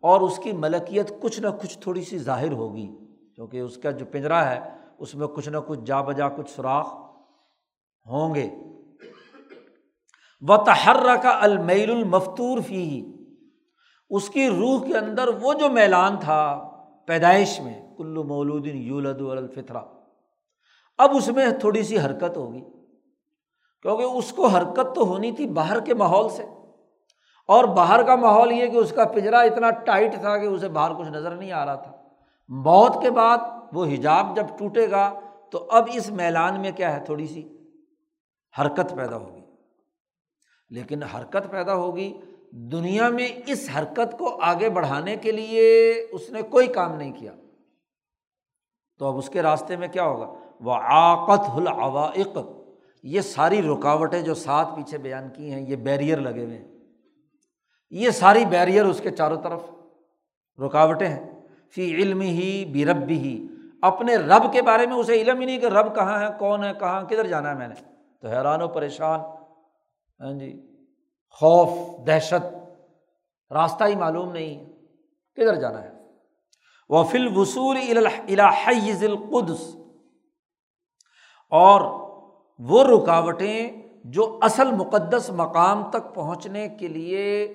اور 0.01 0.21
اس 0.21 0.39
کی 0.39 0.53
ملکیت 0.53 1.21
کچھ 1.21 1.41
نہ 1.41 1.49
کچھ 1.63 1.79
تھوڑی 1.79 2.03
سی 2.03 2.19
ظاہر 2.19 2.53
ہوگی۔ 2.53 2.99
کیونکہ 3.35 3.61
اس 3.61 3.77
کا 3.77 3.91
جو 3.91 4.07
پنجرا 4.07 4.51
ہے، 4.51 4.61
اس 4.99 5.15
میں 5.15 5.27
کچھ 5.27 5.49
نہ 5.49 5.57
کچھ 5.67 5.81
جا 5.87 6.01
بجا 6.01 6.29
کچھ 6.29 6.51
سوراخ 6.51 6.95
ہوں 8.07 8.35
گے۔ 8.35 8.51
و 10.41 10.57
تحرہ 10.57 11.17
کا 11.17 11.39
المیل 11.43 11.91
المفتور 11.91 12.61
فی 12.61 13.13
اس 14.11 14.29
کی 14.29 14.49
روح 14.49 14.87
کے 14.87 14.99
اندر 14.99 15.29
وہ 15.29 15.55
جو 15.55 15.69
میلان 15.69 16.17
تھا 16.21 16.71
پیدائش 17.07 17.61
میں 17.61 17.97
کلو 17.97 18.25
مولودن 18.25 18.77
یولد 18.77 19.21
الفطرہ 19.21 19.83
اب 20.99 21.11
اس 21.17 21.29
میں 21.29 21.47
تھوڑی 21.61 21.83
سی 21.83 21.99
حرکت 21.99 22.37
ہوگی، 22.37 22.61
کیونکہ 23.83 24.03
اس 24.03 24.33
کو 24.33 24.47
حرکت 24.47 24.95
تو 24.95 25.03
ہونی 25.03 25.33
تھی 25.33 25.47
باہر 25.47 25.81
کے 25.81 25.95
ماحول 25.95 26.29
سے۔ 26.29 26.43
اور 27.49 27.65
باہر 27.65 28.03
کا 28.03 28.17
ماحول 28.17 28.53
یہ 28.53 28.67
کہ 28.67 28.77
اس 28.77 28.93
کا 28.93 29.05
پجرا 29.05 29.39
اتنا 29.39 29.71
ٹائٹ 29.71 30.15
تھا 30.15 30.39
کہ 30.39 30.47
اسے 30.47 30.69
باہر 30.69 30.95
کچھ 30.95 31.09
نظر 31.09 31.31
نہیں 31.31 31.53
آ 31.53 31.65
رہا 31.65 31.75
تھا۔ 31.75 32.02
موت 32.53 33.03
کے 33.03 33.11
بعد 33.11 33.39
وہ 33.73 33.85
حجاب 33.85 34.37
جب 34.37 34.47
ٹوٹے 34.59 34.91
گا 34.91 35.21
تو 35.51 35.69
اب 35.71 35.89
اس 35.93 36.11
میلان 36.11 36.61
میں 36.61 36.71
کیا 36.71 37.01
ہے؟ 37.01 37.05
تھوڑی 37.05 37.27
سی 37.27 37.49
حرکت 38.61 38.95
پیدا 38.97 39.17
ہوگی۔ 39.17 39.41
لیکن 40.69 41.03
حرکت 41.03 41.51
پیدا 41.51 41.75
ہوگی 41.75 42.21
دنیا 42.53 43.09
میں 43.09 43.29
اس 43.47 43.71
حرکت 43.79 44.19
کو 44.19 44.39
آگے 44.43 44.71
بڑھانے 44.71 45.17
کے 45.17 45.33
لیے 45.33 45.91
اس 46.13 46.31
نے 46.31 46.43
کوئی 46.43 46.67
کام 46.67 46.97
نہیں 46.97 47.13
کیا۔ 47.13 47.33
تو 48.99 49.07
اب 49.07 49.17
اس 49.17 49.29
کے 49.29 49.43
راستے 49.43 49.77
میں 49.77 49.89
کیا 49.89 50.05
ہوگا؟ 50.05 50.35
وہ 50.61 50.75
آقت 50.83 51.51
العوائق۔ 51.57 52.39
یہ 53.03 53.21
ساری 53.21 53.63
رکاوٹیں 53.63 54.23
جو 54.23 54.35
ساتھ 54.35 54.69
پیچھے 54.77 54.99
بیان 54.99 55.29
کی 55.29 55.53
ہیں، 55.53 55.61
یہ 55.61 55.77
بیریئر 55.77 56.19
لگے 56.19 56.45
ہوئے 56.45 56.59
ہیں۔ 56.59 56.69
یہ 57.91 58.11
ساری 58.11 58.45
بیریئر 58.45 58.85
اس 58.85 59.01
کے 59.01 59.11
چاروں 59.11 59.43
طرف 59.43 59.61
رکاوٹیں 60.67 61.09
ہیں۔ 61.09 61.32
فی 61.75 61.95
علم 61.95 62.21
ہی 62.21 62.65
بے 62.65 62.85
رب 62.85 63.09
ہی 63.09 63.47
اپنے 63.83 64.17
رب 64.17 64.53
کے 64.53 64.63
بارے 64.63 64.87
میں 64.87 64.97
اسے 64.97 65.13
علم 65.13 65.41
ہی 65.41 65.47
نہیں 65.47 65.61
کہ 65.61 65.67
رب 65.67 65.95
کہاں 65.95 66.21
ہے، 66.21 66.27
کون 66.39 66.65
ہے، 66.65 66.73
کہاں، 66.81 67.03
کدھر 67.03 67.27
جانا 67.27 67.51
ہے 67.51 67.55
میں 67.55 67.69
نے۔ 67.69 67.75
تو 68.21 68.29
حیران 68.29 68.63
و 68.63 68.69
پریشان 68.69 69.21
ہاں 70.21 70.33
جی 70.33 70.77
خوف، 71.31 71.69
دہشت، 72.07 72.57
راستہ 73.53 73.85
ہی 73.85 73.95
معلوم 73.95 74.33
نہیں 74.33 74.55
ہے 74.55 74.65
کدھر 75.35 75.55
جانا 75.55 75.83
ہے۔ 75.83 75.91
وہ 76.89 77.05
فل 77.05 77.37
وصول 77.37 77.77
الحز 77.77 79.05
القدس۔ 79.05 79.77
اور 81.51 81.81
وہ 82.59 82.85
رکاوٹیں 82.85 83.83
جو 84.05 84.39
اصل 84.43 84.73
مقدس 84.73 85.31
مقام 85.31 85.91
تک 85.91 86.15
پہنچنے 86.15 86.69
کے 86.69 86.89
لیے 86.89 87.55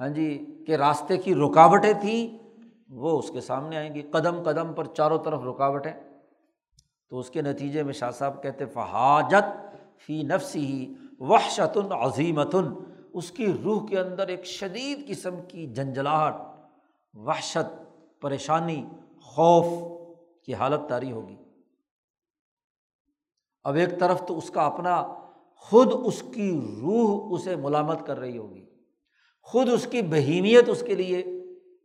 ہاں 0.00 0.08
جی 0.08 0.46
کے 0.66 0.76
راستے 0.76 1.16
کی 1.16 1.34
رکاوٹیں 1.34 1.92
تھیں 2.00 2.43
وہ 2.88 3.18
اس 3.18 3.30
کے 3.30 3.40
سامنے 3.40 3.76
آئیں 3.76 3.94
گی۔ 3.94 4.02
قدم 4.02 4.42
قدم 4.42 4.72
پر 4.72 4.84
چاروں 4.84 5.18
طرف 5.24 5.40
رکاوٹیں۔ 5.42 5.92
تو 7.08 7.18
اس 7.18 7.30
کے 7.30 7.42
نتیجے 7.42 7.82
میں 7.82 7.92
شاہ 7.92 8.10
صاحب 8.10 8.42
کہتے 8.42 8.66
فہاجت 8.66 9.76
فی 10.00 10.22
نفسی 10.22 10.66
ہی 10.66 10.94
وحشتن 11.18 11.92
عظیمتن 11.92 12.74
اس 13.12 13.30
کی 13.30 13.52
روح 13.64 13.86
کے 13.86 14.00
اندر 14.00 14.28
ایک 14.28 14.44
شدید 14.44 15.08
قسم 15.08 15.34
کی 15.48 15.66
جنجلاہٹ 15.66 16.34
وحشت، 17.14 17.96
پریشانی، 18.20 18.86
خوف 19.22 19.66
کی 20.44 20.54
حالت 20.54 20.80
تاری 20.88 21.12
ہوگی۔ 21.12 21.36
اب 23.64 23.74
ایک 23.74 24.00
طرف 24.00 24.26
تو 24.28 24.38
اس 24.38 24.50
کا 24.50 24.66
اپنا، 24.66 25.14
خود 25.56 25.88
اس 26.04 26.22
کی 26.34 26.78
روح 26.80 27.34
اسے 27.34 27.56
ملامت 27.56 28.06
کر 28.06 28.18
رہی 28.18 28.38
ہوگی۔ 28.38 28.66
خود 29.42 29.68
اس 29.68 29.86
کی 29.90 30.02
بہیمیت 30.02 30.68
اس 30.68 30.84
کے 30.86 30.94
لیے 30.94 31.24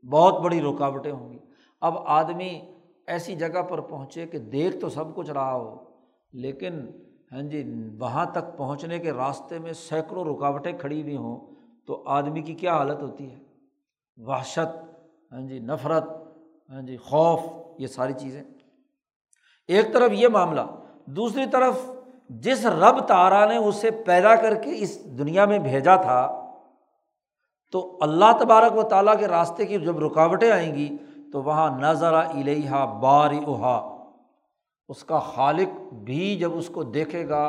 بہت 0.03 0.39
بڑی 0.39 0.61
رکاوٹیں 0.61 1.11
ہوں 1.11 1.31
گی۔ 1.31 1.37
اب 1.81 1.97
آدمی 2.05 2.49
ایسی 3.07 3.35
جگہ 3.35 3.61
پر 3.61 3.81
پہنچے 3.81 4.25
کہ 4.25 4.37
دیکھ 4.37 4.77
تو 4.77 4.89
سب 4.89 5.15
کچھ 5.15 5.31
رہا 5.31 5.53
ہو، 5.53 5.75
لیکن 6.33 6.85
ہاں 7.31 7.41
جی 7.41 7.63
وہاں 7.99 8.25
تک 8.25 8.57
پہنچنے 8.57 8.99
کے 8.99 9.11
راستے 9.11 9.59
میں 9.59 9.73
سینکڑوں 9.73 10.23
رکاوٹیں 10.25 10.71
کھڑی 10.71 11.01
ہوئی 11.01 11.15
ہوں 11.15 11.37
تو 11.85 12.03
آدمی 12.05 12.41
کی 12.41 12.53
کیا 12.53 12.75
حالت 12.77 13.01
ہوتی 13.01 13.31
ہے؟ 13.31 13.37
وحشت 14.17 14.75
ہاں 15.31 15.41
جی 15.41 15.59
نفرت 15.59 16.03
ہاں 16.69 16.81
جی 16.81 16.97
خوف، 16.97 17.39
یہ 17.77 17.87
ساری 17.87 18.13
چیزیں۔ 18.13 18.43
ایک 19.69 19.93
طرف 19.93 20.11
یہ 20.11 20.27
معاملہ، 20.27 20.61
دوسری 21.05 21.45
طرف 21.51 21.79
جس 22.29 22.65
رب 22.65 22.99
تارا 23.07 23.45
نے 23.45 23.57
اسے 23.57 23.91
پیدا 24.05 24.35
کر 24.35 24.55
کے 24.55 24.75
اس 24.75 25.17
دنیا 25.17 25.45
میں 25.45 25.59
بھیجا 25.59 25.95
تھا 25.95 26.19
تو 27.73 27.97
اللہ 28.01 28.31
تبارک 28.39 28.77
و 28.77 28.83
تعالیٰ 28.83 29.19
کے 29.19 29.27
راستے 29.27 29.65
کی 29.65 29.79
جب 29.79 29.99
رکاوٹیں 29.99 30.51
آئیں 30.51 30.75
گی 30.75 30.89
تو 31.31 31.41
وہاں 31.43 31.69
نظر 31.79 32.13
الحا 32.13 32.85
بار 33.01 33.31
اوہا 33.45 33.77
اس 34.89 35.03
کا 35.03 35.19
خالق 35.19 35.93
بھی 36.03 36.35
جب 36.39 36.57
اس 36.57 36.69
کو 36.73 36.83
دیکھے 36.83 37.27
گا 37.29 37.43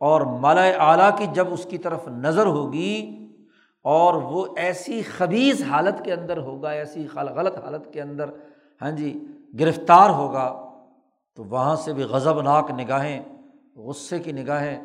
اور 0.00 0.20
مالا 0.40 0.64
اعلیٰ 0.88 1.10
کی 1.18 1.26
جب 1.34 1.52
اس 1.52 1.66
کی 1.70 1.78
طرف 1.78 2.08
نظر 2.08 2.46
ہوگی 2.46 2.94
اور 3.84 4.14
وہ 4.14 4.46
ایسی 4.56 5.02
خبیص 5.02 5.62
حالت 5.62 6.04
کے 6.04 6.12
اندر 6.12 6.36
ہوگا، 6.36 6.70
ایسی 6.70 7.06
غلط 7.14 7.58
حالت 7.64 7.92
کے 7.92 8.02
اندر 8.02 8.30
ہاں 8.80 8.90
جی 8.90 9.12
گرفتار 9.54 10.10
ہوگا، 10.10 10.46
تو 11.34 11.44
وہاں 11.44 11.76
سے 11.76 11.92
بھی 11.92 12.02
غضب 12.02 12.40
ناک 12.42 12.70
نگاہیں، 12.70 13.20
غصے 13.76 14.18
کی 14.18 14.32
نگاہیں 14.32 14.76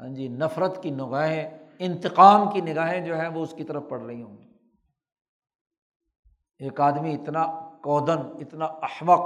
ہاں 0.00 0.08
جی 0.08 0.28
نفرت 0.28 0.82
کی 0.82 0.90
نگاہیں 0.90 1.44
انتقام 1.78 2.50
کی 2.50 2.60
نگاہیں 2.60 3.00
جو 3.00 3.20
ہیں 3.20 3.28
وہ 3.28 3.42
اس 3.42 3.54
کی 3.56 3.64
طرف 3.64 3.82
پڑ 3.88 4.00
رہی 4.00 4.22
ہوں 4.22 4.38
گی۔ 4.38 4.44
ایک 6.58 6.80
آدمی 6.80 7.14
اتنا 7.14 7.46
کودن 7.82 8.18
اتنا 8.40 8.64
احمق 8.64 9.20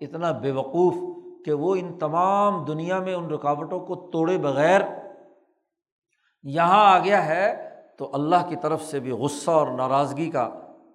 اتنا 0.00 0.30
بے 0.30 0.50
وقوف 0.50 0.94
کہ 1.44 1.52
وہ 1.52 1.74
ان 1.74 1.98
تمام 1.98 2.64
دنیا 2.64 2.98
میں 2.98 3.14
ان 3.14 3.30
رکاوٹوں 3.30 3.80
کو 3.80 4.10
توڑے 4.12 4.38
بغیر 4.38 4.80
یہاں 6.42 6.94
آ 6.94 6.98
گیا 6.98 7.26
ہے 7.26 7.68
تو 7.98 8.10
اللہ 8.12 8.48
کی 8.48 8.56
طرف 8.62 8.82
سے 8.82 9.00
بھی 9.00 9.10
غصہ 9.10 9.50
اور 9.50 9.66
ناراضگی 9.66 10.30
کا 10.30 10.50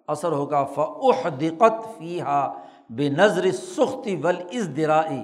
اثر 0.08 0.32
ہوگا۔ 0.32 0.64
فعح 0.64 1.30
دقت 1.41 1.97
فی 1.97 2.22
ہا 2.22 2.64
بے 2.89 3.10
نظر 3.10 3.51
سختی 3.51 4.16
ول 4.16 4.38
از 4.51 4.70
درائی 4.78 5.24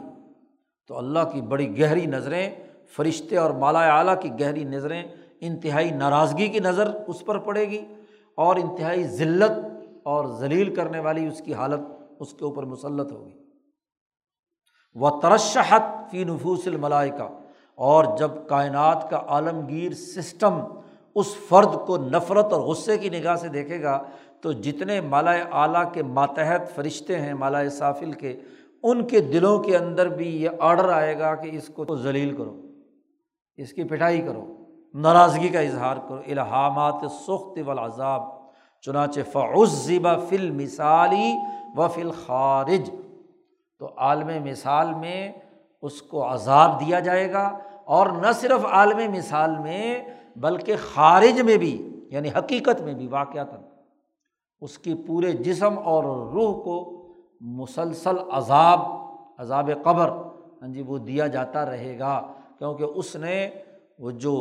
تو 0.88 0.98
اللہ 0.98 1.20
کی 1.34 1.42
بڑی 1.42 1.80
گہری 1.80 2.06
نظریں، 2.06 2.50
فرشتے 2.88 3.38
اور 3.38 3.52
مالا 3.52 3.98
اعلیٰ 3.98 4.22
کی 4.22 4.30
گہری 4.40 4.64
نظریں 4.64 5.04
انتہائی 5.46 5.92
ناراضگی 5.92 6.48
کی 6.48 6.60
نظر 6.60 6.92
اس 7.08 7.24
پر 7.26 7.38
پڑے 7.38 7.70
گی 7.70 7.86
اور 8.38 8.56
انتہائی 8.56 9.04
ذلت 9.04 9.52
اور 10.04 10.26
ذلیل 10.40 10.74
کرنے 10.76 11.00
والی 11.00 11.28
اس 11.28 11.42
کی 11.46 11.54
حالت 11.54 11.80
اس 12.20 12.34
کے 12.34 12.46
اوپر 12.46 12.64
مسلط 12.66 13.12
ہوگی۔ 13.12 13.32
وہ 14.96 15.10
ترشحت 15.22 15.84
فی 16.12 16.24
نفوس 16.24 16.68
الملائے 16.68 17.10
کا 17.10 17.28
اور 17.78 18.06
جب 18.18 18.32
کائنات 18.48 19.10
کا 19.10 19.22
عالمگیر 19.28 19.94
سسٹم 19.94 20.60
اس 21.16 21.34
فرد 21.50 21.76
کو 21.88 21.98
نفرت 21.98 22.54
اور 22.54 22.62
غصے 22.62 22.98
کی 22.98 23.10
نگاہ 23.10 23.36
سے 23.36 23.48
دیکھے 23.48 23.82
گا، 23.82 24.02
تو 24.42 24.52
جتنے 24.52 25.02
مالا 25.02 25.32
اعلیٰ 25.52 25.84
کے 25.94 26.04
ماتحت 26.04 26.74
فرشتے 26.76 27.20
ہیں 27.22 27.34
مالا 27.34 27.68
صافل 27.70 28.12
کے، 28.12 28.36
ان 28.84 29.06
کے 29.08 29.20
دلوں 29.22 29.64
کے 29.64 29.78
اندر 29.78 30.10
بھی 30.10 30.30
یہ 30.44 30.50
آڈر 30.60 30.90
آئے 30.90 31.18
گا 31.20 31.36
کہ 31.36 31.50
اس 31.54 31.70
کو 31.76 31.96
ذلیل 31.96 32.36
کرو، 32.38 32.62
اس 33.58 33.74
کی 33.74 33.84
پٹائی 33.84 34.22
کرو۔ 34.22 34.46
ناراضگی 34.94 35.50
کا 35.50 35.60
اظہار 35.60 35.98
کرو 36.08 36.22
الحامات 36.32 37.04
سخت 37.20 37.58
والعذاب، 37.66 38.24
چنانچہ 38.86 39.20
فعزبہ 39.32 40.16
فل 40.30 40.50
مثالی 40.52 41.34
و 41.76 41.88
فل 41.94 42.12
خارج 42.26 42.90
تو 43.82 43.90
عالم 43.98 44.30
مثال 44.44 44.94
میں 44.94 45.32
اس 45.84 46.02
کو 46.02 46.32
عذاب 46.32 46.80
دیا 46.80 47.00
جائے 47.00 47.32
گا، 47.34 47.48
اور 47.86 48.08
نہ 48.22 48.32
صرف 48.42 48.66
عالم 48.66 49.00
مثال 49.12 49.58
میں، 49.60 50.02
بلکہ 50.42 50.76
خارج 50.84 51.42
میں 51.42 51.58
بھی 51.58 51.76
یعنی 52.12 52.30
حقیقت 52.38 52.82
میں 52.82 52.94
بھی 52.94 53.08
واقعات 53.08 53.54
اس 54.62 54.78
کی 54.78 54.94
پورے 55.08 55.32
جسم 55.46 55.78
اور 55.84 56.04
روح 56.34 56.54
کو 56.64 56.78
مسلسل 57.60 58.18
عذاب 58.32 58.80
عذاب 59.40 59.70
قبر 59.84 60.10
ہاں 60.10 60.68
جی 60.74 60.82
وہ 60.88 60.98
دیا 61.08 61.28
جاتا 61.28 61.66
رہے 61.66 61.98
گا، 62.00 62.20
کیونکہ 62.60 62.84
اس 62.84 63.16
نے 63.16 63.50
وہ 64.00 64.12
جو 64.12 64.36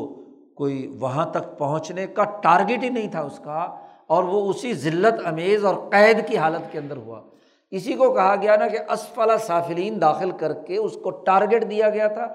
کوئی 0.55 0.97
وہاں 1.01 1.27
تک 1.27 1.59
پہنچنے 1.59 2.07
کا 2.07 2.25
ٹارگیٹ 2.25 2.83
ہی 2.83 2.89
نہیں 2.89 3.11
تھا 3.11 3.21
اس 3.21 3.39
کا، 3.39 3.77
اور 4.07 4.25
وہ 4.25 4.51
اسی 4.51 4.75
ذلت، 4.75 5.27
امیز 5.27 5.65
اور 5.65 5.75
قید 5.91 6.29
کی 6.29 6.37
حالت 6.37 6.73
کے 6.73 6.79
اندر 6.79 6.97
ہوا۔ 6.97 7.23
اسی 7.71 7.93
کو 7.93 8.15
کہا 8.15 8.37
گیا 8.37 8.57
نا 8.57 8.69
کہ 8.69 8.79
اسفلا 8.91 9.37
صافلین 9.37 10.01
داخل 10.01 10.31
کر 10.31 10.53
کے 10.53 10.77
اس 10.77 10.99
کو 11.03 11.11
ٹارگیٹ 11.11 11.71
دیا 11.71 11.91
گیا 11.91 12.07
تھا۔ 12.07 12.27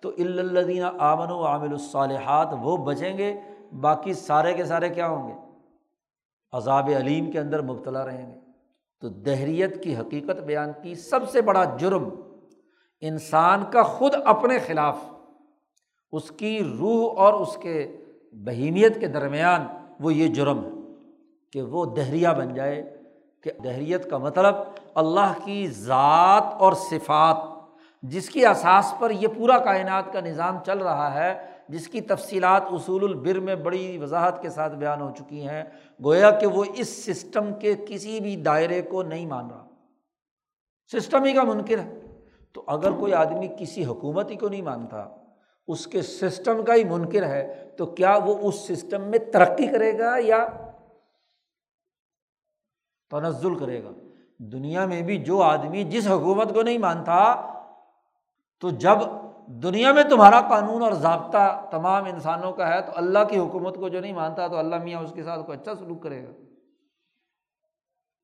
تو 0.00 0.08
الدین 0.08 0.82
آمن 0.98 1.30
و 1.30 1.44
عامل 1.44 1.72
الصالحات، 1.72 2.48
وہ 2.62 2.76
بچیں 2.76 3.18
گے، 3.18 3.34
باقی 3.80 4.14
سارے 4.14 4.54
کے 4.54 4.64
سارے 4.64 4.88
کیا 4.88 5.08
ہوں 5.08 5.28
گے؟ 5.28 5.34
عذاب 6.52 6.90
علیم 6.96 7.30
کے 7.30 7.40
اندر 7.40 7.62
مبتلا 7.62 8.06
رہیں 8.06 8.34
گے۔ 8.34 8.40
تو 9.00 9.08
دہریت 9.08 9.82
کی 9.82 9.96
حقیقت 9.96 10.40
بیان 10.40 10.70
کی 10.82 10.94
سب 10.94 11.30
سے 11.30 11.40
بڑا 11.40 11.64
جرم 11.64 12.08
انسان 13.00 13.64
کا 13.70 13.82
خود 13.82 14.14
اپنے 14.24 14.58
خلاف 14.58 14.96
اس 16.12 16.30
کی 16.30 16.60
روح 16.78 17.18
اور 17.18 17.32
اس 17.32 17.56
کے 17.56 17.96
بہیمیت 18.32 19.00
کے 19.00 19.06
درمیان 19.06 19.66
وہ 20.00 20.14
یہ 20.14 20.28
جرم 20.28 20.64
ہے 20.64 20.70
کہ 21.52 21.62
وہ 21.62 21.84
دہریا 21.84 22.32
بن 22.32 22.54
جائے، 22.54 22.96
کہ 23.40 23.52
دہریت 23.64 24.10
کا 24.10 24.18
مطلب 24.18 24.54
اللہ 24.94 25.32
کی 25.44 25.66
ذات 25.66 26.54
اور 26.58 26.72
صفات، 26.72 27.36
جس 28.02 28.30
کی 28.30 28.46
اساس 28.46 28.94
پر 28.98 29.10
یہ 29.10 29.28
پورا 29.36 29.58
کائنات 29.58 30.12
کا 30.12 30.20
نظام 30.20 30.58
چل 30.66 30.78
رہا 30.78 31.14
ہے، 31.14 31.46
جس 31.68 31.88
کی 31.88 32.00
تفصیلات 32.00 32.62
اصول 32.70 33.04
البر 33.04 33.40
میں 33.40 33.54
بڑی 33.54 33.98
وضاحت 33.98 34.42
کے 34.42 34.50
ساتھ 34.50 34.74
بیان 34.74 35.00
ہو 35.00 35.10
چکی 35.18 35.48
ہیں، 35.48 35.64
گویا 36.04 36.30
کہ 36.30 36.46
وہ 36.46 36.64
اس 36.74 37.04
سسٹم 37.04 37.54
کے 37.60 37.74
کسی 37.88 38.20
بھی 38.20 38.36
دائرے 38.36 38.82
کو 38.82 39.02
نہیں 39.02 39.26
مان 39.26 39.50
رہا۔ 39.50 39.66
سسٹم 40.92 41.24
ہی 41.24 41.32
کا 41.32 41.42
منکر 41.42 41.78
ہے۔ 41.78 42.00
تو 42.52 42.64
اگر 42.66 42.90
کوئی 42.90 43.14
آدمی 43.14 43.48
کسی 43.58 43.84
حکومت 43.84 44.30
ہی 44.30 44.36
کو 44.36 44.48
نہیں 44.48 44.62
مانتا 44.62 45.08
اس 45.68 45.86
کے 45.86 46.02
سسٹم 46.02 46.64
کا 46.64 46.74
ہی 46.74 46.84
منکر 46.84 47.22
ہے، 47.22 47.70
تو 47.78 47.86
کیا 47.86 48.18
وہ 48.24 48.38
اس 48.38 48.54
سسٹم 48.54 49.02
میں 49.02 49.18
ترقی 49.18 49.66
کرے 49.66 49.98
گا 49.98 50.14
یا 50.18 50.46
تنزل 53.10 53.58
کرے 53.58 53.84
گا؟ 53.84 53.90
دنیا 54.38 54.86
میں 54.86 55.02
بھی 55.02 55.24
جو 55.24 55.42
آدمی 55.42 55.84
جس 55.84 56.08
حکومت 56.08 56.54
کو 56.54 56.62
نہیں 56.62 56.78
مانتا، 56.78 57.34
تو 58.60 58.70
جب 58.70 58.98
دنیا 59.46 59.92
میں 59.92 60.02
تمہارا 60.02 60.40
قانون 60.40 60.82
اور 60.82 60.92
ضابطہ 60.92 61.68
تمام 61.70 62.04
انسانوں 62.04 62.52
کا 62.52 62.68
ہے، 62.68 62.80
تو 62.80 62.92
اللہ 62.94 63.18
کی 63.30 63.38
حکومت 63.38 63.74
کو 63.74 63.88
جو 63.88 64.00
نہیں 64.00 64.12
مانتا، 64.12 64.48
تو 64.48 64.56
اللہ 64.56 64.76
میاں 64.76 65.00
اس 65.00 65.12
کے 65.12 65.24
ساتھ 65.24 65.46
کوئی 65.46 65.58
اچھا 65.58 65.74
سلوک 65.74 66.02
کرے 66.02 66.26
گا؟ 66.26 66.32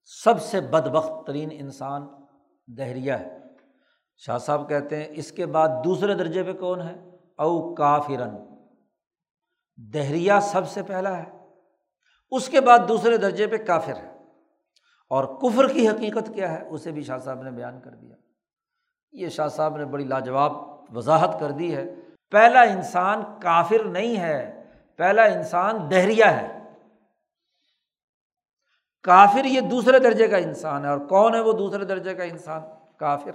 سب 0.04 0.42
سے 0.42 0.60
بد 0.60 0.88
بخت 0.88 1.26
ترین 1.26 1.48
انسان 1.52 2.06
دہریا 2.66 3.20
ہے۔ 3.20 3.38
شاہ 4.16 4.38
صاحب 4.38 4.68
کہتے 4.68 4.96
ہیں، 4.96 5.06
اس 5.10 5.32
کے 5.32 5.46
بعد 5.46 5.68
دوسرے 5.84 6.14
درجے 6.14 6.42
پہ 6.42 6.52
کون 6.52 6.80
ہے؟ 6.80 7.11
او 7.38 7.74
کافرن۔ 7.74 8.36
دہریا 9.76 10.40
سب 10.40 10.68
سے 10.68 10.82
پہلا 10.82 11.16
ہے، 11.16 11.30
اس 12.30 12.48
کے 12.48 12.60
بعد 12.60 12.78
دوسرے 12.88 13.16
درجے 13.16 13.46
پہ 13.46 13.56
کافر 13.56 13.96
ہے۔ 13.96 14.12
اور 15.08 15.24
کفر 15.24 15.72
کی 15.72 15.88
حقیقت 15.88 16.30
کیا 16.34 16.52
ہے، 16.52 16.68
اسے 16.68 16.90
بھی 16.90 17.02
شاہ 17.02 17.18
صاحب 17.18 17.42
نے 17.42 17.50
بیان 17.50 17.80
کر 17.80 17.90
دیا۔ 17.90 18.16
یہ 19.12 19.28
شاہ 19.28 19.48
صاحب 19.48 19.76
نے 19.76 19.84
بڑی 19.84 20.04
لاجواب 20.04 20.52
وضاحت 20.96 21.40
کر 21.40 21.50
دی 21.50 21.76
ہے۔ 21.76 21.84
پہلا 22.30 22.62
انسان 22.62 23.22
کافر 23.42 23.84
نہیں 23.84 24.20
ہے، 24.20 24.64
پہلا 24.96 25.22
انسان 25.22 25.90
دہریا 25.90 26.40
ہے۔ 26.40 26.58
کافر 29.02 29.44
یہ 29.44 29.60
دوسرے 29.60 29.98
درجے 29.98 30.28
کا 30.28 30.36
انسان 30.36 30.84
ہے، 30.84 30.90
اور 30.90 30.98
کون 30.98 31.34
ہے 31.34 31.40
وہ 31.40 31.52
دوسرے 31.52 31.84
درجے 31.84 32.14
کا 32.14 32.22
انسان؟ 32.22 32.62
کافر۔ 32.96 33.30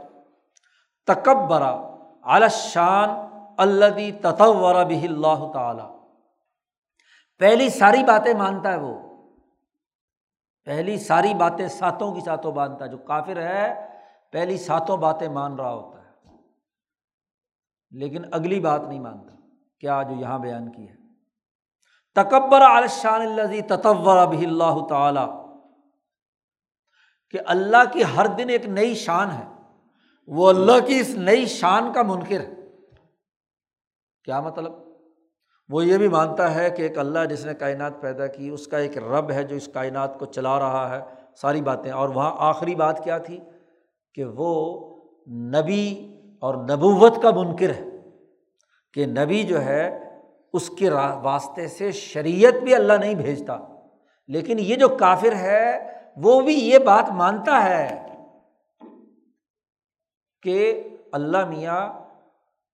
تکبرا 1.06 1.96
علشان 2.24 3.27
اللہ 3.58 4.22
تطور 4.22 4.86
بھی 4.86 5.08
اللہ 5.08 5.52
تعالی۔ 5.54 5.84
پہلی 7.40 7.70
ساری 7.70 8.04
باتیں 8.04 8.34
مانتا 8.34 8.72
ہے 8.72 8.78
وہ۔ 8.78 9.18
پہلی 10.66 11.00
ساری 11.00 11.34
باتیں 11.34 11.68
ساتوں 11.68 12.14
کی 12.14 12.22
ساتوں 12.22 12.52
مانتا 12.52 12.86
ہے، 12.86 12.90
جو 12.90 12.98
کافر 12.98 13.38
ہے، 13.38 13.88
پہلی 14.32 14.58
ساتوں 14.58 14.98
باتیں 14.98 15.30
مان 15.30 15.56
رہا 15.56 15.74
ہوتا 15.74 16.02
ہے۔ 16.02 16.08
لیکن 17.92 18.22
اگلی 18.32 18.60
بات 18.60 18.82
نہیں 18.82 19.00
مانتا، 19.00 19.36
کیا 19.80 20.02
جو 20.02 20.16
یہاں 20.16 20.40
بیان 20.40 20.72
کی 20.72 20.90
ہے۔ 20.90 20.96
تکبر 22.16 22.62
علشان 22.62 23.22
اللہ 23.22 23.68
تطور 23.68 24.18
اب 24.18 24.32
اللہ 24.32 24.88
تعالی۔ 24.90 25.48
کہ 27.30 27.40
اللہ 27.46 27.94
کی 27.94 28.04
ہر 28.18 28.28
دن 28.28 28.50
ایک 28.50 28.66
نئی 28.66 28.96
شان 28.96 29.32
ہے۔ 29.32 29.46
وہ 30.28 30.50
اللہ 30.50 30.88
کی 30.88 31.00
اس 31.00 31.10
نئی 31.10 31.46
شان 31.46 31.94
کا 31.94 32.02
منکر 32.02 32.40
ہے۔ 32.40 32.57
کیا 34.28 34.42
مطلب؟ 34.42 34.74
وہ 35.70 35.86
یہ 35.86 35.98
بھی 35.98 36.08
مانتا 36.08 36.56
ہے 36.56 36.70
کہ 36.70 36.82
ایک 36.82 36.98
اللہ 36.98 37.26
جس 37.30 37.46
نے 37.46 37.54
کائنات 37.54 38.02
پیدا 38.02 38.28
کی، 38.28 38.50
اس 38.50 38.68
کا 38.68 38.78
ایک 38.78 38.98
رب 38.98 39.32
ہے 39.32 39.44
جو 39.44 39.56
اس 39.56 39.70
کائنات 39.74 40.20
کو 40.20 40.26
چلا 40.26 40.60
رہا 40.60 40.96
ہے، 40.96 41.14
ساری 41.36 41.62
باتیں۔ 41.62 41.92
اور 41.92 42.10
وہاں 42.10 42.36
آخری 42.38 42.76
بات 42.76 43.04
کیا 43.04 43.18
تھی؟ 43.18 43.40
کہ 44.14 44.26
وہ 44.26 44.86
نبی 45.30 46.14
اور 46.42 46.56
نبوت 46.56 47.24
کا 47.24 47.32
منکر 47.32 47.70
ہے۔ 47.70 47.84
کہ 48.94 49.06
نبی 49.06 49.44
جو 49.44 49.62
ہے، 49.62 50.00
اس 50.54 50.70
کے 50.70 50.90
واسطے 51.22 51.68
سے 51.68 51.92
شریعت 51.92 52.54
بھی 52.54 52.76
اللہ 52.76 52.94
نہیں 52.94 53.16
بھیجتا۔ 53.16 53.58
لیکن 54.28 54.60
یہ 54.60 54.76
جو 54.76 54.88
کافر 54.90 55.36
ہے، 55.36 55.94
وہ 56.16 56.42
بھی 56.42 56.54
یہ 56.54 56.78
بات 56.78 57.10
مانتا 57.10 57.64
ہے 57.64 58.06
کہ 60.42 60.84
اللہ 61.12 61.46
میاں 61.46 61.94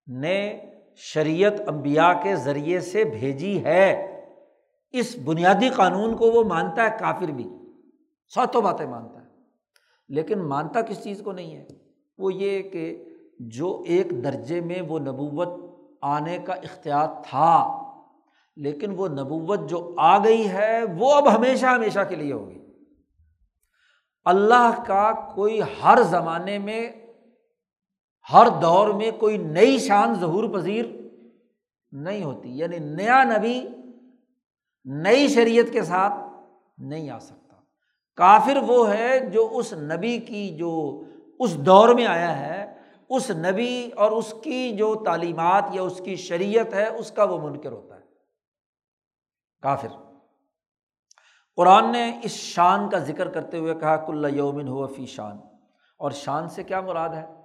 نے 0.07 0.59
شریعت 0.95 1.53
امبیا 1.67 2.13
کے 2.13 2.35
ذریعے 2.35 2.79
سے 2.79 3.03
بھیجی 3.03 3.63
ہے۔ 3.63 4.09
اس 4.91 5.17
بنیادی 5.25 5.69
قانون 5.69 6.17
کو 6.17 6.31
وہ 6.31 6.43
مانتا 6.43 6.83
ہے، 6.83 6.97
کافر 6.99 7.25
بھی۔ 7.25 7.49
ساتوں 8.33 8.61
باتیں 8.61 8.85
مانتا 8.85 9.21
ہے۔ 9.21 9.27
لیکن 10.09 10.39
مانتا 10.39 10.81
کس 10.81 11.03
چیز 11.03 11.21
کو 11.25 11.31
نہیں 11.31 11.55
ہے؟ 11.55 11.67
وہ 12.17 12.33
یہ 12.33 12.61
کہ 12.61 13.05
جو 13.39 13.83
ایک 13.87 14.23
درجے 14.23 14.61
میں 14.61 14.81
وہ 14.81 14.99
نبوت 14.99 15.47
آنے 16.01 16.37
کا 16.37 16.53
اختیار 16.53 17.07
تھا، 17.29 17.81
لیکن 18.55 18.93
وہ 18.97 19.07
نبوت 19.07 19.69
جو 19.69 19.95
آ 19.97 20.23
گئی 20.23 20.49
ہے، 20.49 20.79
وہ 20.97 21.13
اب 21.13 21.35
ہمیشہ 21.35 21.65
ہمیشہ 21.65 21.99
کے 22.09 22.15
لیے 22.15 22.33
ہوگی۔ 22.33 22.59
اللہ 24.25 24.83
کا 24.85 25.11
کوئی 25.35 25.61
ہر 25.83 26.03
زمانے 26.03 26.57
میں 26.57 26.91
ہر 28.31 28.47
دور 28.61 28.87
میں 28.87 29.11
کوئی 29.11 29.37
نئی 29.37 29.79
شان 29.79 30.13
ظہور 30.13 30.49
پذیر 30.53 30.85
نہیں 31.91 32.23
ہوتی 32.23 32.57
یعنی 32.57 32.77
نیا 32.79 33.23
نبی 33.23 33.67
نئی 34.85 35.27
شریعت 35.27 35.73
کے 35.73 35.83
ساتھ 35.83 36.13
نہیں 36.77 37.09
آ 37.09 37.19
سکتا۔ 37.19 37.55
کافر 38.15 38.57
وہ 38.57 38.89
ہے 38.89 39.19
جو 39.19 39.49
اس 39.53 39.73
نبی 39.73 40.17
کی 40.17 40.55
جو 40.57 41.01
اس 41.39 41.57
دور 41.57 41.89
میں 41.89 42.05
آیا 42.05 42.39
ہے، 42.39 42.77
اس 43.09 43.31
نبی 43.31 43.89
اور 43.95 44.11
اس 44.11 44.33
کی 44.43 44.71
جو 44.71 44.95
تعلیمات 45.05 45.63
یا 45.71 45.81
اس 45.81 46.01
کی 46.05 46.15
شریعت 46.15 46.73
ہے، 46.73 46.87
اس 46.89 47.11
کا 47.11 47.23
وہ 47.23 47.49
منکر 47.49 47.71
ہوتا 47.71 47.95
ہے۔ 47.95 48.01
کافر۔ 49.61 49.87
قرآن 51.55 51.91
نے 51.91 52.19
اس 52.23 52.31
شان 52.31 52.89
کا 52.89 52.97
ذکر 52.97 53.29
کرتے 53.29 53.57
ہوئے 53.57 53.75
کہا، 53.75 53.95
کل 53.95 54.37
یومن 54.37 54.67
ہو 54.67 54.87
فی 54.87 55.05
شان۔ 55.05 55.37
اور 55.97 56.11
شان 56.11 56.49
سے 56.49 56.63
کیا 56.63 56.81
مراد 56.81 57.09
ہے؟ 57.09 57.42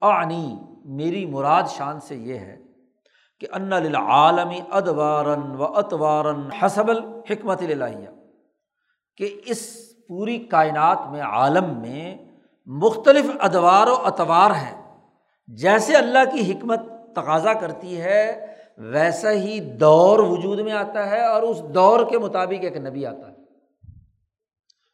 آنی 0.00 0.56
میری 0.84 1.26
مراد 1.26 1.62
شان 1.68 2.00
سے 2.00 2.16
یہ 2.16 2.38
ہے 2.38 2.56
کہ 3.40 3.46
ان 3.52 3.70
للعالمی 3.70 4.60
ادوارن 4.70 5.56
و 5.56 5.64
اتوارن 5.64 6.52
حسب 6.52 6.88
الحکمت 6.88 7.62
الہیہ 7.62 8.08
کہ 9.16 9.40
اس 9.46 9.76
پوری 10.08 10.38
کائنات 10.38 10.98
میں 11.10 11.22
عالم 11.22 11.80
میں 11.80 12.16
مختلف 12.66 13.24
ادوار 13.40 13.86
و 13.86 13.94
اتوار 13.94 14.50
ہیں، 14.50 14.96
جیسے 15.46 15.96
اللہ 15.96 16.18
کی 16.32 16.52
حکمت 16.52 16.80
تقاضا 17.16 17.52
کرتی 17.52 18.00
ہے 18.00 18.46
ویسا 18.78 19.30
ہی 19.30 19.60
دور 19.60 20.18
وجود 20.18 20.58
میں 20.58 20.72
آتا 20.72 21.10
ہے 21.10 21.26
اور 21.26 21.42
اس 21.42 21.62
دور 21.74 22.06
کے 22.10 22.18
مطابق 22.18 22.64
ایک 22.64 22.76
نبی 22.76 23.06
آتا 23.06 23.30
ہے۔ 23.30 23.36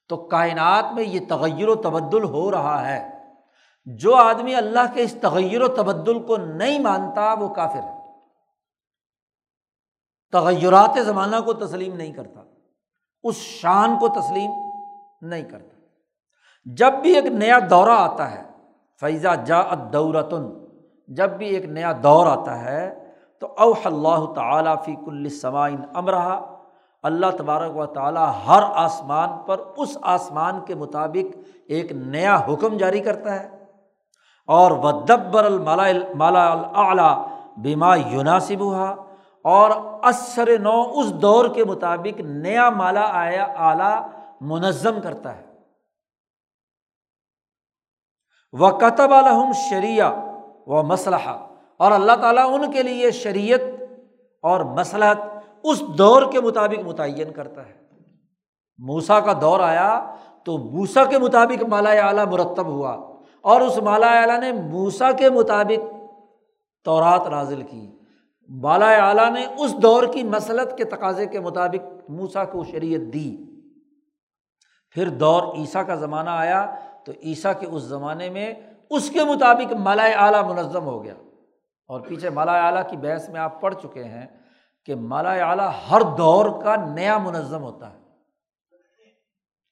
تو 0.09 0.17
کائنات 0.17 0.85
میں 0.95 1.05
یہ 1.05 1.21
تغیر 1.29 1.69
و 1.69 1.75
تبدل 1.75 2.25
ہو 2.25 2.51
رہا 2.51 2.89
ہے۔ 2.89 3.12
جو 3.85 4.15
آدمی 4.15 4.55
اللہ 4.55 4.95
کے 4.95 5.03
اس 5.03 5.15
تغیر 5.21 5.63
و 5.63 5.69
تبدل 5.69 6.23
کو 6.23 6.37
نہیں 6.37 6.79
مانتا، 6.79 7.35
وہ 7.35 7.49
کافر 7.49 7.83
ہے۔ 7.83 7.99
تغیرات 10.33 10.99
زمانہ 11.05 11.37
کو 11.45 11.53
تسلیم 11.53 11.97
نہیں 11.97 12.13
کرتا، 12.13 12.43
اس 13.23 13.37
شان 13.37 13.99
کو 13.99 14.09
تسلیم 14.09 14.51
نہیں 15.23 15.43
کرتا۔ 15.43 15.81
جب 16.65 16.93
بھی 16.93 17.15
ایک 17.15 17.27
نیا 17.27 17.59
دورہ 17.71 17.91
آتا 17.91 18.31
ہے 18.31 18.43
فیضا 19.01 19.35
جا 19.35 19.63
دورتن 19.93 20.51
جب 21.09 21.31
بھی 21.31 21.47
ایک 21.47 21.65
نیا 21.65 21.93
دور 22.03 22.27
آتا 22.27 22.65
ہے، 22.65 23.11
تو 23.39 23.55
اوح 23.57 23.81
اللہ 23.85 24.33
تعالیٰ 24.33 24.85
فی 24.85 24.95
کل 25.07 25.29
سمائن 25.29 25.77
امرہ 25.95 26.41
اللہ 27.03 27.27
تبارک 27.39 27.77
و 27.77 27.87
تعالیٰ 27.87 28.33
ہر 28.47 28.63
آسمان 28.75 29.29
پر 29.47 29.59
اس 29.77 29.99
آسمان 30.03 30.65
کے 30.65 30.75
مطابق 30.75 31.37
ایک 31.67 31.93
نیا 31.93 32.37
حکم 32.49 32.77
جاری 32.77 33.01
کرتا 33.01 33.41
ہے۔ 33.41 33.62
اور 34.47 34.71
وہ 34.71 34.93
دبر 34.93 35.45
المالا 35.45 35.87
مالا 36.15 36.53
العلیٰ 36.53 37.27
بیما 37.57 37.97
یوناسب 37.97 38.61
ہوا 38.61 38.91
اور 39.45 39.71
اثر 40.03 40.59
نو 40.59 40.83
اس 40.95 41.13
دور 41.13 41.49
کے 41.49 41.65
مطابق 41.65 42.21
نیا 42.21 42.71
مالا 42.71 43.09
آیا 43.11 43.45
اعلیٰ 43.45 44.09
منظم 44.41 45.01
کرتا 45.01 45.37
ہے۔ 45.37 45.53
وہ 48.53 48.71
کتب 48.71 49.13
الحم 49.15 49.53
شریعہ 49.71 50.13
و 50.67 50.83
مسلح 50.83 51.29
اور 51.79 51.93
اللہ 51.93 52.13
تعالیٰ 52.21 52.55
ان 52.55 52.71
کے 52.71 52.83
لیے 52.83 53.11
شریعت 53.11 53.61
اور 54.43 54.61
مسلحت 54.61 55.19
اس 55.65 55.81
دور 55.81 56.23
کے 56.33 56.41
مطابق 56.41 56.87
متعین 56.87 57.33
کرتا 57.33 57.67
ہے۔ 57.67 57.83
موسا 58.79 59.21
کا 59.21 59.33
دور 59.41 59.61
آیا 59.61 60.15
تو 60.45 60.59
موسا 60.59 61.05
کے 61.05 61.19
مطابق 61.19 61.63
مالا 61.65 61.91
اعلیٰ 61.91 62.27
مرتب 62.27 62.67
ہوا۔ 62.67 63.12
اور 63.43 63.61
اس 63.61 63.79
مالا 63.79 64.21
اعلیٰ 64.21 64.41
نے 64.41 64.53
موسا 64.53 65.13
کے 65.13 65.31
مطابق 65.31 65.95
تورات 66.85 67.29
نازل 67.29 67.63
کی۔ 67.63 67.99
بالا 68.61 69.09
اعلیٰ 69.09 69.31
نے 69.31 69.47
اس 69.59 69.75
دور 69.83 70.03
کی 70.13 70.23
مسلط 70.23 70.77
کے 70.77 70.85
تقاضے 70.85 71.27
کے 71.27 71.41
مطابق 71.41 72.11
موسا 72.11 72.45
کو 72.45 72.65
شریعت 72.65 73.15
دی۔ 73.15 73.37
پھر 74.91 75.09
دور 75.09 75.43
عیسیٰ 75.55 75.87
کا 75.87 75.95
زمانہ 75.95 76.31
آیا 76.31 76.75
تو 77.05 77.13
عیسیٰ 77.23 77.53
کے 77.61 77.67
اس 77.67 77.83
زمانے 77.83 78.31
میں 78.31 78.55
اس 78.91 79.11
کے 79.11 79.25
مطابق 79.25 79.73
مالا 79.73 80.05
اعلیٰ 80.05 80.45
منظم 80.45 80.85
ہو 80.85 81.05
گیا۔ 81.05 81.15
اور 81.89 82.01
پیچھے 82.01 82.31
مالا 82.31 82.67
اعلیٰ 82.67 82.91
کی 82.91 82.97
بحث 82.97 83.29
میں 83.29 83.41
آپ 83.41 83.61
پڑھ 83.61 83.75
چکے 83.83 84.05
ہیں 84.05 84.27
کہ 84.85 84.95
مالا 84.95 85.33
اعلیٰ 85.33 85.71
ہر 85.91 86.01
دور 86.01 86.63
کا 86.63 86.77
نیا 86.77 87.19
منظم 87.19 87.63
ہوتا 87.63 87.93
ہے۔ 87.93 87.99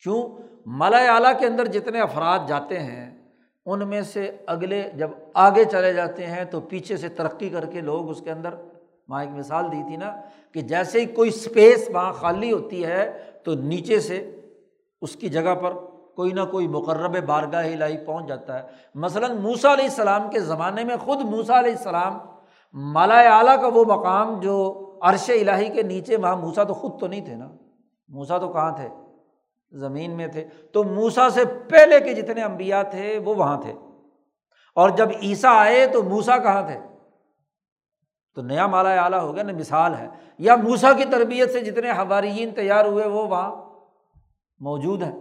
کیوں؟ 0.03 0.29
مالا 0.67 1.15
اعلیٰ 1.15 1.39
کے 1.39 1.47
اندر 1.47 1.67
جتنے 1.67 2.01
افراد 2.01 2.39
جاتے 2.49 2.79
ہیں 2.79 3.20
ان 3.73 3.89
میں 3.89 4.03
سے 4.03 4.37
اگلے 4.47 4.91
جب 4.95 5.11
آگے 5.35 5.65
چلے 5.65 5.93
جاتے 5.93 6.27
ہیں 6.27 6.45
تو 6.45 6.61
پیچھے 6.61 6.97
سے 6.97 7.09
ترقی 7.09 7.49
کر 7.49 7.67
کے 7.67 7.81
لوگ 7.81 8.11
اس 8.11 8.21
کے 8.21 8.31
اندر 8.31 8.55
وہاں 9.09 9.21
ایک 9.21 9.31
مثال 9.31 9.73
دی 9.73 9.83
تھی 9.89 9.97
نا 9.97 10.21
کہ 10.53 10.61
جیسے 10.61 11.01
ہی 11.01 11.07
کوئی 11.07 11.29
اسپیس 11.29 11.91
وہاں 11.95 12.13
خالی 12.13 12.53
ہوتی 12.53 12.85
ہے 12.85 13.19
تو 13.43 13.55
نیچے 13.55 14.01
سے 14.01 14.41
اس 15.01 15.17
کی 15.17 15.29
جگہ 15.29 15.55
پر 15.55 15.73
کوئی 16.17 16.33
نہ 16.33 16.41
کوئی 16.51 16.69
مقرب 16.69 17.17
بارگاہ 17.27 17.73
الہی 17.73 17.97
پہنچ 18.05 18.29
جاتا 18.29 18.59
ہے۔ 18.59 18.69
مثلاً 18.95 19.37
موسا 19.37 19.73
علیہ 19.73 19.85
السلام 19.85 20.31
کے 20.31 20.41
زمانے 20.41 20.85
میں 20.85 20.97
خود 20.97 21.21
موسا 21.21 21.59
علیہ 21.59 21.73
السلام 21.73 22.19
مالا 22.73 23.39
اعلیٰ 23.39 23.61
کا 23.61 23.67
وہ 23.67 23.85
مقام 23.85 24.41
جو 24.41 24.87
عرش 25.03 25.31
الہی 25.31 25.69
کے 25.69 25.83
نیچے، 25.83 26.17
وہاں 26.17 26.37
موسا 26.37 26.65
تو 26.65 26.75
خود 26.75 27.01
تو 27.01 27.07
نہیں 27.07 27.25
تھے 27.25 27.35
نا۔ 27.35 27.49
موسا 28.09 28.39
تو 28.39 28.49
کہاں 28.49 28.77
تھے؟ 28.77 28.89
زمین 29.73 30.11
میں 30.11 30.27
تھے۔ 30.27 30.45
تو 30.73 30.85
موسا 30.85 31.31
سے 31.31 31.45
پہلے 31.45 32.01
کے 32.01 32.13
جتنے 32.13 32.43
امبیا 32.43 32.83
تھے، 32.83 33.19
وہ 33.19 33.35
وہاں 33.35 33.61
تھے۔ 33.61 33.73
اور 34.75 34.91
جب 34.91 35.09
عیسیٰ 35.23 35.57
آئے 35.57 35.87
تو 35.87 36.03
موسا 36.03 36.39
کہاں 36.39 36.63
تھے؟ 36.63 36.79
تو 38.35 38.43
نیا 38.43 38.67
مالا 38.67 39.05
اعلیٰ 39.05 39.21
ہو 39.21 39.35
گیا 39.35 39.43
نا 39.43 39.53
مثال 39.53 39.95
ہے۔ 39.95 40.09
یا 40.39 40.57
موسا 40.57 40.93
کی 40.93 41.05
تربیت 41.05 41.53
سے 41.53 41.61
جتنے 41.61 41.91
حواریین 41.91 42.51
تیار 42.51 42.85
ہوئے، 42.85 43.07
وہ 43.07 43.27
وہاں 43.27 43.57
موجود 44.59 45.03
ہیں۔ 45.03 45.21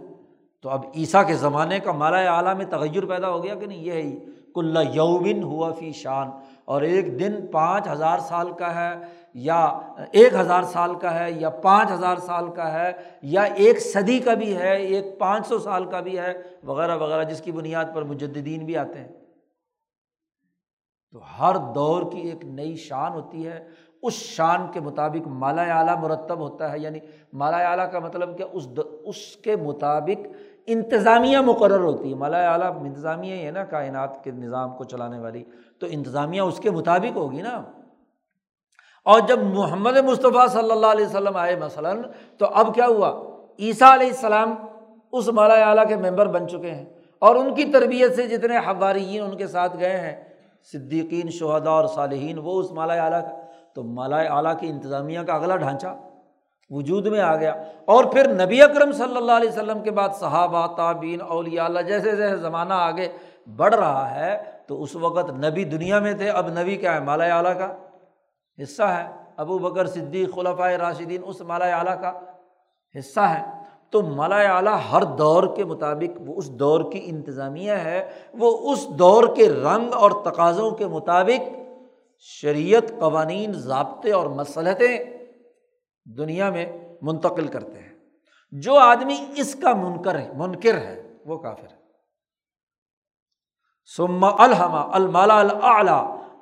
تو 0.62 0.70
اب 0.70 0.84
عیسیٰ 0.96 1.26
کے 1.26 1.34
زمانے 1.34 1.80
کا 1.80 1.92
مالا 1.92 2.36
اعلیٰ 2.36 2.56
میں 2.56 2.66
تغیر 2.66 3.06
پیدا 3.06 3.28
ہو 3.28 3.44
گیا 3.44 3.54
کہ 3.54 3.66
نہیں؟ 3.66 3.78
یہ 3.78 3.92
ہے۔ 3.92 4.18
کل 4.54 4.78
یومن 4.92 5.42
ہوا 5.42 5.72
فی 5.72 5.92
شان۔ 5.92 6.30
اور 6.64 6.82
ایک 6.82 7.20
دن 7.20 7.46
پانچ 7.46 7.88
ہزار 7.88 8.18
سال 8.18 8.52
کا 8.52 8.74
ہے۔ 8.74 9.04
یا 9.34 9.64
ایک 10.12 10.34
ہزار 10.34 10.62
سال 10.62 10.94
کا 10.94 11.18
ہے، 11.18 11.30
یا 11.30 11.50
پانچ 11.50 11.90
ہزار 11.90 12.16
سال 12.16 12.50
کا 12.50 12.72
ہے، 12.72 12.92
یا 13.22 13.42
ایک 13.42 13.80
صدی 13.80 14.18
کا 14.18 14.34
بھی 14.34 14.56
ہے، 14.56 14.76
ایک 14.76 15.18
پانچ 15.18 15.46
سو 15.46 15.58
سال 15.58 15.84
کا 15.84 16.00
بھی 16.00 16.18
ہے، 16.18 16.32
وغیرہ 16.64 16.96
وغیرہ، 16.96 17.24
جس 17.24 17.40
کی 17.40 17.52
بنیاد 17.52 17.84
پر 17.94 18.02
مجدین 18.02 18.64
بھی 18.64 18.76
آتے 18.76 18.98
ہیں۔ 18.98 19.08
تو 21.12 21.20
ہر 21.40 21.56
دور 21.74 22.12
کی 22.12 22.18
ایک 22.18 22.44
نئی 22.44 22.76
شان 22.76 23.12
ہوتی 23.12 23.46
ہے۔ 23.46 23.68
اس 24.02 24.12
شان 24.12 24.66
کے 24.72 24.80
مطابق 24.80 25.28
مالا 25.28 25.62
اعلیٰ 25.62 25.98
مرتب 25.98 26.38
ہوتا 26.38 26.72
ہے۔ 26.72 26.78
یعنی 26.78 26.98
مالا 27.32 27.56
اعلیٰ 27.56 27.92
کا 27.92 27.98
مطلب 27.98 28.38
کہ 28.38 28.44
اس 28.52 28.68
اس 29.04 29.36
کے 29.36 29.56
مطابق 29.56 30.26
انتظامیہ 30.66 31.38
مقرر 31.38 31.80
ہوتی 31.80 32.10
ہے۔ 32.10 32.14
مالا 32.14 32.52
اعلیٰ 32.52 32.76
انتظامیہ 32.80 33.34
ہی 33.34 33.46
ہے 33.46 33.50
نا 33.50 33.64
کائنات 33.64 34.24
کے 34.24 34.30
نظام 34.30 34.76
کو 34.76 34.84
چلانے 34.84 35.18
والی۔ 35.18 35.44
تو 35.78 35.86
انتظامیہ 35.90 36.40
اس 36.40 36.58
کے 36.58 36.70
مطابق 36.70 37.16
ہوگی 37.16 37.42
نا۔ 37.42 37.62
اور 39.04 39.20
جب 39.20 39.42
محمد 39.42 39.96
مصطفیٰ 39.96 40.48
صلی 40.48 40.70
اللہ 40.70 40.86
علیہ 40.86 41.06
وسلم 41.06 41.36
آئے 41.36 41.56
مثلاً، 41.56 42.02
تو 42.38 42.46
اب 42.46 42.74
کیا 42.74 42.86
ہوا؟ 42.86 43.22
عیسیٰ 43.58 43.92
علیہ 43.92 44.06
السلام 44.06 44.54
اس 45.12 45.28
مالا 45.28 45.54
اعلیٰ 45.54 45.88
کے 45.88 45.96
ممبر 45.96 46.26
بن 46.26 46.48
چکے 46.48 46.70
ہیں۔ 46.70 46.84
اور 47.18 47.36
ان 47.36 47.54
کی 47.54 47.64
تربیت 47.64 48.16
سے 48.16 48.26
جتنے 48.26 48.56
حواریین 48.56 49.22
ان 49.22 49.36
کے 49.36 49.46
ساتھ 49.46 49.76
گئے 49.80 49.96
ہیں، 49.96 50.24
صدیقین 50.72 51.30
شہدا 51.30 51.70
اور 51.70 51.86
صالحین، 51.86 52.38
وہ 52.38 52.60
اس 52.60 52.72
مالا 52.72 53.04
اعلیٰ 53.04 53.22
کا، 53.22 53.40
تو 53.74 53.82
مالا 53.82 54.16
اعلیٰ 54.16 54.58
کی 54.60 54.68
انتظامیہ 54.68 55.20
کا 55.20 55.32
اگلا 55.32 55.56
ڈھانچہ 55.56 55.86
وجود 56.70 57.06
میں 57.06 57.20
آ 57.20 57.36
گیا۔ 57.36 57.54
اور 57.84 58.04
پھر 58.04 58.46
نبی 58.46 58.62
اکرم 58.62 58.92
صلی 58.92 59.16
اللہ 59.16 59.32
علیہ 59.32 59.48
وسلم 59.48 59.82
کے 59.82 59.90
بعد 59.90 60.08
صحابہ 60.20 60.66
تعبین 60.66 61.20
اولیاء 61.28 61.64
اللہ 61.64 61.80
جیسے 61.80 62.16
جیسے 62.16 62.36
زمانہ 62.36 62.74
آگے 62.74 63.08
بڑھ 63.56 63.74
رہا 63.74 64.14
ہے، 64.14 64.38
تو 64.66 64.82
اس 64.82 64.96
وقت 64.96 65.30
نبی 65.30 65.64
دنیا 65.64 65.98
میں 65.98 66.12
تھے، 66.12 66.30
اب 66.30 66.48
نبی 66.48 66.76
کیا 66.76 66.94
ہے؟ 66.94 67.00
مالا 67.00 67.36
اعلیٰ 67.36 67.58
کا۔ 67.58 67.76
حصہ 68.62 68.82
ہے۔ 68.82 69.08
ابو 69.36 69.58
بکر 69.58 69.86
صدیق 69.86 70.34
خلفۂ 70.34 70.72
راشدین، 70.72 71.22
اس 71.26 71.40
مالا 71.40 71.78
اعلیٰ 71.78 72.00
کا 72.00 72.12
حصہ 72.98 73.20
ہے۔ 73.20 73.44
تو 73.90 74.02
مالا 74.02 74.56
اعلیٰ 74.56 74.78
ہر 74.92 75.04
دور 75.04 75.56
کے 75.56 75.64
مطابق 75.64 76.18
وہ 76.26 76.34
اس 76.36 76.50
دور 76.50 76.92
کی 76.92 77.00
انتظامیہ 77.04 77.72
ہے۔ 77.72 78.10
وہ 78.32 78.72
اس 78.72 78.88
دور 78.88 79.36
کے 79.36 79.48
رنگ 79.48 79.92
اور 79.92 80.10
تقاضوں 80.24 80.70
کے 80.70 80.86
مطابق 80.86 81.48
شریعت، 82.18 82.92
قوانین، 83.00 83.52
ضابطے 83.52 84.12
اور 84.12 84.26
مسلطیں 84.26 84.98
دنیا 86.18 86.50
میں 86.50 86.72
منتقل 87.02 87.46
کرتے 87.46 87.78
ہیں۔ 87.78 87.98
جو 88.52 88.74
آدمی 88.74 89.26
اس 89.36 89.54
کا 89.54 89.74
منکر 89.74 90.18
ہے 90.18 90.30
منکر 90.36 90.74
ہے، 90.74 91.12
وہ 91.26 91.38
کافر 91.38 91.68
ہے۔ 91.72 91.80
سما 93.96 94.30
الحما 94.38 94.88
المالا 94.92 95.38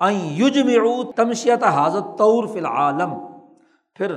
العلیٰ 0.00 1.12
تمشیت 1.16 1.64
حاضر 1.64 2.00
طور 2.00 2.46
فی 2.46 2.58
العالم۔ 2.58 3.14
پھر 3.94 4.16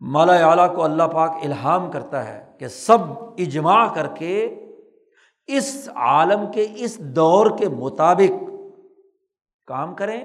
مالا 0.00 0.50
اعلیٰ 0.50 0.76
کو 0.76 0.84
اللہ 0.84 1.02
پاک 1.02 1.30
الہام 1.42 1.90
کرتا 1.90 2.28
ہے 2.28 2.52
کہ 2.58 2.68
سب 2.68 2.98
اجماع 3.38 3.94
کر 3.94 4.06
کے 4.06 4.66
اس 5.46 5.88
عالم 5.94 6.52
کے، 6.52 6.66
اس 6.74 6.98
دور 6.98 7.58
کے 7.58 7.68
مطابق 7.68 8.50
کام 9.66 9.94
کریں۔ 9.94 10.24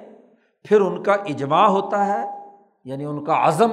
پھر 0.63 0.82
ان 0.82 1.03
کا 1.03 1.13
اجماع 1.13 1.67
ہوتا 1.67 2.05
ہے 2.05 2.25
یعنی 2.86 3.05
ان 3.05 3.23
کا 3.23 3.47
عزم، 3.47 3.71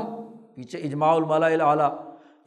پیچھے 0.55 0.79
اجماع 0.79 1.15
المالا 1.15 1.47
اعلیٰ، 1.47 1.95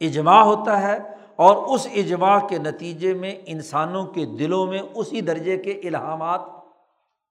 اجماع 0.00 0.42
ہوتا 0.42 0.82
ہے۔ 0.82 0.98
اور 1.36 1.56
اس 1.56 1.86
اجماع 1.94 2.38
کے 2.38 2.58
نتیجے 2.58 3.14
میں 3.14 3.34
انسانوں 3.46 4.06
کے 4.06 4.24
دلوں 4.24 4.66
میں 4.66 4.78
اسی 4.94 5.20
درجے 5.20 5.56
کے 5.56 5.70
الحامات 5.70 6.40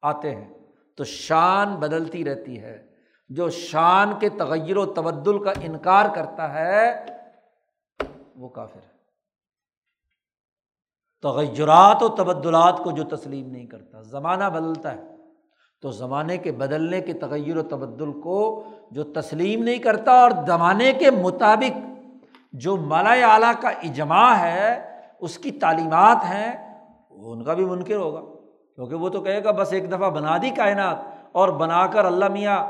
آتے 0.02 0.36
ہیں۔ 0.36 0.57
تو 0.98 1.04
شان 1.04 1.76
بدلتی 1.76 2.26
رہتی 2.26 2.62
ہے۔ 2.62 2.88
جو 3.30 3.50
شان 3.50 4.20
کے 4.20 4.30
تغیر 4.30 4.78
و 4.78 4.86
تبدل 4.86 5.44
کا 5.44 5.54
انکار 5.62 6.06
کرتا 6.16 6.54
ہے، 6.54 7.06
وہ 8.36 8.50
کافر 8.50 8.80
ہے۔ 8.80 8.98
تغیرات 11.22 12.04
و 12.04 12.10
تبدلات 12.10 12.78
کو 12.84 12.92
جو 12.92 13.04
تسلیم 13.04 13.50
نہیں 13.50 13.68
کرتا، 13.68 14.02
زمانہ 14.02 14.44
بدلتا 14.44 14.94
ہے۔ 14.94 15.02
تو 15.82 15.92
زمانے 15.92 16.38
کے 16.38 16.52
بدلنے 16.52 17.02
کے 17.02 17.14
تغیر 17.14 17.58
و 17.58 17.64
تبدل 17.64 18.22
کو 18.22 18.64
جو 18.92 19.04
تسلیم 19.04 19.64
نہیں 19.64 19.78
کرتا 19.78 20.12
اور 20.12 20.32
زمانے 20.48 20.94
کے 20.94 21.12
مطابق 21.12 21.78
جو 22.54 22.78
مالا 22.78 23.34
اعلیٰ 23.34 23.54
کا 23.62 23.70
اجماع 23.70 24.36
ہے، 24.36 25.02
اس 25.20 25.38
کی 25.38 25.52
تعلیمات 25.52 26.18
ہیں 26.18 26.82
وہ 27.10 27.34
ان 27.34 27.44
کا 27.44 27.54
بھی 27.54 27.66
منکر 27.66 27.96
ہوگا۔ 27.96 28.37
کیونکہ 28.78 28.96
وہ 28.96 29.10
تو 29.10 29.22
کہے 29.22 29.44
گا 29.44 29.52
بس 29.52 29.74
ایک 29.74 29.92
دفعہ 29.92 30.10
بنا 30.10 30.38
دی 30.38 30.50
کائنات 30.50 30.98
اور 31.32 31.50
بنا 31.50 31.88
کر 31.88 32.06
اللہ 32.06 32.28
میاں 32.28 32.66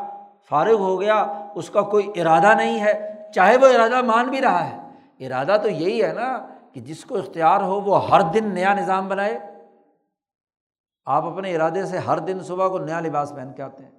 فارغ 0.49 0.75
ہو 0.75 1.01
گیا، 1.01 1.47
اس 1.55 1.69
کا 1.69 1.81
کوئی 1.81 2.11
ارادہ 2.15 2.53
نہیں 2.53 2.79
ہے، 2.79 3.13
چاہے 3.35 3.57
وہ 3.57 3.67
ارادہ 3.67 4.01
مان 4.01 4.27
بھی 4.27 4.41
رہا 4.41 4.69
ہے۔ 4.69 4.77
ارادہ 5.25 5.57
تو 5.63 5.69
یہی 5.69 6.03
ہے 6.03 6.13
نا 6.13 6.47
کہ 6.73 6.81
جس 6.81 7.05
کو 7.05 7.17
اختیار 7.17 7.61
ہو 7.61 7.81
وہ 7.81 8.09
ہر 8.09 8.21
دن 8.21 8.53
نیا 8.53 8.73
نظام 8.73 9.07
بنائے۔ 9.07 9.39
آپ 11.05 11.25
اپنے 11.25 11.55
ارادے 11.55 11.85
سے 11.85 11.97
ہر 11.97 12.17
دن 12.17 12.39
صبح 12.39 12.67
کو 12.67 12.77
نیا 12.77 12.99
لباس 12.99 13.33
پہن 13.35 13.53
کے 13.55 13.61
آتے 13.61 13.83
ہیں۔ 13.83 13.91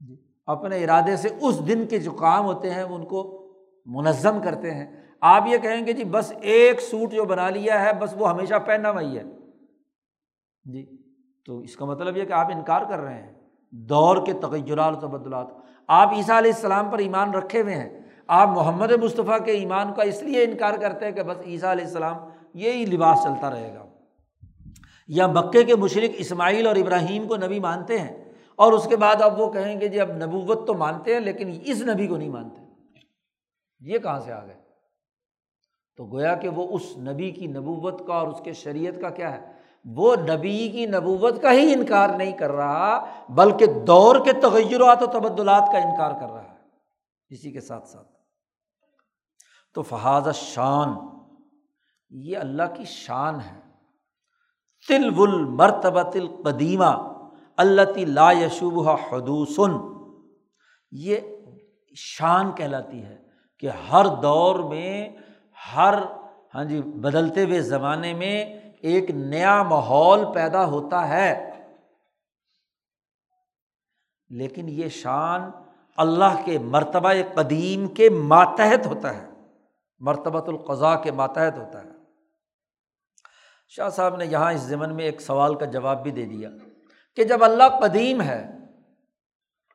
جی 0.00 0.16
اپنے 0.46 0.84
ارادے 0.84 1.16
سے 1.16 1.28
اس 1.40 1.68
دن 1.68 1.86
کے 1.86 1.98
جو 1.98 2.10
کام 2.10 2.44
ہوتے 2.44 2.70
ہیں، 2.70 2.82
ان 2.82 3.04
کو 3.04 3.48
منظم 3.86 4.42
کرتے 4.42 4.74
ہیں۔ 4.74 4.96
آپ 5.20 5.42
یہ 5.46 5.58
کہیں 5.58 5.86
گے 5.86 5.92
جی 5.92 6.04
بس 6.04 6.32
ایک 6.40 6.80
سوٹ 6.80 7.12
جو 7.12 7.24
بنا 7.24 7.50
لیا 7.50 7.84
ہے، 7.84 7.92
بس 7.92 8.14
وہ 8.18 8.30
ہمیشہ 8.30 8.54
پہننا 8.66 8.90
وہی 8.90 9.18
ہے۔ 9.18 9.22
جی 10.72 10.86
تو 11.46 11.58
اس 11.58 11.76
کا 11.76 11.84
مطلب 11.84 12.16
یہ 12.16 12.24
کہ 12.24 12.32
آپ 12.32 12.46
انکار 12.46 12.80
کر 12.88 12.98
رہے 12.98 13.22
ہیں، 13.22 13.32
دور 13.70 14.26
کے 14.26 14.32
تغیرات 14.32 15.04
و 15.04 15.08
تبدلات۔ 15.08 15.46
آپ 15.86 16.12
عیسیٰ 16.12 16.38
علیہ 16.38 16.52
السلام 16.52 16.90
پر 16.90 16.98
ایمان 16.98 17.30
رکھے 17.30 17.62
ہوئے 17.62 17.74
ہیں۔ 17.74 18.00
آپ 18.26 18.48
محمد 18.48 18.92
مصطفیٰ 18.92 19.44
کے 19.44 19.50
ایمان 19.50 19.94
کا 19.94 20.02
اس 20.02 20.22
لیے 20.22 20.44
انکار 20.44 20.74
کرتے 20.74 21.04
ہیں 21.04 21.12
کہ 21.12 21.22
بس 21.22 21.36
عیسیٰ 21.46 21.70
علیہ 21.70 21.84
السلام 21.84 22.16
یہی 22.54 22.86
لباس 22.86 23.18
چلتا 23.22 23.50
رہے 23.50 23.74
گا۔ 23.74 23.86
یا 25.08 25.26
مکے 25.26 25.64
کے 25.64 25.76
مشرق 25.76 26.14
اسماعیل 26.18 26.66
اور 26.66 26.76
ابراہیم 26.76 27.28
کو 27.28 27.36
نبی 27.36 27.60
مانتے 27.60 27.98
ہیں۔ 27.98 28.32
اور 28.56 28.72
اس 28.72 28.86
کے 28.88 28.96
بعد 28.96 29.16
اب 29.20 29.40
وہ 29.40 29.52
کہیں 29.52 29.80
گے 29.80 29.88
جی 29.88 30.00
اب 30.00 30.12
نبوت 30.12 30.66
تو 30.66 30.74
مانتے 30.74 31.12
ہیں، 31.12 31.20
لیکن 31.20 31.58
اس 31.64 31.82
نبی 31.82 32.06
کو 32.06 32.16
نہیں 32.16 32.28
مانتے۔ 32.28 32.62
یہ 33.80 33.98
کہاں 33.98 34.20
سے 34.20 34.32
آ 34.32 34.44
گئے؟ 34.46 34.56
تو 35.96 36.06
گویا 36.06 36.34
کہ 36.34 36.48
وہ 36.48 36.68
اس 36.70 36.98
نبی 36.98 37.30
کی 37.30 37.46
نبوت 37.46 38.06
کا 38.06 38.14
اور 38.14 38.28
اس 38.28 38.40
کے 38.44 38.52
شریعت 38.52 38.94
کا 39.00 39.10
کیا 39.10 39.32
ہے؟ 39.32 39.55
وہ 39.94 40.16
نبی 40.16 40.68
کی 40.68 40.86
نبوت 40.86 41.42
کا 41.42 41.52
ہی 41.52 41.72
انکار 41.72 42.08
نہیں 42.08 42.32
کر 42.32 42.52
رہا، 42.52 43.04
بلکہ 43.28 43.66
دور 43.66 44.16
کے 44.24 44.32
تغیرات 44.32 45.02
و 45.02 45.06
تبدلات 45.06 45.68
کا 45.72 45.78
انکار 45.78 46.10
کر 46.10 46.32
رہا 46.32 46.42
ہے۔ 46.42 46.56
اسی 47.28 47.52
کے 47.52 47.60
ساتھ 47.60 47.88
ساتھ۔ 47.88 48.08
تو 49.74 49.82
فہذ 49.82 50.36
شان 50.36 50.88
یہ 52.10 52.38
اللہ 52.38 52.62
کی 52.76 52.84
شان 52.84 53.40
ہے۔ 53.40 53.60
تل 54.88 55.10
ول 55.16 55.44
مرتبہ 55.44 56.02
تل 56.02 56.26
قدیمہ 56.42 57.18
اللہ 57.56 57.98
لا 57.98 58.32
یشوبہ 58.32 58.96
حدوسن 59.12 59.72
یہ 60.92 61.16
شان 61.94 62.52
کہلاتی 62.52 63.02
ہے 63.02 63.18
کہ 63.58 63.70
ہر 63.92 64.06
دور 64.22 64.58
میں، 64.58 65.08
ہر 65.76 65.94
ہاں 66.54 66.64
جی 66.64 66.82
بدلتے 66.82 67.44
ہوئے 67.44 67.60
زمانے 67.60 68.14
میں 68.14 68.65
ایک 68.86 69.10
نیا 69.10 69.62
ماحول 69.62 70.24
پیدا 70.34 70.64
ہوتا 70.64 71.08
ہے۔ 71.08 71.50
لیکن 74.28 74.68
یہ 74.68 74.88
شان 74.88 75.50
اللہ 75.96 76.42
کے 76.44 76.58
مرتبہ 76.58 77.12
قدیم 77.34 77.88
کے 77.88 78.10
ماتحت 78.10 78.86
ہوتا 78.86 79.16
ہے۔ 79.16 79.26
مرتبۃ 79.98 80.48
القضاء 80.48 81.02
کے 81.02 81.12
ماتحت 81.12 81.58
ہوتا 81.58 81.84
ہے۔ 81.84 81.88
شاہ 83.68 83.88
صاحب 83.88 84.16
نے 84.16 84.26
یہاں 84.26 84.52
اس 84.52 84.60
ضمن 84.60 84.94
میں 84.94 85.04
ایک 85.04 85.20
سوال 85.20 85.54
کا 85.54 85.64
جواب 85.64 86.02
بھی 86.02 86.10
دے 86.10 86.24
دیا 86.24 86.50
کہ 87.16 87.24
جب 87.24 87.44
اللہ 87.44 87.78
قدیم 87.80 88.20
ہے، 88.20 88.46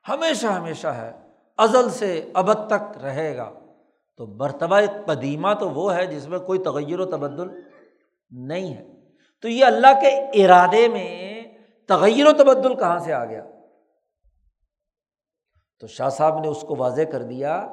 ہمیشہ 0.09 0.47
ہمیشہ 0.47 0.87
ہے، 0.87 1.11
ازل 1.57 1.89
سے 1.89 2.31
ابد 2.33 2.67
تک 2.67 2.97
رہے 2.97 3.37
گا، 3.37 3.51
تو 4.17 4.27
مرتبہ 4.27 4.79
قدیمہ 5.05 5.53
تو 5.59 5.69
وہ 5.69 5.95
ہے 5.95 6.05
جس 6.05 6.27
میں 6.27 6.39
کوئی 6.39 6.59
تغیر 6.59 6.99
و 6.99 7.05
تبدل 7.05 7.47
نہیں 8.29 8.73
ہے۔ 8.73 8.90
تو 9.41 9.47
یہ 9.47 9.65
اللہ 9.65 10.01
کے 10.01 10.07
ارادے 10.43 10.87
میں 10.87 11.43
تغیر 11.87 12.25
و 12.25 12.31
تبدل 12.31 12.75
کہاں 12.75 12.99
سے 12.99 13.13
آ 13.13 13.25
گیا؟ 13.25 13.45
تو 15.79 15.87
شاہ 15.87 16.09
صاحب 16.09 16.39
نے 16.39 16.47
اس 16.47 16.61
کو 16.61 16.75
واضح 16.75 17.01
کر 17.11 17.23
دیا 17.23 17.67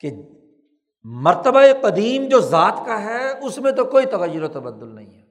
کہ 0.00 0.12
مرتبہ 1.04 1.62
قدیم 1.82 2.28
جو 2.28 2.38
ذات 2.38 2.86
کا 2.86 3.02
ہے، 3.02 3.46
اس 3.46 3.58
میں 3.58 3.72
تو 3.72 3.84
کوئی 3.84 4.06
تغیر 4.06 4.42
و 4.42 4.48
تبدل 4.48 4.94
نہیں 4.94 5.18
ہے۔ 5.18 5.22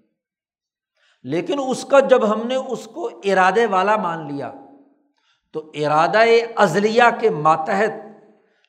لیکن 1.23 1.59
اس 1.67 1.85
کا 1.85 1.99
جب 1.99 2.33
ہم 2.33 2.47
نے 2.47 2.55
اس 2.55 2.85
کو 2.85 3.09
ارادے 3.23 3.65
والا 3.65 3.95
مان 3.95 4.33
لیا، 4.33 4.51
تو 5.53 5.71
ارادہ 5.73 6.19
ازلیہ 6.55 7.03
کے 7.19 7.29
ماتحت، 7.29 7.91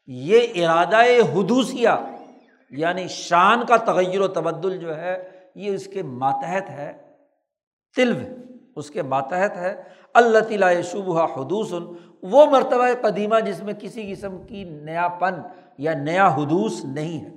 یہ 0.06 0.68
ارادہ 0.68 1.02
حدوثیہ 1.34 1.88
یعنی 2.70 3.08
شان 3.08 3.66
کا 3.66 3.76
تغیر 3.76 4.20
و 4.20 4.28
تبدل 4.28 4.76
جو 4.76 4.96
ہے، 4.96 5.30
یہ 5.54 5.74
اس 5.74 5.86
کے 5.86 6.02
ماتحت 6.02 6.70
ہے۔ 6.70 7.01
تلو، 7.96 8.42
اس 8.76 8.90
کے 8.90 9.02
ماتحت 9.02 9.56
ہے۔ 9.56 9.82
اللہ 10.14 10.38
تعالیٰ 10.38 10.82
شبہ 10.82 11.24
حدوث 11.24 11.72
وہ 12.22 12.46
مرتبہ 12.46 12.88
قدیمہ 13.00 13.40
جس 13.40 13.62
میں 13.62 13.74
کسی 13.74 14.14
قسم 14.14 14.46
کی 14.46 14.64
نیا 14.64 15.08
پن 15.08 15.34
یا 15.78 15.94
نیا 15.94 16.28
حدوث 16.28 16.84
نہیں 16.84 17.24
ہے۔ 17.24 17.30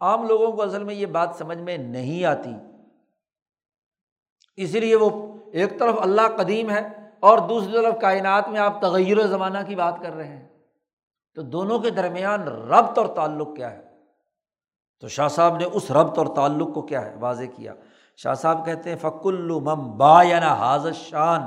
عام 0.00 0.26
لوگوں 0.26 0.52
کو 0.52 0.62
اصل 0.62 0.84
میں 0.84 0.94
یہ 0.94 1.06
بات 1.06 1.30
سمجھ 1.38 1.58
میں 1.58 1.78
نہیں 1.78 2.24
آتی۔ 2.24 2.50
اسی 4.56 4.80
لیے 4.80 4.96
وہ 4.96 5.34
ایک 5.52 5.78
طرف 5.78 5.94
اللہ 5.98 6.36
قدیم 6.36 6.70
ہے 6.70 6.88
اور 7.20 7.38
دوسری 7.38 7.72
طرف 7.72 7.94
کائنات 8.00 8.48
میں 8.48 8.60
آپ 8.60 8.80
تغیر 8.80 9.18
و 9.18 9.26
زمانہ 9.26 9.58
کی 9.66 9.74
بات 9.74 9.94
کر 10.02 10.12
رہے 10.14 10.36
ہیں۔ 10.36 10.48
تو 11.34 11.42
دونوں 11.42 11.78
کے 11.78 11.90
درمیان 11.90 12.42
ربط 12.42 12.98
اور 12.98 13.06
تعلق 13.06 13.56
کیا 13.56 13.70
ہے؟ 13.70 13.93
تو 15.04 15.08
شاہ 15.08 15.28
صاحب 15.28 15.56
نے 15.56 15.64
اس 15.64 15.90
ربط 15.90 16.18
اور 16.18 16.26
تعلق 16.26 16.74
کو 16.74 16.82
کیا 16.82 17.06
ہے؟ 17.06 17.16
واضح 17.20 17.44
کیا۔ 17.56 17.74
شاہ 18.16 18.34
صاحب 18.34 18.66
کہتے 18.66 18.90
ہیں 18.90 18.96
فک 18.96 19.26
المم 19.26 19.96
با 19.96 20.22
یا 20.22 20.40
نا 20.40 20.54
حاضر 20.54 20.92
شان 20.92 21.40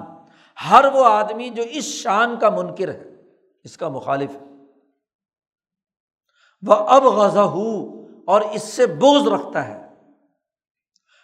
ہر 0.69 0.85
وہ 0.93 1.05
آدمی 1.05 1.49
جو 1.49 1.63
اس 1.63 1.83
شان 1.83 2.39
کا 2.39 2.49
منکر 2.49 2.89
ہے، 2.89 3.03
اس 3.63 3.77
کا 3.77 3.87
مخالف 3.87 4.29
ہے۔ 4.29 4.45
وہ 6.67 6.73
اب 6.73 7.03
غذا 7.03 7.43
ہو 7.43 8.01
اور 8.27 8.41
اس 8.41 8.63
سے 8.63 8.85
بوز 8.85 9.27
رکھتا 9.27 9.67
ہے۔ 9.67 9.87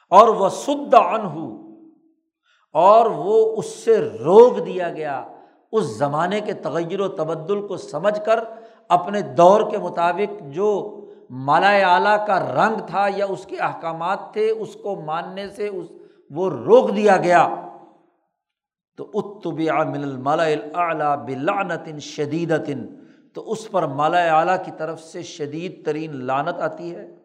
اور 0.10 0.28
وہ 0.28 0.50
سد 0.50 0.94
ان 0.94 1.26
ہو 1.26 1.70
اور 2.74 3.06
وہ 3.06 3.58
اس 3.58 3.66
سے 3.66 4.00
روک 4.00 4.66
دیا 4.66 4.90
گیا۔ 4.90 5.28
اس 5.72 5.84
زمانے 5.84 6.42
کے 6.42 6.54
تغیر 6.54 7.00
و 7.00 7.08
تبدل 7.08 7.68
کو 7.68 7.78
سمجھ 7.78 8.26
کر 8.26 8.40
اپنے 8.90 9.22
دور 9.22 9.72
کے 9.72 9.78
مطابق 9.78 10.42
جو 10.42 11.00
مالا 11.30 11.70
اعلیٰ 11.70 12.28
کا 12.28 12.40
رنگ 12.40 12.76
تھا 12.88 13.08
یا 13.16 13.26
اس 13.30 13.46
کے 13.46 13.58
احکامات 13.58 14.20
تھے، 14.34 14.50
اس 14.50 14.74
کو 14.74 14.96
ماننے 14.96 15.50
سے 15.50 15.68
اس 15.68 15.86
وہ 16.30 16.50
روک 16.50 16.96
دیا 16.96 17.18
گیا۔ 17.18 17.56
تو 18.98 19.12
اتبیا 19.14 19.84
من 19.84 20.04
المالا 20.04 20.44
اعلیٰ 20.76 21.26
بلانتن 21.26 22.00
شدیدتن۔ 22.00 22.86
تو 23.34 23.52
اس 23.52 23.72
پر 23.72 23.84
مالا 23.84 24.40
اعلیٰ 24.40 24.66
کی 24.66 24.72
طرف 24.78 25.00
سے 25.00 25.22
شدید 25.22 25.86
ترین 25.86 26.26
لانت 26.26 26.62
آتی 26.62 26.96
ہے۔ 26.96 27.16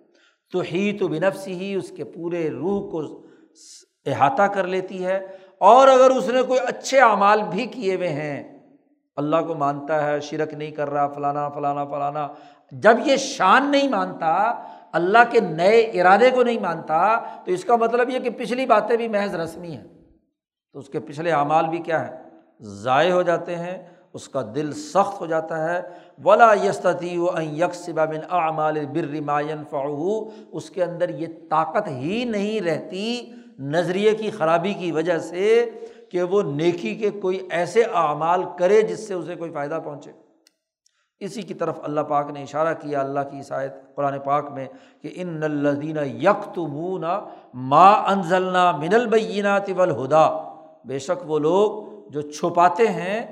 تو 0.53 0.61
ہی 0.61 0.99
تو 0.99 1.09
بنفسی 1.09 1.55
ہی 1.55 1.74
اس 1.74 1.92
کے 1.96 2.05
پورے 2.05 2.51
روح 2.51 2.90
کو 2.90 3.26
احاطہ 4.07 4.42
کر 4.42 4.66
لیتی 4.66 5.07
ہے۔ 5.07 5.26
اور 5.59 5.88
اگر 5.88 6.11
اس 6.11 6.28
نے 6.28 6.42
کوئی 6.42 6.61
اچھے 6.66 7.01
اعمال 7.01 7.42
بھی 7.51 7.66
کیے 7.66 7.94
ہوئے 7.94 8.09
ہیں، 8.09 8.59
اللہ 9.16 9.36
کو 9.46 9.55
مانتا 9.55 10.07
ہے، 10.07 10.20
شرک 10.20 10.55
نہیں 10.55 10.70
کر 10.70 10.90
رہا، 10.90 11.09
فلانا 11.09 11.49
فلانا 11.49 11.84
فلانا۔ 11.84 12.28
جب 12.73 12.97
یہ 13.05 13.16
شان 13.16 13.71
نہیں 13.71 13.89
مانتا، 13.89 14.62
اللہ 14.93 15.19
کے 15.31 15.41
نئے 15.41 15.81
ارادے 15.81 16.31
کو 16.31 16.43
نہیں 16.43 16.59
مانتا، 16.59 17.19
تو 17.45 17.51
اس 17.51 17.64
کا 17.64 17.77
مطلب 17.77 18.11
یہ 18.11 18.19
کہ 18.19 18.31
پچھلی 18.31 18.66
باتیں 18.66 18.97
بھی 18.97 19.09
محض 19.09 19.35
رسمی 19.35 19.71
ہیں۔ 19.71 19.85
تو 20.73 20.79
اس 20.79 20.89
کے 20.89 21.01
پچھلے 21.01 21.31
اعمال 21.31 21.69
بھی 21.69 21.79
کیا 21.79 22.09
ہے 22.09 22.16
ضائع 22.61 23.12
ہو 23.12 23.23
جاتے 23.23 23.57
ہیں، 23.57 23.79
اس 24.12 24.29
کا 24.29 24.43
دل 24.55 24.73
سخت 24.73 25.21
ہو 25.21 25.27
جاتا 25.27 25.75
ہے۔ 25.75 25.83
ولا 26.25 26.53
یستی 26.64 27.19
و 27.19 27.27
یکسبا 27.41 28.05
بن 28.05 28.21
اعمال 28.31 28.87
بر 28.87 29.21
ماین 29.21 29.64
فعو 29.71 30.29
اس 30.53 30.71
کے 30.71 30.85
اندر 30.85 31.09
یہ 31.09 31.27
طاقت 31.51 31.89
ہی 31.89 32.25
نہیں 32.25 32.61
رہتی 32.61 33.33
نظریے 33.59 34.14
کی 34.14 34.31
خرابی 34.31 34.73
کی 34.73 34.93
وجہ 34.93 35.19
سے 35.19 35.71
کہ 36.11 36.23
وہ 36.23 36.43
نیکی 36.43 36.95
کے 36.95 37.11
کوئی 37.11 37.49
ایسے 37.51 37.83
اعمال 37.95 38.43
کرے 38.59 38.83
جس 38.83 39.09
سے 39.09 39.14
اسے 39.14 39.35
کوئی 39.35 39.51
فائدہ 39.51 39.81
پہنچے۔ 39.85 40.28
اسی 41.21 41.43
کی 41.43 41.55
طرف 41.55 41.79
اللہ 41.83 42.01
پاک 42.01 42.31
نے 42.31 42.43
اشارہ 42.43 42.75
کیا 42.75 43.01
اللہ 43.01 43.21
کی 43.31 43.37
عیسائیت 43.37 43.73
قرآن 43.95 44.19
پاک 44.19 44.51
میں 44.51 44.66
کہ 45.03 45.12
ان 45.14 45.43
الدین 45.43 45.97
یک 45.97 46.55
تو 46.55 46.66
منہ 46.66 47.07
نہ 47.07 47.21
ماں 47.55 48.03
انزلنا 48.03 48.73
من 48.73 48.95
البینات 48.95 49.66
طول 49.66 50.05
ہدا 50.05 50.43
بے 50.85 50.99
شک 50.99 51.31
وہ 51.31 51.39
لوگ 51.39 51.89
جو 52.11 52.21
چھپاتے 52.21 52.89
ہیں 52.89 53.27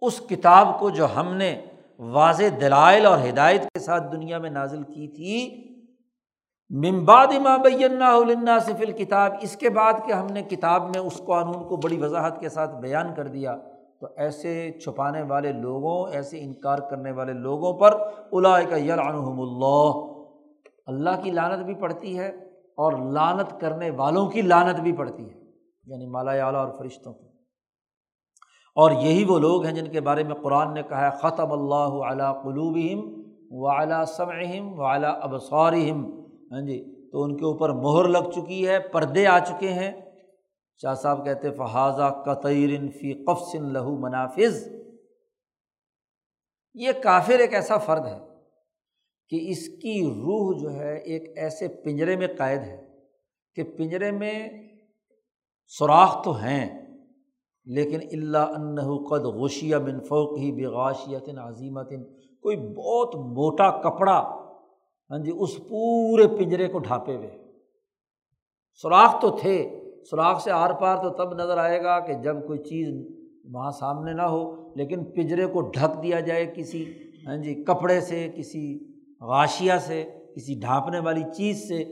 اس 0.00 0.20
کتاب 0.30 0.78
کو 0.78 0.90
جو 0.90 1.06
ہم 1.16 1.34
نے 1.34 1.60
واضح 1.98 2.44
دلائل 2.60 3.06
اور 3.06 3.18
ہدایت 3.28 3.62
کے 3.62 3.78
ساتھ 3.78 4.12
دنیا 4.12 4.38
میں 4.38 4.50
نازل 4.50 4.82
کی 4.82 5.08
تھی 5.08 5.66
ممباد 6.70 7.26
ماں 7.42 7.58
بینا 7.58 8.58
صفل 8.58 8.92
کتاب 8.92 9.32
اس 9.40 9.56
کے 9.56 9.70
بعد 9.70 9.92
کہ 10.06 10.12
ہم 10.12 10.26
نے 10.30 10.42
کتاب 10.42 10.84
میں 10.84 11.00
اس 11.00 11.20
قانون 11.26 11.68
کو 11.68 11.76
بڑی 11.76 11.98
وضاحت 11.98 12.40
کے 12.40 12.48
ساتھ 12.48 12.74
بیان 12.74 13.14
کر 13.14 13.26
دیا۔ 13.26 13.56
تو 14.00 14.06
ایسے 14.16 14.72
چھپانے 14.84 15.22
والے 15.22 15.52
لوگوں، 15.52 16.12
ایسے 16.12 16.40
انکار 16.40 16.78
کرنے 16.78 17.12
والے 17.12 17.32
لوگوں 17.32 17.78
پر 17.78 17.92
الا 18.32 18.62
کا 18.62 18.76
یلعنحم 18.76 19.40
اللہ۔ 19.40 19.90
اللہ 20.86 21.22
کی 21.22 21.30
لانت 21.30 21.64
بھی 21.64 21.74
پڑتی 21.74 22.18
ہے 22.18 22.28
اور 22.76 22.92
لانت 22.92 23.60
کرنے 23.60 23.90
والوں 23.90 24.26
کی 24.26 24.42
لانت 24.42 24.80
بھی 24.80 24.92
پڑتی 24.92 25.30
ہے 25.30 25.40
یعنی 25.86 26.06
مالا 26.06 26.30
اعلیٰ 26.30 26.54
اور 26.54 26.78
فرشتوں 26.78 27.14
کی۔ 27.14 27.26
اور 28.74 28.90
یہی 28.90 29.24
وہ 29.24 29.38
لوگ 29.38 29.64
ہیں 29.64 29.74
جن 29.74 29.92
کے 29.92 30.00
بارے 30.00 30.24
میں 30.24 30.34
قرآن 30.34 30.74
نے 30.74 30.82
کہا 30.82 31.06
ہے 31.06 31.10
ختم 31.22 31.52
اللہ 31.52 32.12
علیٰ 32.12 32.42
قلوبہم 32.42 33.22
و 33.50 33.68
اعلیٰ 33.68 34.04
سمعہم 34.04 34.78
و 34.78 34.84
اعلیٰ 34.84 35.14
ابصارہم 35.20 36.10
ہاں 36.52 36.60
جی 36.60 37.10
تو 37.10 37.22
ان 37.22 37.36
کے 37.36 37.44
اوپر 37.44 37.70
مہر 37.70 38.08
لگ 38.08 38.30
چکی 38.34 38.68
ہے، 38.68 38.78
پردے 38.78 39.26
آ 39.26 39.38
چکے 39.38 39.68
ہیں۔ 39.68 40.09
شاہ 40.76 40.94
صاحب 40.94 41.24
کہتے 41.24 41.50
فہذا 41.50 42.08
قطیر 42.24 42.70
فی 43.00 43.12
قفصن 43.24 43.72
لہو 43.72 43.98
منافذ۔ 43.98 44.66
یہ 46.74 46.92
کافر 47.02 47.38
ایک 47.38 47.54
ایسا 47.54 47.78
فرد 47.78 48.06
ہے 48.06 48.18
کہ 49.28 49.38
اس 49.50 49.68
کی 49.68 49.94
روح 50.04 50.52
جو 50.62 50.72
ہے 50.74 50.96
ایک 50.96 51.38
ایسے 51.38 51.68
پنجرے 51.68 52.16
میں 52.16 52.28
قید 52.28 52.60
ہے 52.60 52.76
کہ 53.56 53.62
پنجرے 53.78 54.10
میں 54.10 54.34
سوراخ 55.72 56.24
تو 56.24 56.32
ہیں، 56.32 56.68
لیکن 57.66 58.00
اللہ 58.12 58.54
انہ 58.56 58.96
قد 59.10 59.24
غشیہ 59.34 59.76
بن 59.76 60.00
فوق 60.00 60.38
ہی 60.38 60.50
بغاشیت 60.52 61.28
عظیمت 61.38 61.90
کوئی 62.44 62.56
بہت 62.76 63.14
موٹا 63.36 63.70
کپڑا 63.80 64.18
ہاں 65.10 65.18
جی 65.18 65.32
اس 65.34 65.56
پورے 65.68 66.26
پنجرے 66.38 66.68
کو 66.68 66.78
ڈھانپے 66.78 67.16
ہوئے۔ 67.16 67.36
سوراخ 68.84 69.20
تو 69.22 69.36
تھے 69.36 69.56
سوراخ 70.04 70.42
سے 70.44 70.50
آر 70.50 70.70
پار 70.70 70.96
تو 70.96 71.10
تب 71.10 71.34
نظر 71.34 71.58
آئے 71.58 71.82
گا 71.82 72.00
کہ 72.00 72.14
جب 72.14 72.46
کوئی 72.46 72.58
چیز 72.58 73.16
وہاں 73.44 73.70
سامنے 73.70 74.12
نہ 74.12 74.22
ہو، 74.22 74.72
لیکن 74.74 75.04
پنجرے 75.04 75.46
کو 75.46 75.60
ڈھک 75.60 76.02
دیا 76.02 76.20
جائے 76.20 76.52
کسی 76.54 76.92
ہاں 77.26 77.36
جی 77.36 77.54
کپڑے 77.54 78.00
سے، 78.00 78.28
کسی 78.36 78.78
غاشیا 79.20 79.78
سے، 79.78 80.18
کسی 80.36 80.54
ڈھانپنے 80.60 80.98
والی 80.98 81.22
چیز 81.34 81.68
سے، 81.68 81.84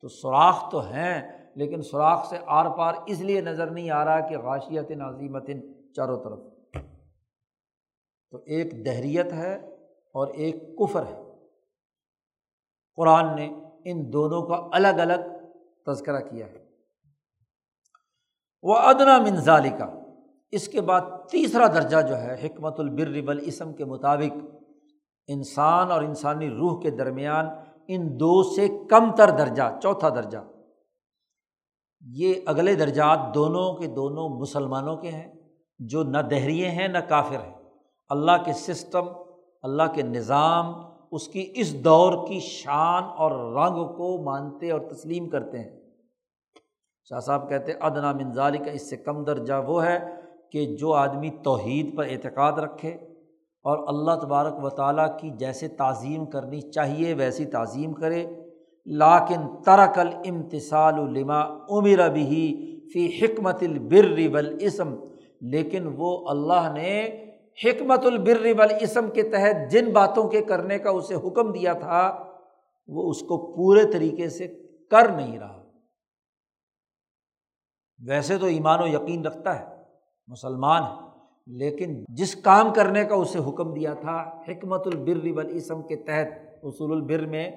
تو 0.00 0.08
سوراخ 0.08 0.70
تو 0.70 0.80
ہیں، 0.80 1.40
لیکن 1.54 1.82
سوراخ 1.82 2.26
سے 2.30 2.36
آر 2.46 2.70
پار 2.70 2.94
اس 3.06 3.20
لیے 3.20 3.40
نظر 3.40 3.70
نہیں 3.70 3.90
آ 3.90 4.04
رہا 4.04 4.20
کہ 4.20 4.38
غاشیت 4.38 4.90
نظیمتن 4.90 5.60
چاروں 5.94 6.18
طرف۔ 6.24 6.38
تو 8.30 8.38
ایک 8.46 8.86
دہریت 8.86 9.32
ہے 9.32 9.54
اور 10.14 10.28
ایک 10.28 10.78
کفر 10.78 11.02
ہے۔ 11.02 11.22
قرآن 12.96 13.36
نے 13.36 13.48
ان 13.84 14.12
دونوں 14.12 14.42
کا 14.42 14.68
الگ 14.72 14.88
الگ 14.88 15.28
تذکرہ 15.86 16.20
کیا 16.20 16.46
ہے۔ 16.46 16.59
وہ 18.62 18.74
ادنا 18.74 19.18
منظالی 19.18 19.70
کا 19.78 19.86
اس 20.50 20.68
کے 20.68 20.80
بعد 20.80 21.00
تیسرا 21.30 21.66
درجہ 21.66 21.96
جو 22.08 22.16
ہے، 22.16 22.40
حکمت 22.44 22.80
البر 22.80 23.28
الاسم 23.28 23.72
کے 23.72 23.84
مطابق، 23.84 24.44
انسان 25.28 25.90
اور 25.90 26.02
انسانی 26.02 26.50
روح 26.50 26.80
کے 26.80 26.90
درمیان 26.90 27.46
ان 27.88 28.20
دو 28.20 28.42
سے 28.42 28.68
کم 28.90 29.14
تر 29.16 29.30
درجہ، 29.30 29.62
چوتھا 29.82 30.08
درجہ۔ 30.08 30.38
یہ 32.00 32.34
اگلے 32.46 32.74
درجات 32.74 33.34
دونوں 33.34 33.72
کے 33.72 33.86
دونوں 33.86 34.28
مسلمانوں 34.28 34.96
کے 34.96 35.08
ہیں، 35.08 35.32
جو 35.78 36.02
نہ 36.02 36.18
دہریے 36.18 36.70
ہیں، 36.70 36.88
نہ 36.88 36.98
کافر 36.98 37.36
ہیں۔ 37.36 37.54
اللہ 38.08 38.42
کے 38.44 38.52
سسٹم، 38.52 39.06
اللہ 39.62 39.82
کے 39.94 40.02
نظام، 40.02 40.74
اس 41.12 41.28
کی 41.28 41.52
اس 41.54 41.84
دور 41.84 42.28
کی 42.28 42.40
شان 42.40 43.04
اور 43.04 43.30
رنگ 43.30 43.96
کو 43.96 44.22
مانتے 44.22 44.70
اور 44.70 44.80
تسلیم 44.80 45.28
کرتے 45.28 45.58
ہیں۔ 45.58 45.79
شاہ 47.10 47.20
صاحب 47.20 47.48
کہتے 47.48 47.72
ادنا 47.80 48.12
منظالی 48.12 48.58
کا 48.58 48.70
اس 48.70 48.90
سے 48.90 48.96
کم 48.96 49.24
درجہ 49.24 49.54
وہ 49.66 49.84
ہے 49.84 49.98
کہ 50.52 50.76
جو 50.76 50.92
آدمی 50.92 51.30
توحید 51.30 51.96
پر 51.96 52.04
اعتقاد 52.04 52.52
رکھے 52.52 52.90
اور 53.62 53.78
اللہ 53.88 54.24
تبارک 54.24 54.64
و 54.64 54.68
تعالیٰ 54.68 55.18
کی 55.18 55.30
جیسے 55.30 55.68
تعظیم 55.68 56.26
کرنی 56.26 56.60
چاہیے، 56.60 57.14
ویسی 57.14 57.44
تعظیم 57.44 57.92
کرے۔ 57.92 58.26
لاکن 58.86 59.62
ترکل 59.62 60.08
امتسال 60.26 60.94
لما 60.94 61.40
عمر 61.70 62.08
بھی 62.08 62.80
فی 62.92 63.06
حکمت 63.22 63.62
البر 63.62 64.34
والاسم۔ 64.34 64.94
لیکن 65.40 65.90
وہ 65.96 66.28
اللہ 66.28 66.72
نے 66.72 67.08
حکمت 67.64 68.06
البر 68.06 68.46
والاسم 68.58 69.10
کے 69.10 69.22
تحت 69.22 69.70
جن 69.70 69.92
باتوں 69.92 70.28
کے 70.28 70.40
کرنے 70.40 70.78
کا 70.78 70.90
اسے 70.90 71.14
حکم 71.14 71.52
دیا 71.52 71.72
تھا، 71.72 72.18
وہ 72.88 73.10
اس 73.10 73.20
کو 73.20 73.52
پورے 73.56 73.84
طریقے 73.92 74.28
سے 74.28 74.48
کر 74.90 75.08
نہیں 75.16 75.38
رہا۔ 75.38 75.59
ویسے 78.00 78.38
تو 78.38 78.46
ایمان 78.46 78.82
و 78.82 78.86
یقین 78.86 79.24
رکھتا 79.26 79.58
ہے، 79.60 79.64
مسلمان 80.28 80.82
ہے، 80.82 81.58
لیکن 81.58 82.04
جس 82.08 82.34
کام 82.34 82.72
کرنے 82.74 83.04
کا 83.04 83.14
اسے 83.14 83.38
حکم 83.38 83.72
دیا 83.74 83.94
تھا، 83.94 84.16
حکمت 84.48 84.86
البر 84.86 85.26
والاسم 85.36 85.82
کے 85.82 85.96
تحت، 85.96 86.28
اصول 86.62 86.92
البر 86.92 87.26
میں 87.26 87.50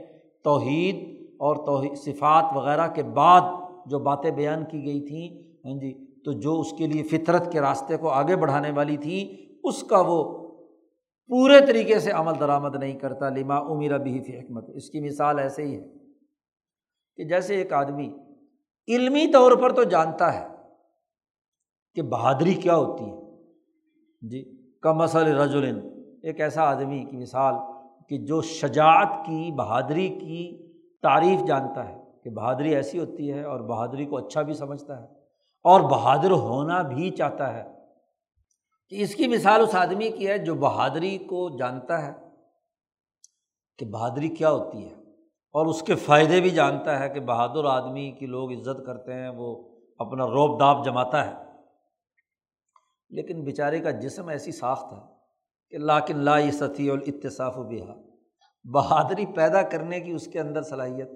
توحید 0.45 0.95
اور 1.39 1.55
توحید، 1.55 1.95
صفات 1.97 2.45
وغیرہ 2.55 2.87
کے 2.87 3.03
بعد 3.03 3.41
جو 3.85 3.99
باتیں 3.99 4.31
بیان 4.31 4.63
کی 4.65 4.83
گئی 4.85 5.01
تھیں 5.07 5.27
ہاں 5.65 5.79
جی 5.79 5.93
تو 6.25 6.31
جو 6.31 6.59
اس 6.59 6.71
کے 6.77 6.87
لیے 6.87 7.03
فطرت 7.03 7.51
کے 7.51 7.61
راستے 7.61 7.97
کو 7.97 8.09
آگے 8.09 8.35
بڑھانے 8.35 8.71
والی 8.71 8.97
تھی، 8.97 9.19
اس 9.63 9.83
کا 9.83 9.99
وہ 9.99 10.23
پورے 11.29 11.59
طریقے 11.67 11.99
سے 11.99 12.11
عمل 12.11 12.39
درآمد 12.39 12.75
نہیں 12.75 12.99
کرتا، 12.99 13.29
لما 13.29 13.57
امیر 13.71 13.97
بھی 13.97 14.19
فی 14.21 14.37
حکمت۔ 14.39 14.69
اس 14.73 14.89
کی 14.89 14.99
مثال 14.99 15.39
ایسے 15.39 15.63
ہی 15.63 15.75
ہے 15.75 15.81
کہ 17.17 17.23
جیسے 17.23 17.55
ایک 17.55 17.73
آدمی 17.73 18.09
علمی 18.87 19.31
طور 19.33 19.51
پر 19.51 19.71
تو 19.75 19.83
جانتا 19.83 20.33
ہے 20.33 20.47
کہ 21.95 22.01
بہادری 22.01 22.53
کیا 22.53 22.75
ہوتی 22.75 23.03
ہے۔ 23.03 23.23
جی 24.29 24.71
کم 24.81 24.97
مسل 24.97 25.37
رجولن 25.37 25.79
ایک 26.23 26.41
ایسا 26.41 26.63
آدمی 26.63 27.05
کی 27.11 27.17
مثال 27.17 27.53
کہ 28.09 28.17
جو 28.17 28.41
شجاعت 28.41 29.25
کی، 29.25 29.51
بہادری 29.51 30.07
کی 30.07 30.73
تعریف 31.01 31.47
جانتا 31.47 31.89
ہے 31.89 31.97
کہ 32.23 32.29
بہادری 32.29 32.75
ایسی 32.75 32.99
ہوتی 32.99 33.33
ہے 33.33 33.43
اور 33.43 33.59
بہادری 33.59 34.05
کو 34.05 34.17
اچھا 34.17 34.41
بھی 34.41 34.53
سمجھتا 34.53 35.01
ہے 35.01 35.07
اور 35.63 35.81
بہادر 35.81 36.31
ہونا 36.31 36.81
بھی 36.81 37.11
چاہتا 37.11 37.53
ہے۔ 37.53 37.73
کہ 38.89 39.01
اس 39.01 39.15
کی 39.15 39.27
مثال 39.27 39.61
اس 39.61 39.75
آدمی 39.75 40.09
کی 40.09 40.27
ہے 40.27 40.37
جو 40.37 40.55
بہادری 40.55 41.17
کو 41.17 41.57
جانتا 41.57 42.07
ہے 42.07 42.11
کہ 43.77 43.85
بہادری 43.85 44.27
کیا 44.27 44.51
ہوتی 44.51 44.89
ہے۔ 44.89 45.02
اور 45.53 45.65
اس 45.65 45.81
کے 45.81 45.95
فائدے 45.95 46.41
بھی 46.41 46.49
جانتا 46.49 46.99
ہے 46.99 47.09
کہ 47.09 47.19
بہادر 47.19 47.65
آدمی 47.65 48.11
کی 48.11 48.25
لوگ 48.25 48.51
عزت 48.51 48.85
کرتے 48.85 49.13
ہیں، 49.13 49.29
وہ 49.29 49.63
اپنا 49.99 50.25
روب 50.25 50.59
داب 50.59 50.85
جماتا 50.85 51.25
ہے۔ 51.25 51.43
لیکن 53.09 53.43
بیچارے 53.43 53.79
کا 53.79 53.91
جسم 53.91 54.27
ایسی 54.27 54.51
ساخت 54.51 54.93
ہے 54.93 54.97
کہ 55.69 55.77
لاکن 55.77 56.17
لا 56.17 56.51
سطح 56.51 56.81
الاتفاف 56.81 57.57
و 57.57 57.63
بہا۔ 57.63 57.95
بہادری 58.73 59.25
پیدا 59.25 59.61
کرنے 59.61 59.99
کی 59.99 60.11
اس 60.11 60.27
کے 60.27 60.39
اندر 60.39 60.61
صلاحیت۔ 60.61 61.11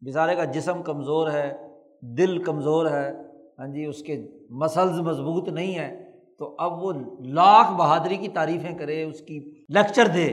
بیچارے 0.00 0.34
کا 0.34 0.44
جسم 0.44 0.82
کمزور 0.82 1.30
ہے، 1.30 1.56
دل 2.02 2.42
کمزور 2.42 2.86
ہے 2.86 3.12
ہاں 3.58 3.66
جی 3.66 3.84
اس 3.84 4.02
کے 4.02 4.28
مسلز 4.50 5.00
مضبوط 5.00 5.48
نہیں 5.48 5.78
ہے 5.78 6.10
تو 6.38 6.54
اب 6.58 6.82
وہ 6.82 6.92
لاکھ 7.20 7.72
بہادری 7.72 8.16
کی 8.16 8.28
تعریفیں 8.28 8.78
کرے، 8.78 9.02
اس 9.02 9.20
کی 9.20 9.64
لیکچر 9.68 10.06
دے 10.06 10.32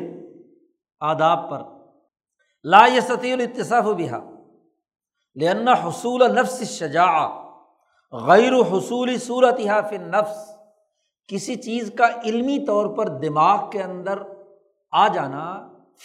آداب 0.99 1.49
پر۔ 1.49 1.72
لا 2.65 2.85
سطح 3.07 3.33
الاتفاف 3.33 3.85
و 3.85 3.93
بہا 3.93 5.73
حصول 5.83 6.21
نفس 6.35 6.61
شجا 6.69 7.07
غیر 8.13 8.53
حصول 8.71 9.17
صورت 9.17 9.59
فی 9.89 9.97
نفس 9.97 10.37
کسی 11.29 11.55
چیز 11.55 11.91
کا 11.97 12.07
علمی 12.25 12.57
طور 12.65 12.85
پر 12.97 13.07
دماغ 13.07 13.69
کے 13.69 13.81
اندر 13.83 14.21
آ 14.91 15.07
جانا، 15.07 15.45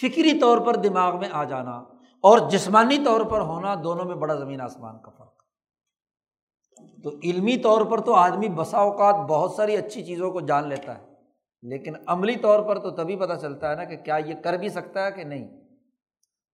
فکری 0.00 0.38
طور 0.40 0.59
پر 0.59 0.76
دماغ 0.76 1.18
میں 1.18 1.28
آ 1.32 1.44
جانا، 1.44 1.76
اور 2.24 2.38
جسمانی 2.50 2.98
طور 3.04 3.20
پر 3.20 3.40
ہونا 3.40 3.74
دونوں 3.84 4.04
میں 4.04 4.14
بڑا 4.14 4.34
زمین 4.34 4.61
آسمان 4.61 4.98
کا 5.02 5.11
فرق۔ 5.11 5.36
تو 7.04 7.11
علمی 7.24 7.56
طور 7.56 7.84
پر 7.84 8.00
تو 8.00 8.14
آدمی 8.14 8.48
بسا 8.48 8.78
اوقات 8.78 9.14
بہت 9.14 9.50
ساری 9.50 9.76
اچھی 9.76 10.04
چیزوں 10.04 10.30
کو 10.30 10.40
جان 10.40 10.68
لیتا 10.68 10.98
ہے، 10.98 11.04
لیکن 11.62 11.94
عملی 12.06 12.36
طور 12.36 12.61
پر 12.61 12.78
تو 12.78 12.90
تبھی 12.90 13.16
پتہ 13.16 13.34
چلتا 13.34 13.70
ہے 13.70 13.76
نا 13.76 13.84
کہ 13.84 13.96
کیا 13.96 14.16
یہ 14.16 14.34
کر 14.34 14.52
بھی 14.52 14.68
سکتا 14.68 15.06
ہے 15.06 15.12
کہ 15.12 15.24
نہیں۔ 15.24 15.68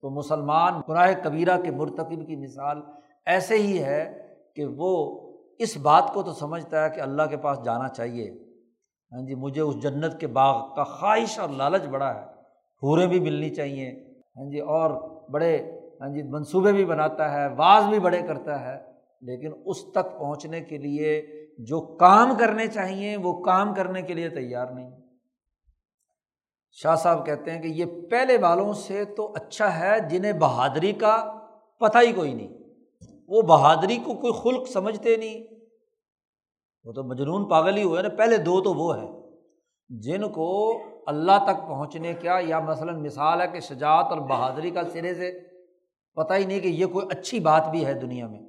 تو 0.05 0.11
مسلمان 0.11 0.81
قرائے 0.81 1.15
کبیرہ 1.25 1.61
کے 1.61 1.71
مرتکب 1.71 2.27
کی 2.27 2.37
مثال 2.37 2.81
ایسے 3.27 3.55
ہی 3.55 3.83
ہے 3.83 4.29
کہ 4.57 4.65
وہ 4.67 5.21
اس 5.59 5.77
بات 5.77 6.15
کو 6.15 6.23
تو 6.23 6.33
سمجھتا 6.33 6.85
ہے 6.85 6.91
کہ 6.91 7.01
اللہ 7.01 7.23
کے 7.23 7.37
پاس 7.37 7.65
جانا 7.65 7.89
چاہیے۔ 7.89 8.31
ہاں 9.13 9.27
جی 9.27 9.35
مجھے 9.35 9.61
اس 9.61 9.83
جنت 9.83 10.21
کے 10.21 10.27
باغ 10.27 10.75
کا 10.75 10.85
خواہش 10.85 11.39
اور 11.39 11.49
لالچ 11.49 11.85
بڑا 11.87 12.15
ہے 12.15 12.21
حوریں 12.83 13.07
بھی 13.07 13.21
ملنی 13.21 13.51
چاہیے۔ 13.51 13.91
ہاں 14.37 14.51
جی 14.51 14.59
اور 14.61 14.91
بڑے 15.31 15.81
ہاں 16.01 16.09
جی 16.09 16.23
منصوبے 16.23 16.73
بھی 16.73 16.85
بناتا 16.85 17.33
ہے 17.33 17.49
بعض 17.49 17.85
بھی 17.85 17.99
بڑے 17.99 18.23
کرتا 18.23 18.61
ہے۔ 18.61 18.79
لیکن 19.21 19.53
اس 19.65 19.85
تک 19.93 20.19
پہنچنے 20.19 20.61
کے 20.61 20.79
لیے 20.79 21.23
جو 21.59 21.81
کام 21.81 22.35
کرنے 22.39 22.67
چاہیے، 22.67 23.17
وہ 23.17 23.43
کام 23.43 23.75
کرنے 23.75 24.03
کے 24.03 24.15
لیے 24.15 24.29
تیار 24.29 24.67
نہیں۔ 24.67 24.91
شاہ 26.77 26.95
صاحب 26.95 27.27
کہتے 27.27 27.51
ہیں 27.51 27.63
کہ 27.63 27.67
یہ 27.67 27.85
پہلے 28.11 28.39
والوں 28.39 28.73
سے 28.73 29.05
تو 29.05 29.33
اچھا 29.35 29.79
ہے 29.79 30.01
جنہیں 30.11 30.33
بہادری 30.33 30.93
کا 30.93 31.35
پتہ 31.81 31.99
ہی 31.99 32.13
کوئی 32.13 32.35
نہیں۔ 32.35 32.49
وہ 33.29 33.43
بہادری 33.43 33.97
کو 33.97 34.15
کوئی 34.15 34.33
خلق 34.33 34.69
سمجھتے 34.69 35.17
نہیں۔ 35.17 35.45
وہ 36.85 36.93
تو 36.93 37.03
مجنون 37.03 37.49
پاگل 37.49 37.77
ہی 37.77 37.83
ہوئے 37.83 38.03
نا۔ 38.03 38.09
پہلے 38.09 38.37
دو 38.37 38.61
تو 38.61 38.75
وہ 38.75 38.97
ہے 38.97 39.07
جن 39.89 40.29
کو 40.29 40.81
اللہ 41.07 41.45
تک 41.45 41.69
پہنچنے 41.69 42.13
کا 42.13 42.39
یا 42.41 42.61
مثلاً 42.61 43.03
مثال 43.03 43.41
ہے 43.41 43.49
کہ 43.49 43.61
شجاعت 43.61 44.05
اور 44.05 44.19
بہادری 44.19 44.71
کا 44.71 44.81
سرے 44.93 45.15
سے 45.15 45.41
پتہ 46.15 46.35
ہی 46.35 46.45
نہیں 46.45 46.61
کہ 46.61 46.69
یہ 46.69 46.87
کوئی 46.87 47.07
اچھی 47.11 47.41
بات 47.41 47.69
بھی 47.69 47.87
ہے 47.87 47.95
دنیا 47.95 48.27
میں۔ 48.27 48.41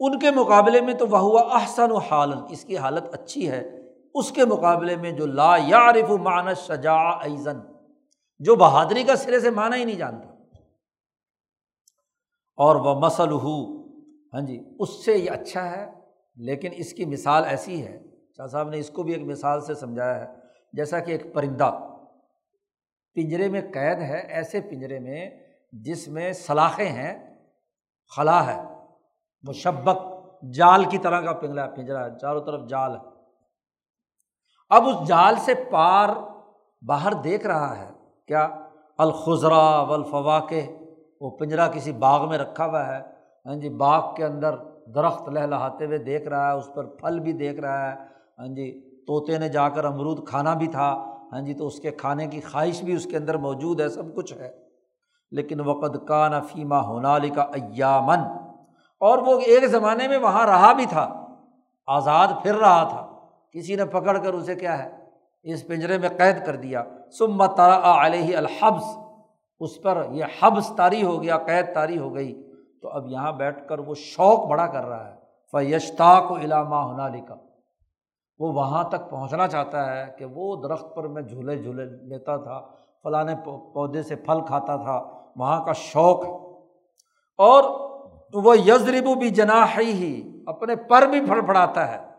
ان 0.00 0.18
کے 0.18 0.30
مقابلے 0.30 0.80
میں 0.80 0.94
تو 0.94 1.06
وہ 1.06 1.18
ہوا 1.18 1.40
احسن 1.40 1.90
و 1.90 1.96
حالت 1.96 2.50
اس 2.50 2.64
کی 2.64 2.76
حالت 2.76 3.14
اچھی 3.14 3.50
ہے۔ 3.50 3.85
اس 4.18 4.32
کے 4.32 4.44
مقابلے 4.44 4.96
میں 4.96 5.10
جو 5.10 5.26
لا 5.26 5.56
یارف 5.56 6.10
مان 6.10 6.54
شجا 6.54 6.96
ایزن 7.10 7.58
جو 8.38 8.54
بہادری 8.54 9.02
کا 9.02 9.16
سرے 9.16 9.40
سے 9.40 9.50
مانا 9.50 9.76
ہی 9.76 9.84
نہیں 9.84 9.96
جانتا۔ 9.96 10.28
اور 12.56 12.76
وہ 12.76 13.00
مسل 13.00 13.32
ہو 13.32 13.86
ہاں 14.34 14.40
جی 14.40 14.76
اس 14.78 15.04
سے 15.04 15.12
یہ 15.18 15.30
اچھا 15.30 15.70
ہے، 15.70 15.92
لیکن 16.36 16.70
اس 16.72 16.92
کی 16.92 17.04
مثال 17.04 17.44
ایسی 17.44 17.86
ہے، 17.86 18.02
شاہ 18.36 18.46
صاحب 18.46 18.68
نے 18.68 18.78
اس 18.78 18.90
کو 18.90 19.02
بھی 19.02 19.12
ایک 19.12 19.22
مثال 19.22 19.60
سے 19.60 19.74
سمجھایا 19.74 20.20
ہے، 20.20 20.26
جیسا 20.72 20.98
کہ 20.98 21.12
ایک 21.12 21.34
پرندہ، 21.34 21.70
پنجرے 23.14 23.48
میں 23.48 23.60
قید 23.60 23.98
ہے، 23.98 24.18
ایسے 24.28 24.60
پنجرے 24.60 24.98
میں 24.98 25.30
جس 25.72 26.08
میں 26.08 26.32
سلاخیں 26.32 26.88
ہیں، 26.88 27.36
خلا 28.16 28.46
ہے، 28.46 28.62
مشبک، 29.42 30.02
جال 30.54 30.84
کی 30.84 30.98
طرح 30.98 31.20
کا 31.20 31.32
پنجرا 31.32 31.66
پنجرا 31.66 32.06
ہے، 32.06 32.18
چاروں 32.18 32.44
طرف 32.44 32.68
جال 32.68 32.92
ہے۔ 32.92 33.15
اب 34.70 34.88
اس 34.88 35.08
جال 35.08 35.34
سے 35.36 35.54
پار 35.54 36.08
باہر 36.86 37.12
دیکھ 37.12 37.46
رہا 37.46 37.78
ہے۔ 37.78 37.90
کیا 38.28 38.48
الخضرا 38.98 39.80
والفواقع 39.80 40.54
وہ 41.20 41.30
پنجرا 41.30 41.68
کسی 41.68 41.92
باغ 41.92 42.28
میں 42.28 42.38
رکھا 42.38 42.66
ہوا 42.66 42.86
ہے۔ 42.86 43.02
ہاں 43.46 43.54
جی 43.54 43.68
باغ 43.68 44.14
کے 44.14 44.24
اندر 44.24 44.56
درخت 44.94 45.28
لہلاتے 45.28 45.86
ہوئے 45.86 45.98
دیکھ 45.98 46.28
رہا 46.28 46.52
ہے، 46.52 46.56
اس 46.56 46.70
پر 46.74 46.84
پھل 46.84 47.20
بھی 47.20 47.32
دیکھ 47.32 47.60
رہا 47.60 47.90
ہے۔ 47.90 47.96
ہاں 48.38 48.46
جی 48.46 48.80
طوطے 49.06 49.38
نے 49.38 49.48
جا 49.48 49.68
کر 49.68 49.84
امرود 49.84 50.28
کھانا 50.28 50.54
بھی 50.54 50.66
تھا۔ 50.66 51.04
ہاں 51.32 51.40
جی 51.40 51.54
تو 51.54 51.66
اس 51.66 51.80
کے 51.80 51.90
کھانے 51.90 52.26
کی 52.26 52.40
خواہش 52.40 52.82
بھی 52.82 52.92
اس 52.92 53.04
کے 53.04 53.16
اندر 53.16 53.36
موجود 53.36 53.80
ہے، 53.80 53.88
سب 53.88 54.14
کچھ 54.16 54.32
ہے۔ 54.32 54.52
لیکن 55.30 55.60
وقت 55.60 56.08
کا 56.08 56.28
نہ 56.28 56.36
فیمہ 56.52 56.74
ہونالی 56.74 57.30
کا 57.30 57.42
ایامن 57.42 58.18
اور 59.00 59.18
وہ 59.18 59.40
ایک 59.40 59.66
زمانے 59.66 60.08
میں 60.08 60.18
وہاں 60.18 60.46
رہا 60.46 60.72
بھی 60.72 60.86
تھا۔ 60.86 61.26
آزاد 61.86 62.28
پھر 62.42 62.54
رہا 62.54 62.84
تھا۔ 62.84 63.15
کسی 63.56 63.74
نے 63.74 63.84
پکڑ 63.84 64.18
کر 64.18 64.32
اسے 64.32 64.54
کیا 64.54 64.84
ہے؟ 64.84 64.90
اس 65.42 65.66
پنجرے 65.66 65.98
میں 65.98 66.08
قید 66.08 66.46
کر 66.46 66.56
دیا۔ 66.56 66.84
سم 67.18 67.46
ترا 67.46 68.06
علیہ 68.06 68.36
الحبس۔ 68.36 68.84
اس 69.60 69.82
پر 69.82 70.06
یہ 70.10 70.24
حبس 70.40 70.72
طاری 70.76 71.02
ہو 71.02 71.22
گیا، 71.22 71.38
قید 71.38 71.74
طاری 71.74 71.98
ہو 71.98 72.14
گئی۔ 72.14 72.50
تو 72.82 72.88
اب 72.88 73.06
یہاں 73.06 73.32
بیٹھ 73.32 73.68
کر 73.68 73.78
وہ 73.78 73.94
شوق 73.94 74.46
بڑا 74.46 74.66
کر 74.66 74.84
رہا 74.84 75.10
ہے۔ 75.10 75.16
فیشتاق 75.52 76.32
و 76.32 76.36
علامہ 76.36 76.74
ہونا 76.74 77.08
لکھا 77.08 77.34
وہ 78.38 78.52
وہاں 78.52 78.84
تک 78.84 79.10
پہنچنا 79.10 79.48
چاہتا 79.48 79.96
ہے 79.96 80.12
کہ 80.18 80.24
وہ 80.24 80.62
درخت 80.62 80.94
پر 80.94 81.08
میں 81.08 81.22
جھولے 81.22 81.62
جھولے 81.62 81.84
لیتا 81.84 82.36
تھا 82.36 82.60
فلاں 83.02 83.24
پودے 83.44 84.02
سے 84.02 84.16
پھل 84.16 84.40
کھاتا 84.46 84.76
تھا۔ 84.76 85.02
وہاں 85.36 85.64
کا 85.64 85.72
شوق۔ 85.72 86.24
ہے 86.24 86.30
اور 87.38 87.64
وہ 88.34 88.58
یزربو 88.58 89.14
بھی 89.14 89.30
جناح 89.30 89.78
ہی 89.78 90.42
اپنے 90.46 90.76
پر 90.76 91.06
بھی 91.06 91.26
پھڑ 91.26 91.40
پھڑاتا 91.40 91.92
ہے۔ 91.92 92.15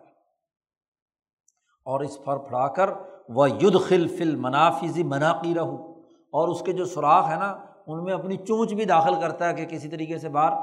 اور 1.88 2.00
اس 2.00 2.24
پھڑ 2.24 2.38
پھڑا 2.38 2.68
کر 2.68 2.90
وہ 3.30 3.50
ید 3.50 3.80
خل 3.82 4.08
فل 4.08 4.36
منافذی 4.36 5.04
مناقی 5.04 5.54
رہو 5.56 6.02
اور 6.32 6.48
اس 6.48 6.62
کے 6.62 6.72
جو 6.72 6.86
سوراخ 6.86 7.30
ہے 7.30 7.36
نا، 7.36 7.58
ان 7.88 8.04
میں 8.04 8.14
اپنی 8.14 8.38
چونچ 8.38 8.74
بھی 8.74 8.86
داخل 8.86 9.22
کرتا 9.22 9.50
ہے 9.50 9.54
کہ 9.54 9.66
کسی 9.66 9.90
طریقے 9.90 10.18
سے 10.18 10.30
باہر 10.30 10.54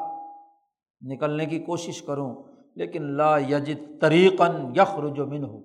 نکلنے 1.06 1.46
کی 1.46 1.58
کوشش 1.58 2.02
کروں۔ 2.02 2.42
لیکن 2.76 3.02
لا 3.02 3.38
یجد 3.38 4.00
طریقن 4.00 4.72
یخر 4.76 5.08
جو 5.08 5.26
من 5.26 5.44
ہو 5.44 5.60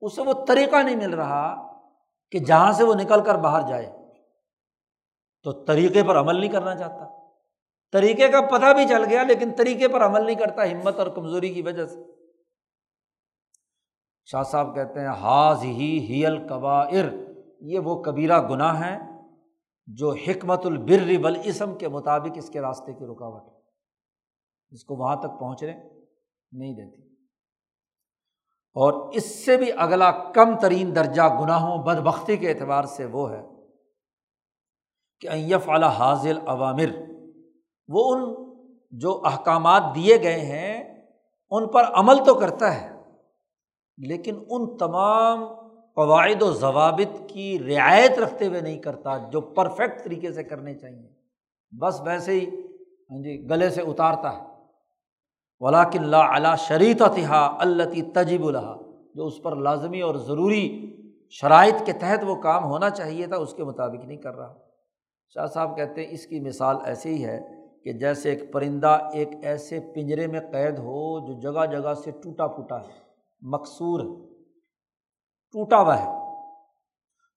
اسے 0.00 0.22
وہ 0.22 0.32
طریقہ 0.48 0.76
نہیں 0.76 0.96
مل 0.96 1.14
رہا 1.14 1.72
کہ 2.30 2.38
جہاں 2.38 2.72
سے 2.72 2.84
وہ 2.84 2.94
نکل 2.94 3.20
کر 3.20 3.34
باہر 3.34 3.68
جائے۔ 3.68 3.92
تو 5.42 5.52
طریقے 5.52 6.02
پر 6.02 6.20
عمل 6.20 6.40
نہیں 6.40 6.52
کرنا 6.52 6.74
چاہتا۔ 6.74 7.08
طریقے 7.92 8.28
کا 8.28 8.40
پتہ 8.40 8.72
بھی 8.74 8.88
چل 8.88 9.04
گیا، 9.04 9.22
لیکن 9.22 9.50
طریقے 9.56 9.88
پر 9.88 10.06
عمل 10.06 10.26
نہیں 10.26 10.36
کرتا، 10.36 10.70
ہمت 10.70 10.98
اور 10.98 11.06
کمزوری 11.06 11.48
کی 11.48 11.62
وجہ 11.62 11.86
سے۔ 11.86 12.13
شاہ 14.24 14.42
صاحب 14.42 14.74
کہتے 14.74 15.00
ہیں 15.00 15.08
حاض 15.08 15.62
ہی 15.62 15.98
ہی 15.98 16.26
القبائر 16.26 17.04
یہ 17.60 17.78
وہ 17.78 18.02
کبیرہ 18.02 18.48
گناہ 18.48 18.80
ہیں 18.82 18.98
جو 19.86 20.12
حکمت 20.12 20.66
البر 20.66 21.24
والاسم 21.24 21.74
کے 21.74 21.88
مطابق 21.88 22.30
اس 22.34 22.50
کے 22.50 22.60
راستے 22.60 22.92
کی 22.92 23.04
رکاوٹ 23.04 23.42
ہے 23.42 23.58
اس 24.70 24.84
کو 24.84 24.96
وہاں 24.96 25.16
تک 25.16 25.40
پہنچنے 25.40 25.72
نہیں 26.52 26.74
دیتی۔ 26.74 27.02
اور 28.76 29.12
اس 29.12 29.44
سے 29.44 29.56
بھی 29.56 29.70
اگلا 29.78 30.10
کم 30.10 30.58
ترین 30.58 30.96
درجہ 30.96 31.22
گناہوں 31.22 31.82
بد 31.82 31.96
بختی 31.96 32.36
کے 32.36 32.50
اعتبار 32.50 32.84
سے 32.84 33.04
وہ 33.04 33.30
ہے 33.30 33.42
کہ 35.20 35.28
ایف 35.28 35.68
اعلیٰ 35.68 35.88
حاضل 35.88 36.38
عوامر 36.46 36.96
وہ 37.88 38.14
ان 38.14 38.44
جو 38.90 39.22
احکامات 39.24 39.82
دیے 39.94 40.22
گئے 40.22 40.40
ہیں، 40.40 41.04
ان 41.50 41.68
پر 41.68 41.84
عمل 41.94 42.24
تو 42.24 42.34
کرتا 42.34 42.82
ہے۔ 42.82 42.93
لیکن 43.98 44.34
ان 44.50 44.76
تمام 44.76 45.44
قواعد 45.94 46.42
و 46.42 46.52
ضوابط 46.52 47.22
کی 47.28 47.58
رعایت 47.58 48.18
رکھتے 48.18 48.46
ہوئے 48.46 48.60
نہیں 48.60 48.78
کرتا، 48.78 49.18
جو 49.30 49.40
پرفیکٹ 49.40 50.04
طریقے 50.04 50.32
سے 50.32 50.44
کرنے 50.44 50.74
چاہیے۔ 50.74 51.08
بس 51.80 52.00
ویسے 52.00 52.32
ہی 52.32 52.46
ہاں 53.10 53.22
جی 53.22 53.50
گلے 53.50 53.70
سے 53.70 53.80
اتارتا 53.80 54.36
ہے۔ 54.36 54.42
ولاک 55.60 55.90
اللہ 55.94 56.16
علا 56.16 56.54
شریط 56.54 56.98
تہا 56.98 57.56
اللہ 57.60 58.12
تجیب 58.14 58.46
الحا 58.46 58.76
جو 59.14 59.26
اس 59.26 59.42
پر 59.42 59.56
لازمی 59.56 60.00
اور 60.00 60.14
ضروری 60.14 60.96
شرائط 61.30 61.86
کے 61.86 61.92
تحت 61.92 62.24
وہ 62.26 62.34
کام 62.34 62.64
ہونا 62.64 62.90
چاہیے 62.90 63.26
تھا، 63.26 63.36
اس 63.36 63.54
کے 63.54 63.64
مطابق 63.64 64.04
نہیں 64.04 64.18
کر 64.18 64.34
رہا۔ 64.34 64.54
شاہ 65.34 65.46
صاحب 65.46 65.76
کہتے 65.76 66.04
ہیں، 66.04 66.12
اس 66.12 66.26
کی 66.26 66.40
مثال 66.40 66.76
ایسے 66.84 67.08
ہی 67.08 67.24
ہے 67.24 67.40
کہ 67.84 67.92
جیسے 67.92 68.30
ایک 68.30 68.52
پرندہ 68.52 68.98
ایک 69.12 69.28
ایسے 69.42 69.80
پنجرے 69.94 70.26
میں 70.26 70.40
قید 70.52 70.78
ہو 70.78 71.26
جو 71.26 71.40
جگہ 71.40 71.66
جگہ 71.66 71.94
سے 71.94 72.10
ٹوٹا 72.10 72.46
پھوٹا 72.46 72.76
ہے۔ 72.76 73.03
مقصور 73.52 74.00
ہے، 74.00 74.34
ٹوٹا 75.54 75.80
ہوا 75.80 76.02
ہے۔ 76.02 76.06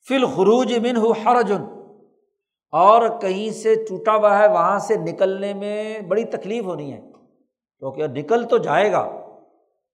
فل 0.07 0.25
خروج 0.25 0.73
من 0.77 0.97
ہو 0.97 1.11
حرجن، 1.11 1.63
اور 2.73 3.07
کہیں 3.21 3.49
سے 3.49 3.75
ٹوٹا 3.75 4.15
ہوا 4.15 4.37
ہے، 4.37 4.47
وہاں 4.47 4.79
سے 4.79 4.95
نکلنے 4.95 5.53
میں 5.53 5.99
بڑی 5.99 6.23
تکلیف 6.23 6.65
ہونی 6.65 6.93
ہے۔ 6.93 7.01
کیونکہ 7.79 8.07
نکل 8.07 8.43
تو 8.43 8.57
جائے 8.57 8.91
گا، 8.91 9.09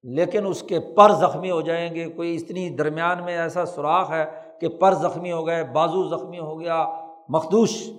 لیکن 0.03 0.47
اس 0.47 0.64
کے 0.64 0.80
پر 0.80 1.11
زخمی 1.11 1.51
ہو 1.51 1.61
جائیں 1.61 1.95
گے۔ 1.95 2.05
کوئی 2.09 2.36
اتنی 2.36 2.70
درمیان 2.70 3.24
میں 3.24 3.38
ایسا 3.38 3.66
سوراخ 3.66 4.11
ہے 4.11 4.26
کہ 4.61 4.68
پر 4.68 4.93
زخمی 4.93 5.32
ہو 5.32 5.47
گئے، 5.47 5.64
بازو 5.64 6.03
زخمی 6.09 6.39
ہو 6.39 6.59
گیا، 6.59 6.86
مخدوش۔ 7.30 7.89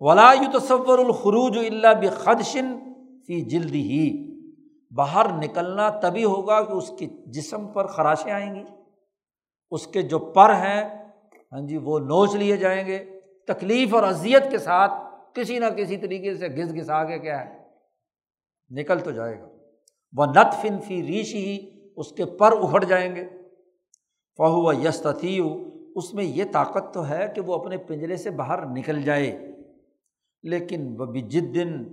ولا 0.00 0.32
تصور 0.52 0.98
الخروج 0.98 1.58
اللہ 1.58 2.00
بخدشن 2.00 2.78
فی 3.26 3.40
جلدی 3.40 3.82
ہی 3.82 4.25
باہر 4.94 5.26
نکلنا 5.32 5.88
تبھی 5.88 6.24
ہوگا 6.24 6.62
کہ 6.62 6.72
اس 6.72 6.92
کے 6.98 7.06
جسم 7.26 7.66
پر 7.66 7.86
خراشیں 7.86 8.32
آئیں 8.32 8.54
گی۔ 8.54 8.64
اس 9.70 9.86
کے 9.86 10.02
جو 10.02 10.18
پر 10.18 10.50
ہیں 10.50 11.06
ہاں 11.52 11.60
جی 11.60 11.76
وہ 11.76 11.98
نوچ 11.98 12.34
لیے 12.34 12.56
جائیں 12.56 12.86
گے۔ 12.86 13.20
تکلیف 13.46 13.94
اور 13.94 14.02
اذیت 14.02 14.50
کے 14.50 14.58
ساتھ 14.58 14.92
کسی 15.34 15.58
نہ 15.58 15.64
کسی 15.64 15.96
طریقے 15.96 16.34
سے 16.34 16.48
گھس 16.48 16.74
گھسا 16.74 17.04
کے 17.04 17.18
کیا 17.18 17.44
ہے؟ 17.44 17.58
نکل 18.70 19.00
تو 19.00 19.10
جائے 19.10 19.40
گا۔ 19.40 19.48
وہ 20.16 20.26
نت 20.26 20.54
فن 20.62 20.78
فی 20.78 21.02
ریش 21.02 21.34
ہی 21.34 21.70
اس 21.96 22.12
کے 22.12 22.24
پر 22.24 22.52
اکھڑ 22.52 22.84
جائیں 22.84 23.16
گے۔ 23.16 23.24
فہو 24.36 24.66
و 24.66 24.72
یستیو 24.72 25.56
اس 25.96 26.14
میں 26.14 26.24
یہ 26.24 26.44
طاقت 26.52 26.94
تو 26.94 27.08
ہے 27.08 27.28
کہ 27.34 27.40
وہ 27.40 27.54
اپنے 27.54 27.76
پنجرے 27.76 28.16
سے 28.16 28.30
باہر 28.30 28.66
نکل 28.66 29.02
جائے۔ 29.02 29.52
لیکن 30.42 30.94
وہ 30.98 31.06
بھی 31.06 31.20
جد 31.20 31.54
دن 31.54 31.84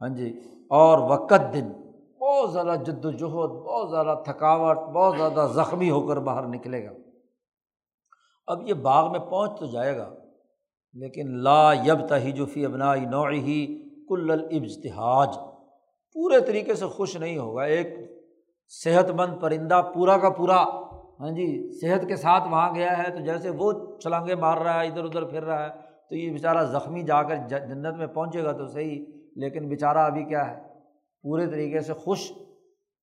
ہاں 0.00 0.08
جی 0.08 0.40
اور 0.70 0.98
وقت 1.10 1.54
دن 1.54 1.81
بہت 2.42 2.52
زیادہ 2.52 2.74
جد 2.84 3.04
وجہد 3.04 3.50
بہت 3.64 3.90
زیادہ 3.90 4.14
تھکاوٹ، 4.24 4.78
بہت 4.94 5.16
زیادہ 5.16 5.46
زخمی 5.54 5.90
ہو 5.90 6.00
کر 6.06 6.16
باہر 6.20 6.46
نکلے 6.48 6.84
گا۔ 6.84 6.90
اب 8.48 8.62
یہ 8.68 8.74
باغ 8.86 9.10
میں 9.12 9.18
پہنچ 9.20 9.58
تو 9.58 9.66
جائے 9.66 9.96
گا، 9.96 10.08
لیکن 10.94 11.36
لا 11.42 11.72
یب 11.86 12.06
تہجفی 12.08 12.64
ابنا 12.66 12.94
نوع 13.10 13.28
ہی 13.30 13.66
کل 14.08 14.30
البتحاج 14.30 15.36
پورے 16.16 16.40
طریقے 16.46 16.74
سے 16.74 16.86
خوش 16.86 17.16
نہیں 17.16 17.38
ہوگا۔ 17.38 17.64
ایک 17.64 17.94
صحت 18.72 19.10
مند 19.10 19.40
پرندہ 19.40 19.80
پورا 19.94 20.16
کا 20.18 20.30
پورا 20.30 20.62
ہاں 21.20 21.30
جی 21.30 21.46
صحت 21.80 22.08
کے 22.08 22.16
ساتھ 22.16 22.48
وہاں 22.48 22.74
گیا 22.74 22.98
ہے 22.98 23.10
تو 23.10 23.24
جیسے 23.24 23.50
وہ 23.50 23.72
چھلانگیں 23.98 24.34
مار 24.34 24.58
رہا 24.58 24.80
ہے، 24.82 24.88
ادھر 24.88 25.04
ادھر 25.04 25.24
پھر 25.24 25.44
رہا 25.44 25.64
ہے، 25.64 25.70
تو 26.08 26.16
یہ 26.16 26.30
بیچارہ 26.30 26.64
زخمی 26.72 27.02
جا 27.02 27.22
کر 27.22 27.36
جنت 27.48 27.96
میں 27.98 28.06
پہنچے 28.06 28.44
گا 28.44 28.52
تو 28.52 28.66
صحیح، 28.66 29.04
لیکن 29.36 29.68
بیچارہ 29.68 29.98
ابھی 29.98 30.24
کیا 30.24 30.50
ہے؟ 30.50 30.71
پورے 31.22 31.46
طریقے 31.46 31.80
سے 31.80 31.92
خوش 31.92 32.32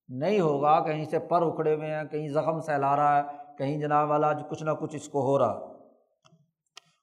نہیں 0.09 0.39
ہوگا، 0.39 0.79
کہیں 0.79 1.05
سے 1.05 1.19
پر 1.19 1.41
اکھڑے 1.41 1.75
ہوئے 1.75 1.95
ہیں، 1.95 2.03
کہیں 2.03 2.29
زخم 2.29 2.61
سہلا 2.61 2.95
رہا 2.95 3.17
ہے، 3.17 3.23
کہیں 3.57 3.79
جناب 3.79 4.09
والا 4.09 4.33
کچھ 4.33 4.63
نہ 4.63 4.71
کچھ 4.79 4.95
اس 4.95 5.09
کو 5.09 5.21
ہو 5.21 5.39
رہا۔ 5.39 5.67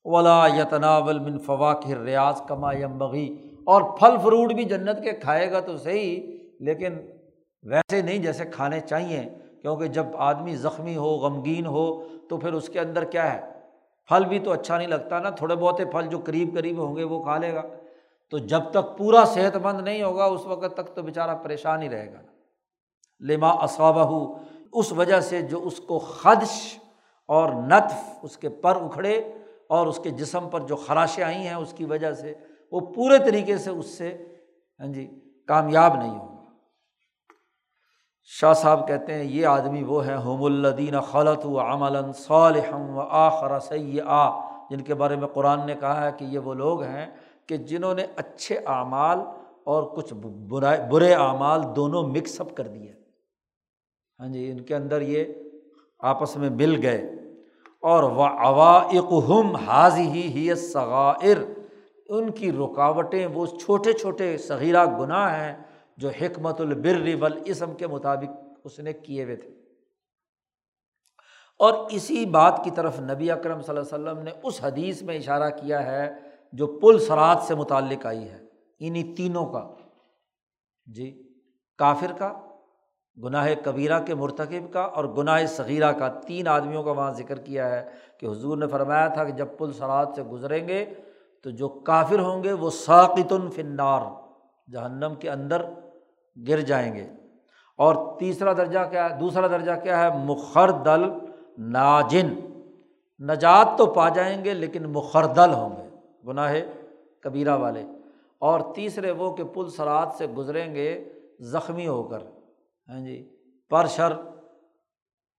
ولا 0.05 0.47
یتناول 0.47 1.19
من 1.19 1.39
فواق 1.39 1.87
ریاض 2.05 2.41
کما 2.49 2.73
یم 2.73 2.99
بغی 2.99 3.37
اور 3.65 3.83
پھل 3.83 4.17
فروٹ 4.23 4.53
بھی 4.53 4.65
جنت 4.65 5.03
کے 5.03 5.13
کھائے 5.13 5.51
گا 5.53 5.61
تو 5.61 5.77
صحیح، 5.77 6.21
لیکن 6.61 6.99
ویسے 7.63 8.03
نہیں 8.03 8.19
جیسے 8.19 8.45
کھانے 8.45 8.81
چاہیے، 8.81 9.29
کیونکہ 9.63 9.87
جب 9.87 10.07
آدمی 10.15 10.57
زخمی 10.57 10.97
ہو، 10.97 11.09
غمگین 11.17 11.67
ہو، 11.67 12.03
تو 12.29 12.37
پھر 12.37 12.53
اس 12.53 12.69
کے 12.69 12.81
اندر 12.81 13.05
کیا 13.05 13.35
ہے؟ 13.35 13.41
پھل 14.07 14.25
بھی 14.25 14.39
تو 14.39 14.53
اچھا 14.53 14.79
نہیں 14.79 14.89
لگتا 14.89 15.19
نا، 15.19 15.31
تھوڑے 15.31 15.57
بہت 15.57 15.81
پھل 15.93 16.07
جو 16.07 16.19
قریب 16.25 16.57
قریب 16.57 16.79
ہوں 16.79 16.97
گے 16.97 17.05
وہ 17.05 17.23
کھا 17.23 17.39
لے 17.39 17.55
گا۔ 17.55 17.63
تو 18.33 18.39
جب 18.51 18.71
تک 18.71 18.97
پورا 18.99 19.25
صحت 19.25 19.57
مند 19.57 19.81
نہیں 19.81 20.03
ہوگا، 20.03 20.25
اس 20.25 20.47
وقت 20.47 20.75
تک 20.75 20.95
تو 20.95 21.03
بیچارہ 21.03 21.35
پریشان 21.43 21.83
ہی 21.83 21.89
رہے 21.89 22.13
گا۔ 22.13 22.21
لما 23.21 23.51
اصابہ، 23.65 24.11
اس 24.73 24.93
وجہ 24.93 25.21
سے 25.21 25.41
جو 25.43 25.63
اس 25.65 25.81
کو 25.89 25.99
خدش 25.99 26.57
اور 27.29 27.53
نطف 27.69 28.25
اس 28.25 28.37
کے 28.37 28.49
پر 28.63 28.77
اکھڑے 28.83 29.17
اور 29.69 29.87
اس 29.87 29.99
کے 30.03 30.11
جسم 30.13 30.49
پر 30.51 30.61
جو 30.61 30.77
خراشیں 30.77 31.23
آئی 31.25 31.47
ہیں، 31.47 31.55
اس 31.55 31.73
کی 31.73 31.85
وجہ 31.85 32.13
سے 32.13 32.35
وہ 32.73 32.81
پورے 32.95 33.19
طریقے 33.25 33.59
سے 33.59 33.71
اس 33.71 33.99
سے 33.99 34.11
ہاں 34.81 34.87
جی 34.87 35.07
کامیاب 35.49 35.97
نہیں 35.97 36.19
ہوگا 36.19 36.35
شاہ 38.31 38.53
صاحب 38.53 38.87
کہتے 38.89 39.15
ہیں، 39.15 39.25
یہ 39.25 39.47
آدمی 39.47 39.83
وہ 39.85 40.05
ہے 40.07 40.15
ہوم 40.17 40.43
الدین 40.45 41.01
خلط 41.11 41.45
و 41.47 41.59
عمل 41.61 41.97
صالحم 42.19 42.97
و 42.97 43.01
آخر 43.01 43.59
سی 43.61 44.01
آ 44.01 44.29
جن 44.71 44.81
کے 44.81 44.95
بارے 44.95 45.17
میں 45.17 45.29
قرآن 45.29 45.67
نے 45.67 45.75
کہا 45.81 46.05
ہے 46.05 46.11
کہ 46.19 46.25
یہ 46.25 46.39
وہ 46.39 46.55
لوگ 46.55 46.83
ہیں 46.83 47.07
کہ 47.49 47.57
جنہوں 47.57 47.95
نے 47.95 48.07
اچھے 48.17 48.59
اعمال 48.67 49.19
اور 49.65 49.97
کچھ 49.97 50.15
برائے 50.49 50.81
برے 50.91 51.15
اعمال 51.15 51.61
دونوں 51.77 52.03
مکس 52.03 52.41
اپ 52.41 52.57
کر 52.57 52.67
دیے۔ 52.67 52.93
ہاں 54.21 54.29
جی 54.29 54.51
ان 54.51 54.61
کے 54.61 54.77
اندر 54.77 55.01
یہ 55.01 55.25
آپس 55.99 56.37
میں 56.37 56.51
مل 56.51 56.79
گئے۔ 56.83 57.13
اور 57.81 58.03
و 58.03 58.23
اوائق 58.23 59.13
ہم 59.29 59.57
حاضی 59.57 60.09
ہی 60.09 60.55
صغائر 60.55 61.37
ان 62.07 62.31
کی 62.31 62.53
رکاوٹیں 62.53 63.27
وہ 63.27 63.47
چھوٹے 63.47 63.93
چھوٹے 63.93 64.39
صغیرہ 64.39 64.87
گناہ 64.87 65.41
ہیں 65.41 65.57
جو 65.97 66.09
حکمت 66.09 66.61
البر 66.61 67.15
والاسم 67.19 67.75
کے 67.75 67.87
مطابق 67.87 68.45
اس 68.65 68.79
نے 68.79 68.93
کیے 68.93 69.25
ہوئے 69.25 69.37
تھے۔ 69.37 69.49
اور 71.59 71.87
اسی 71.91 72.27
بات 72.27 72.61
کی 72.65 72.71
طرف 72.71 73.01
نبی 73.01 73.31
اکرم 73.31 73.63
صلی 73.63 73.77
اللہ 73.77 73.95
علیہ 73.95 74.11
وسلم 74.11 74.23
نے 74.23 74.31
اس 74.43 74.65
حدیث 74.65 75.03
میں 75.03 75.17
اشارہ 75.17 75.51
کیا 75.51 75.87
ہے 75.87 76.15
جو 76.53 76.67
پل 76.67 76.99
سرات 76.99 77.43
سے 77.43 77.55
متعلق 77.55 78.07
آئی 78.07 78.29
ہے 78.29 78.39
انہیں 78.79 79.17
تینوں 79.17 79.47
کا۔ 79.47 79.69
جی 80.87 81.33
کافر 81.79 82.13
کا، 82.19 82.33
گناہ 83.25 83.49
کبیرہ 83.65 84.01
کے 84.01 84.15
مرتکب 84.15 84.73
کا 84.73 84.81
اور 84.81 85.05
گناہ 85.05 85.47
صغیرہ 85.47 85.93
کا۔ 85.93 86.09
تین 86.09 86.49
آدمیوں 86.49 86.83
کا 86.83 86.91
وہاں 86.91 87.13
ذکر 87.13 87.39
کیا 87.39 87.71
ہے 87.71 87.91
کہ 88.19 88.27
حضور 88.27 88.57
نے 88.57 88.67
فرمایا 88.67 89.09
تھا 89.09 89.25
کہ 89.25 89.33
جب 89.33 89.47
پل 89.59 89.73
سرات 89.73 90.09
سے 90.17 90.23
گزریں 90.23 90.69
گے 90.69 90.95
تو 91.43 91.51
جو 91.51 91.69
کافر 91.69 92.19
ہوں 92.19 92.45
گے 92.45 92.53
وہ 92.53 92.71
ساقت 92.71 93.33
الفنار 93.33 94.01
جہنم 94.73 95.15
کے 95.21 95.31
اندر 95.31 95.63
گر 96.49 96.61
جائیں 96.61 96.95
گے۔ 96.95 97.07
اور 97.77 98.19
تیسرا 98.19 98.53
درجہ 98.53 98.79
کیا 98.91 99.11
ہے، 99.11 99.19
دوسرا 99.19 99.47
درجہ 99.47 99.73
کیا 99.83 100.01
ہے، 100.01 100.25
مخردل 100.25 101.05
ناجن۔ 101.59 102.35
نجات 103.21 103.79
تو 103.79 103.87
پا 103.87 104.09
جائیں 104.09 104.45
گے 104.45 104.55
لیکن 104.55 104.83
مخردل 104.83 105.51
ہوں 105.55 105.77
گے۔ 105.77 105.86
گناہ 106.27 106.55
کبیرہ 107.21 107.57
والے۔ 107.57 107.85
اور 108.39 108.61
تیسرے 108.75 109.11
وہ 109.11 109.37
کہ 109.37 109.45
پل 109.45 109.69
سرات 109.69 110.15
سے 110.19 110.27
گزریں 110.27 110.75
گے 110.75 111.13
زخمی 111.41 111.89
ہو 111.89 112.03
کر۔ 112.03 112.19
ہاں 112.89 113.01
جی 113.01 113.37
پر 113.71 113.87
شر 113.87 114.13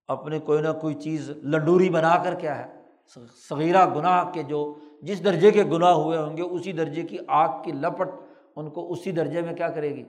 اپنے 0.08 0.40
کوئی 0.40 0.62
نہ 0.62 0.68
کوئی 0.82 0.94
چیز 0.94 1.30
لنڈوری 1.30 1.90
بنا 1.90 2.24
کر 2.24 2.36
کیا 2.36 2.66
ہے؟ 2.66 2.82
صغیرہ 3.50 3.96
گناہ 3.96 4.32
کے 4.32 4.44
جو 4.44 4.76
جس 5.02 5.26
درجے 5.26 5.52
کے 5.52 5.64
گناہ 5.64 5.94
ہوئے 5.94 6.18
ہوں 6.18 6.38
گے، 6.38 6.42
اسی 6.42 6.72
درجے 6.72 7.02
کی 7.02 7.18
آگ 7.28 7.64
کی 7.64 7.72
لپٹ 7.72 8.08
ان 8.56 8.70
کو 8.70 8.92
اسی 8.92 9.12
درجے 9.12 9.42
میں 9.42 9.54
کیا 9.54 9.70
کرے 9.70 9.90
گی؟ 9.90 10.04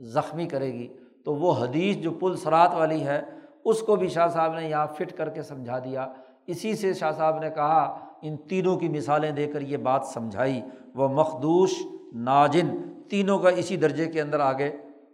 زخمی 0.00 0.46
کرے 0.46 0.72
گی۔ 0.72 0.96
تو 1.24 1.34
وہ 1.34 1.52
حدیث 1.52 1.96
جو 1.96 2.10
پل 2.10 2.36
سرات 2.36 2.74
والی 2.74 3.06
ہے، 3.06 3.22
اس 3.64 3.80
کو 3.80 3.96
بھی 3.96 4.08
شاہ 4.08 4.28
صاحب 4.28 4.54
نے 4.54 4.68
یہاں 4.68 4.86
فٹ 4.86 5.16
کر 5.16 5.28
کے 5.28 5.42
سمجھا 5.42 5.78
دیا۔ 5.78 6.12
اسی 6.46 6.74
سے 6.74 6.92
شاہ 6.92 7.10
صاحب 7.10 7.38
نے 7.38 7.50
کہا 7.50 8.08
ان 8.24 8.36
تینوں 8.36 8.76
کی 8.76 8.88
مثالیں 8.88 9.30
دے 9.30 9.46
کر 9.46 9.60
یہ 9.60 9.76
بات 9.76 10.04
سمجھائی۔ 10.04 10.60
وہ 10.94 11.08
مخدوش، 11.08 11.74
ناجن، 12.12 12.68
تینوں 13.08 13.38
کا 13.38 13.48
اسی 13.48 13.76
درجے 13.76 14.06
کے 14.06 14.20
اندر 14.20 14.40
آگے 14.40 14.72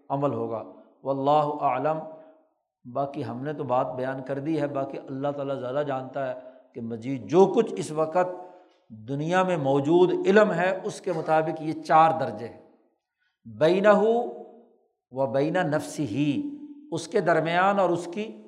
عمل 0.09 0.33
ہوگا۔ 0.33 0.65
و 1.05 1.11
اللہ 1.11 1.65
عالم 1.65 1.99
باقی 2.93 3.25
ہم 3.25 3.45
نے 3.45 3.53
تو 3.53 3.65
بات 3.65 3.95
بیان 3.95 4.23
کر 4.23 4.39
دی 4.39 4.61
ہے، 4.61 4.67
باقی 4.67 4.99
اللہ 4.99 5.29
تعالیٰ 5.29 5.61
زیادہ 5.61 5.83
جانتا 5.87 6.29
ہے 6.29 6.41
کہ 6.75 6.81
مجید 6.81 7.27
جو 7.27 7.47
کچھ 7.47 7.75
اس 7.77 7.91
وقت 7.91 8.51
دنیا 8.89 9.43
میں 9.43 9.57
موجود 9.57 10.13
علم 10.27 10.53
ہے، 10.53 10.79
اس 10.85 11.01
کے 11.01 11.13
مطابق 11.13 11.63
یہ 11.63 11.73
چار 11.73 12.11
درجے 12.21 12.49
ہیں۔ 12.49 12.61
بینہ 13.45 13.89
ہو 13.89 14.23
و 15.11 15.27
بینہ 15.27 15.59
نفس 15.59 16.01
ہی 16.01 16.43
اس 16.93 17.09
کے 17.09 17.21
درمیان 17.21 17.79
اور 17.79 17.91
اس 17.91 18.09
کی 18.15 18.43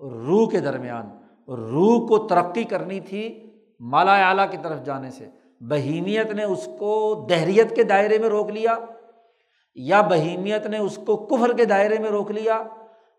روح 0.00 0.50
کے 0.50 0.60
درمیان۔ 0.60 1.06
روح 1.48 2.06
کو 2.06 2.18
ترقی 2.18 2.64
کرنی 2.64 3.00
تھی 3.00 3.45
مالا 3.80 4.28
اعلیٰ 4.28 4.50
کی 4.50 4.56
طرف 4.62 4.84
جانے 4.84 5.10
سے۔ 5.10 5.28
بہیمیت 5.60 6.30
نے 6.30 6.42
اس 6.42 6.68
کو 6.78 7.26
دہریت 7.30 7.76
کے 7.76 7.82
دائرے 7.82 8.18
میں 8.18 8.28
روک 8.28 8.50
لیا، 8.50 8.78
یا 9.74 10.00
بہیمیت 10.00 10.66
نے 10.66 10.78
اس 10.78 10.98
کو 11.06 11.16
کفر 11.16 11.56
کے 11.56 11.64
دائرے 11.64 11.98
میں 11.98 12.10
روک 12.10 12.30
لیا، 12.30 12.62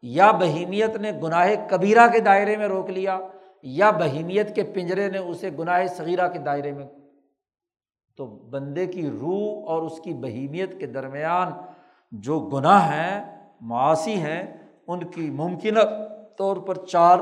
یا 0.02 0.32
بہیمیت 0.32 0.96
نے 0.96 1.12
گناہ 1.12 1.48
کبیرہ 1.70 2.08
کے 2.08 2.20
دائرے 2.20 2.58
میں 2.58 2.68
روک 2.68 2.90
لیا، 2.90 3.20
یا 3.64 3.92
بہیمیت 3.92 4.56
کے 4.56 4.64
پنجرے 4.64 5.10
نے 5.10 5.18
اسے 5.18 5.50
گناہ 5.60 5.86
صغیرہ 5.86 6.28
کے 6.28 6.40
دائرے 6.40 6.72
میں۔ 6.72 6.86
تو 8.18 8.26
بندے 8.26 8.86
کی 8.86 9.10
روح 9.10 9.70
اور 9.70 9.82
اس 9.82 10.00
کی 10.00 10.14
بہیمیت 10.14 10.80
کے 10.80 10.86
درمیان 10.86 11.52
جو 12.12 12.40
گناہ 12.40 12.92
ہیں 12.92 13.42
معاشی 13.62 14.14
ہیں، 14.14 14.58
ان 14.88 15.04
کی 15.04 15.30
ممکنہ 15.30 15.80
طور 16.38 16.58
پر 16.58 16.86
چار 16.86 17.18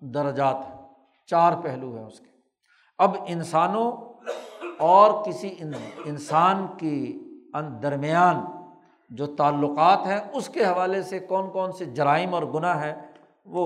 درجات 0.00 0.54
ہیں، 0.54 0.76
چار 1.26 1.52
پہلو 1.62 1.96
ہیں 1.96 2.04
اس 2.04 2.20
کے۔ 2.20 2.37
اب 2.98 3.16
انسانوں 3.26 3.90
اور 4.78 5.24
کسی 5.24 5.54
انسان 6.04 6.66
کی 6.78 7.18
درمیان 7.82 8.36
جو 9.10 9.26
تعلقات 9.36 10.06
ہیں، 10.06 10.18
اس 10.32 10.48
کے 10.48 10.64
حوالے 10.64 11.02
سے 11.02 11.18
کون 11.18 11.50
کون 11.50 11.72
سے 11.72 11.84
جرائم 11.84 12.34
اور 12.34 12.42
گناہ 12.54 12.82
ہیں، 12.84 12.94
وہ 13.46 13.64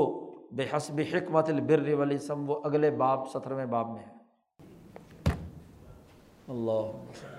بے 0.52 0.66
حسب 0.72 1.00
حکمت 1.12 1.48
البر 1.48 1.92
ولیسم 1.98 2.50
وہ 2.50 2.60
اگلے 2.64 2.90
باب، 2.90 3.28
سترویں 3.30 3.66
باب 3.66 3.90
میں 3.90 4.00
ہے۔ 4.00 4.20
اللہ 6.48 7.31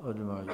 اجمائی 0.00 0.48